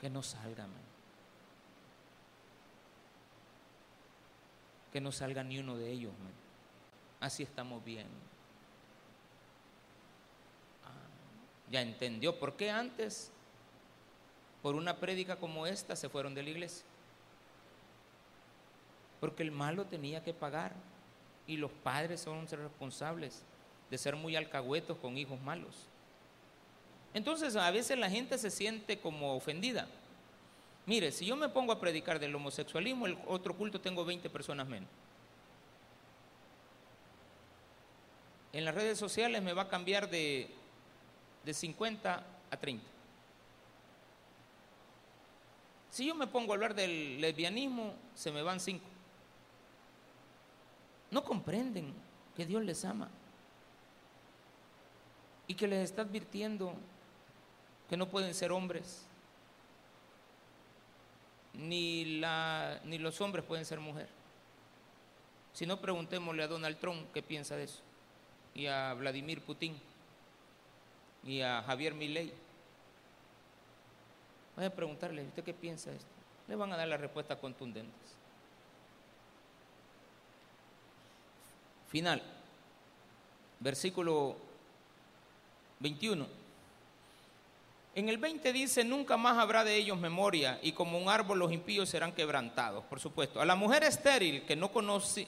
que 0.00 0.08
no 0.08 0.22
salga, 0.22 0.66
que 4.98 5.02
no 5.02 5.12
salga 5.12 5.44
ni 5.44 5.60
uno 5.60 5.76
de 5.76 5.92
ellos. 5.92 6.10
Así 7.20 7.44
estamos 7.44 7.84
bien. 7.84 8.08
Ah, 10.84 10.90
ya 11.70 11.82
entendió 11.82 12.36
por 12.36 12.56
qué 12.56 12.72
antes, 12.72 13.30
por 14.60 14.74
una 14.74 14.96
prédica 14.96 15.36
como 15.36 15.68
esta, 15.68 15.94
se 15.94 16.08
fueron 16.08 16.34
de 16.34 16.42
la 16.42 16.50
iglesia. 16.50 16.84
Porque 19.20 19.44
el 19.44 19.52
malo 19.52 19.84
tenía 19.84 20.24
que 20.24 20.34
pagar 20.34 20.72
y 21.46 21.58
los 21.58 21.70
padres 21.70 22.22
son 22.22 22.48
responsables 22.48 23.44
de 23.90 23.98
ser 23.98 24.16
muy 24.16 24.34
alcahuetos 24.34 24.98
con 24.98 25.16
hijos 25.16 25.40
malos. 25.42 25.86
Entonces 27.14 27.54
a 27.54 27.70
veces 27.70 27.96
la 27.96 28.10
gente 28.10 28.36
se 28.36 28.50
siente 28.50 28.98
como 28.98 29.36
ofendida. 29.36 29.86
Mire, 30.88 31.12
si 31.12 31.26
yo 31.26 31.36
me 31.36 31.50
pongo 31.50 31.70
a 31.70 31.78
predicar 31.78 32.18
del 32.18 32.34
homosexualismo, 32.34 33.04
el 33.04 33.18
otro 33.26 33.54
culto 33.54 33.78
tengo 33.78 34.06
20 34.06 34.30
personas 34.30 34.66
menos. 34.66 34.88
En 38.54 38.64
las 38.64 38.74
redes 38.74 38.98
sociales 38.98 39.42
me 39.42 39.52
va 39.52 39.64
a 39.64 39.68
cambiar 39.68 40.08
de, 40.08 40.48
de 41.44 41.52
50 41.52 42.24
a 42.50 42.56
30. 42.56 42.82
Si 45.90 46.06
yo 46.06 46.14
me 46.14 46.26
pongo 46.26 46.52
a 46.52 46.54
hablar 46.54 46.74
del 46.74 47.20
lesbianismo, 47.20 47.92
se 48.14 48.32
me 48.32 48.40
van 48.40 48.58
5. 48.58 48.82
No 51.10 51.22
comprenden 51.22 51.92
que 52.34 52.46
Dios 52.46 52.64
les 52.64 52.82
ama 52.86 53.10
y 55.46 55.52
que 55.52 55.68
les 55.68 55.84
está 55.84 56.00
advirtiendo 56.00 56.72
que 57.90 57.98
no 57.98 58.08
pueden 58.08 58.32
ser 58.32 58.52
hombres, 58.52 59.07
ni, 61.58 62.18
la, 62.20 62.80
ni 62.84 62.98
los 62.98 63.20
hombres 63.20 63.44
pueden 63.44 63.64
ser 63.64 63.80
mujer. 63.80 64.08
Si 65.52 65.66
no, 65.66 65.80
preguntémosle 65.80 66.44
a 66.44 66.48
Donald 66.48 66.78
Trump 66.78 67.12
qué 67.12 67.22
piensa 67.22 67.56
de 67.56 67.64
eso, 67.64 67.80
y 68.54 68.66
a 68.66 68.94
Vladimir 68.94 69.42
Putin, 69.42 69.76
y 71.24 71.40
a 71.40 71.62
Javier 71.62 71.94
Milei. 71.94 72.32
Voy 74.56 74.64
a 74.64 74.74
preguntarle, 74.74 75.22
¿usted 75.24 75.44
qué 75.44 75.54
piensa 75.54 75.90
de 75.90 75.96
esto? 75.96 76.08
Le 76.46 76.56
van 76.56 76.72
a 76.72 76.76
dar 76.76 76.88
las 76.88 77.00
respuestas 77.00 77.38
contundentes. 77.38 78.16
Final, 81.88 82.22
versículo 83.60 84.36
21. 85.80 86.26
En 87.98 88.08
el 88.08 88.18
20 88.18 88.52
dice, 88.52 88.84
nunca 88.84 89.16
más 89.16 89.38
habrá 89.38 89.64
de 89.64 89.74
ellos 89.74 89.98
memoria 89.98 90.60
y 90.62 90.70
como 90.70 90.98
un 90.98 91.08
árbol 91.08 91.40
los 91.40 91.50
impíos 91.50 91.88
serán 91.88 92.12
quebrantados, 92.12 92.84
por 92.84 93.00
supuesto. 93.00 93.40
A 93.40 93.44
la 93.44 93.56
mujer 93.56 93.82
estéril 93.82 94.44
que 94.44 94.54
no, 94.54 94.70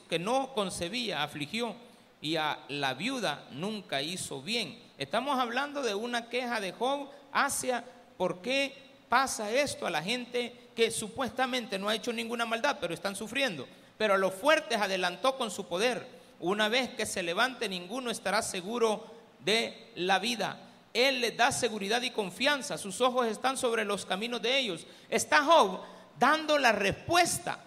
que 0.07 0.19
no 0.19 0.53
concebía, 0.53 1.21
afligió 1.21 1.75
y 2.21 2.37
a 2.37 2.59
la 2.69 2.93
viuda 2.93 3.45
nunca 3.51 4.01
hizo 4.01 4.41
bien. 4.41 4.81
Estamos 4.97 5.37
hablando 5.37 5.81
de 5.81 5.95
una 5.95 6.29
queja 6.29 6.61
de 6.61 6.71
Job 6.71 7.09
hacia 7.33 7.83
por 8.15 8.41
qué 8.41 8.73
pasa 9.09 9.51
esto 9.51 9.85
a 9.85 9.91
la 9.91 10.01
gente 10.01 10.69
que 10.73 10.91
supuestamente 10.91 11.77
no 11.77 11.89
ha 11.89 11.95
hecho 11.95 12.13
ninguna 12.13 12.45
maldad, 12.45 12.77
pero 12.79 12.93
están 12.93 13.17
sufriendo. 13.17 13.67
Pero 13.97 14.13
a 14.13 14.17
los 14.17 14.33
fuertes 14.33 14.79
adelantó 14.79 15.35
con 15.35 15.51
su 15.51 15.67
poder. 15.67 16.07
Una 16.39 16.69
vez 16.69 16.91
que 16.91 17.05
se 17.05 17.21
levante, 17.21 17.67
ninguno 17.67 18.11
estará 18.11 18.41
seguro 18.41 19.13
de 19.43 19.91
la 19.95 20.19
vida. 20.19 20.70
Él 20.93 21.21
les 21.21 21.35
da 21.37 21.51
seguridad 21.51 22.01
y 22.01 22.11
confianza. 22.11 22.77
Sus 22.77 22.99
ojos 23.01 23.27
están 23.27 23.57
sobre 23.57 23.85
los 23.85 24.05
caminos 24.05 24.41
de 24.41 24.57
ellos. 24.57 24.85
Está 25.09 25.43
Job 25.43 25.81
dando 26.19 26.57
la 26.57 26.71
respuesta. 26.71 27.59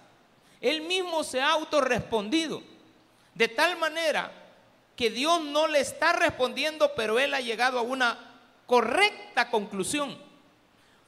Él 0.61 0.83
mismo 0.83 1.25
se 1.25 1.41
ha 1.41 1.53
autorrespondido. 1.53 2.63
De 3.35 3.49
tal 3.49 3.77
manera 3.79 4.31
que 4.97 5.11
Dios 5.11 5.43
no 5.43 5.67
le 5.67 5.81
está 5.81 6.13
respondiendo, 6.13 6.93
pero 6.95 7.19
él 7.19 7.35
ha 7.35 7.41
llegado 7.41 7.79
a 7.79 7.83
una 7.83 8.19
correcta 8.67 9.51
conclusión. 9.51 10.17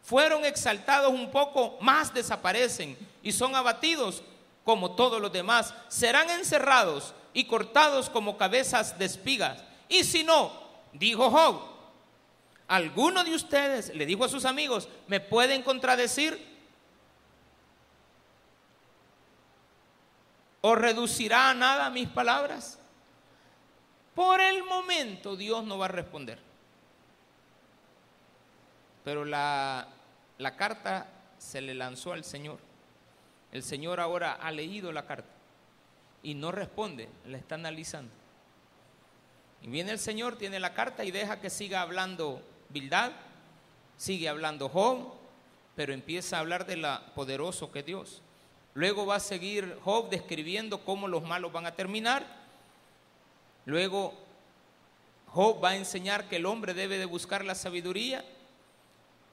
Fueron 0.03 0.45
exaltados 0.45 1.13
un 1.13 1.31
poco, 1.31 1.79
más 1.81 2.15
desaparecen 2.15 2.97
y 3.23 3.33
son 3.33 3.55
abatidos 3.57 4.23
como 4.65 4.95
todos 4.95 5.21
los 5.21 5.33
demás. 5.33 5.75
Serán 5.89 6.31
encerrados 6.31 7.15
y 7.33 7.45
cortados 7.45 8.09
como 8.09 8.37
cabezas 8.37 8.99
de 8.99 9.05
espigas. 9.05 9.63
Y 9.89 10.05
si 10.05 10.25
no, 10.25 10.53
dijo 10.93 11.31
Job, 11.31 11.76
alguno 12.69 13.25
de 13.25 13.35
ustedes, 13.35 13.95
le 13.95 14.07
dijo 14.07 14.25
a 14.25 14.29
sus 14.29 14.45
amigos, 14.45 14.89
me 15.07 15.21
pueden 15.21 15.63
contradecir 15.63 16.57
o 20.61 20.75
reducirá 20.75 21.51
a 21.51 21.55
nada 21.55 21.91
mis 21.91 22.09
palabras. 22.09 22.79
Por 24.15 24.41
el 24.41 24.65
momento 24.65 25.37
Dios 25.37 25.65
no 25.65 25.79
va 25.79 25.85
a 25.85 25.89
responder. 25.89 26.39
Pero 29.05 29.25
la, 29.25 29.87
la 30.39 30.57
carta 30.57 31.07
se 31.39 31.61
le 31.61 31.75
lanzó 31.75 32.13
al 32.13 32.25
Señor. 32.25 32.59
El 33.53 33.63
Señor 33.63 34.01
ahora 34.01 34.33
ha 34.33 34.51
leído 34.51 34.91
la 34.91 35.07
carta 35.07 35.31
y 36.23 36.35
no 36.35 36.51
responde, 36.51 37.09
la 37.27 37.39
está 37.39 37.55
analizando. 37.55 38.11
Y 39.63 39.69
viene 39.69 39.93
el 39.93 40.01
Señor, 40.01 40.37
tiene 40.37 40.59
la 40.59 40.75
carta 40.75 41.05
y 41.05 41.13
deja 41.13 41.41
que 41.41 41.51
siga 41.51 41.83
hablando 41.83 42.43
Sigue 43.97 44.29
hablando 44.29 44.69
Job, 44.69 45.15
pero 45.75 45.93
empieza 45.93 46.37
a 46.37 46.41
hablar 46.41 46.67
de 46.67 46.77
la 46.77 47.13
poderoso 47.15 47.73
que 47.73 47.83
Dios. 47.83 48.23
Luego 48.75 49.07
va 49.07 49.17
a 49.17 49.21
seguir 49.21 49.79
Job 49.83 50.11
describiendo 50.11 50.85
cómo 50.85 51.09
los 51.09 51.23
malos 51.23 51.53
van 51.53 51.67
a 51.67 51.75
terminar. 51.75 52.27
Luego 53.65 54.15
Job 55.29 55.63
va 55.65 55.71
a 55.71 55.77
enseñar 55.77 56.29
que 56.29 56.37
el 56.37 56.47
hombre 56.47 56.75
debe 56.75 56.99
de 56.99 57.07
buscar 57.07 57.45
la 57.45 57.55
sabiduría. 57.55 58.25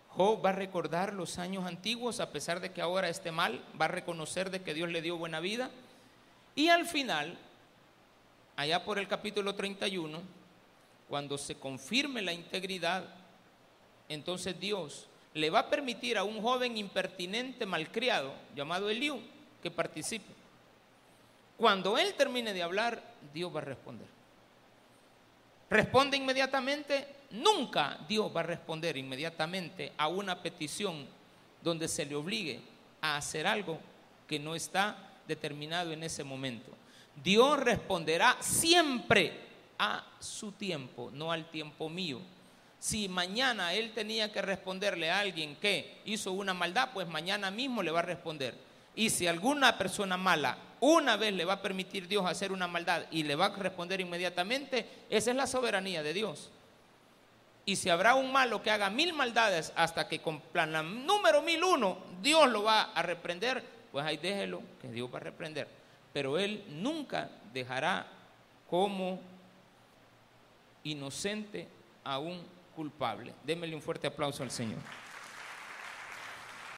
Job 0.10 0.46
va 0.46 0.50
a 0.50 0.54
recordar 0.54 1.14
los 1.14 1.40
años 1.40 1.66
antiguos, 1.66 2.20
a 2.20 2.32
pesar 2.32 2.60
de 2.60 2.72
que 2.72 2.82
ahora 2.82 3.10
esté 3.10 3.32
mal, 3.32 3.64
va 3.80 3.86
a 3.86 3.90
reconocer 3.90 4.50
de 4.50 4.62
que 4.62 4.74
Dios 4.74 4.90
le 4.90 5.02
dio 5.02 5.18
buena 5.18 5.40
vida. 5.40 5.70
Y 6.56 6.70
al 6.70 6.86
final 6.86 7.38
allá 8.56 8.84
por 8.86 9.00
el 9.00 9.08
capítulo 9.08 9.56
31, 9.56 10.22
cuando 11.10 11.38
se 11.38 11.56
confirme 11.56 12.22
la 12.22 12.34
integridad, 12.34 13.23
entonces 14.10 14.60
Dios 14.60 15.08
le 15.34 15.50
va 15.50 15.60
a 15.60 15.70
permitir 15.70 16.18
a 16.18 16.24
un 16.24 16.42
joven 16.42 16.78
impertinente 16.78 17.66
malcriado 17.66 18.34
llamado 18.56 18.90
Eliú 18.90 19.20
que 19.62 19.72
participe. 19.72 20.32
Cuando 21.58 21.98
él 21.98 22.14
termine 22.16 22.54
de 22.54 22.64
hablar, 22.64 23.02
Dios 23.34 23.54
va 23.54 23.60
a 23.60 23.66
responder. 23.66 24.08
Responde 25.70 26.18
inmediatamente, 26.18 27.08
nunca 27.32 27.98
Dios 28.08 28.32
va 28.36 28.42
a 28.42 28.44
responder 28.44 28.98
inmediatamente 28.98 29.92
a 29.98 30.08
una 30.08 30.42
petición 30.42 31.08
donde 31.64 31.88
se 31.88 32.06
le 32.06 32.16
obligue 32.16 32.60
a 33.02 33.18
hacer 33.18 33.48
algo 33.48 33.80
que 34.28 34.38
no 34.38 34.56
está 34.56 34.98
determinado 35.28 35.92
en 35.92 36.04
ese 36.04 36.24
momento. 36.24 36.72
Dios 37.24 37.60
responderá 37.60 38.38
siempre 38.40 39.34
a 39.80 40.06
su 40.20 40.52
tiempo, 40.52 41.10
no 41.14 41.32
al 41.32 41.50
tiempo 41.50 41.90
mío 41.90 42.20
si 42.84 43.08
mañana 43.08 43.74
él 43.74 43.94
tenía 43.94 44.30
que 44.34 44.42
responderle 44.42 45.10
a 45.10 45.20
alguien 45.20 45.56
que 45.56 46.02
hizo 46.04 46.34
una 46.34 46.54
maldad, 46.54 46.90
pues 46.94 47.08
mañana 47.08 47.50
mismo 47.50 47.82
le 47.82 47.92
va 47.92 48.00
a 48.00 48.02
responder. 48.02 48.56
Y 48.94 49.10
si 49.10 49.26
alguna 49.26 49.78
persona 49.78 50.18
mala 50.18 50.58
una 50.82 51.16
vez 51.16 51.34
le 51.34 51.46
va 51.46 51.54
a 51.54 51.62
permitir 51.62 52.10
Dios 52.10 52.26
hacer 52.26 52.52
una 52.52 52.68
maldad 52.68 53.06
y 53.10 53.24
le 53.24 53.36
va 53.36 53.46
a 53.46 53.56
responder 53.56 54.02
inmediatamente, 54.02 54.86
esa 55.10 55.32
es 55.32 55.38
la 55.38 55.48
soberanía 55.48 56.04
de 56.04 56.12
Dios. 56.12 56.52
Y 57.64 57.78
si 57.78 57.90
habrá 57.90 58.16
un 58.16 58.34
malo 58.34 58.62
que 58.62 58.70
haga 58.70 58.90
mil 58.90 59.14
maldades 59.14 59.72
hasta 59.78 60.10
que 60.10 60.20
con 60.20 60.42
plan 60.42 60.74
número 61.06 61.42
mil 61.42 61.64
uno 61.64 62.00
Dios 62.22 62.52
lo 62.52 62.64
va 62.64 62.92
a 62.92 63.02
reprender, 63.02 63.64
pues 63.94 64.06
ahí 64.06 64.18
déjelo 64.18 64.62
que 64.82 64.90
Dios 64.90 65.10
va 65.10 65.20
a 65.20 65.22
reprender. 65.22 65.70
Pero 66.12 66.38
él 66.38 66.66
nunca 66.68 67.30
dejará 67.54 68.06
como 68.70 69.22
inocente 70.84 71.70
a 72.04 72.20
un 72.20 72.62
culpable. 72.74 73.34
Démele 73.46 73.76
un 73.76 73.82
fuerte 73.82 74.08
aplauso 74.08 74.44
al 74.44 74.52
Señor. 74.52 74.80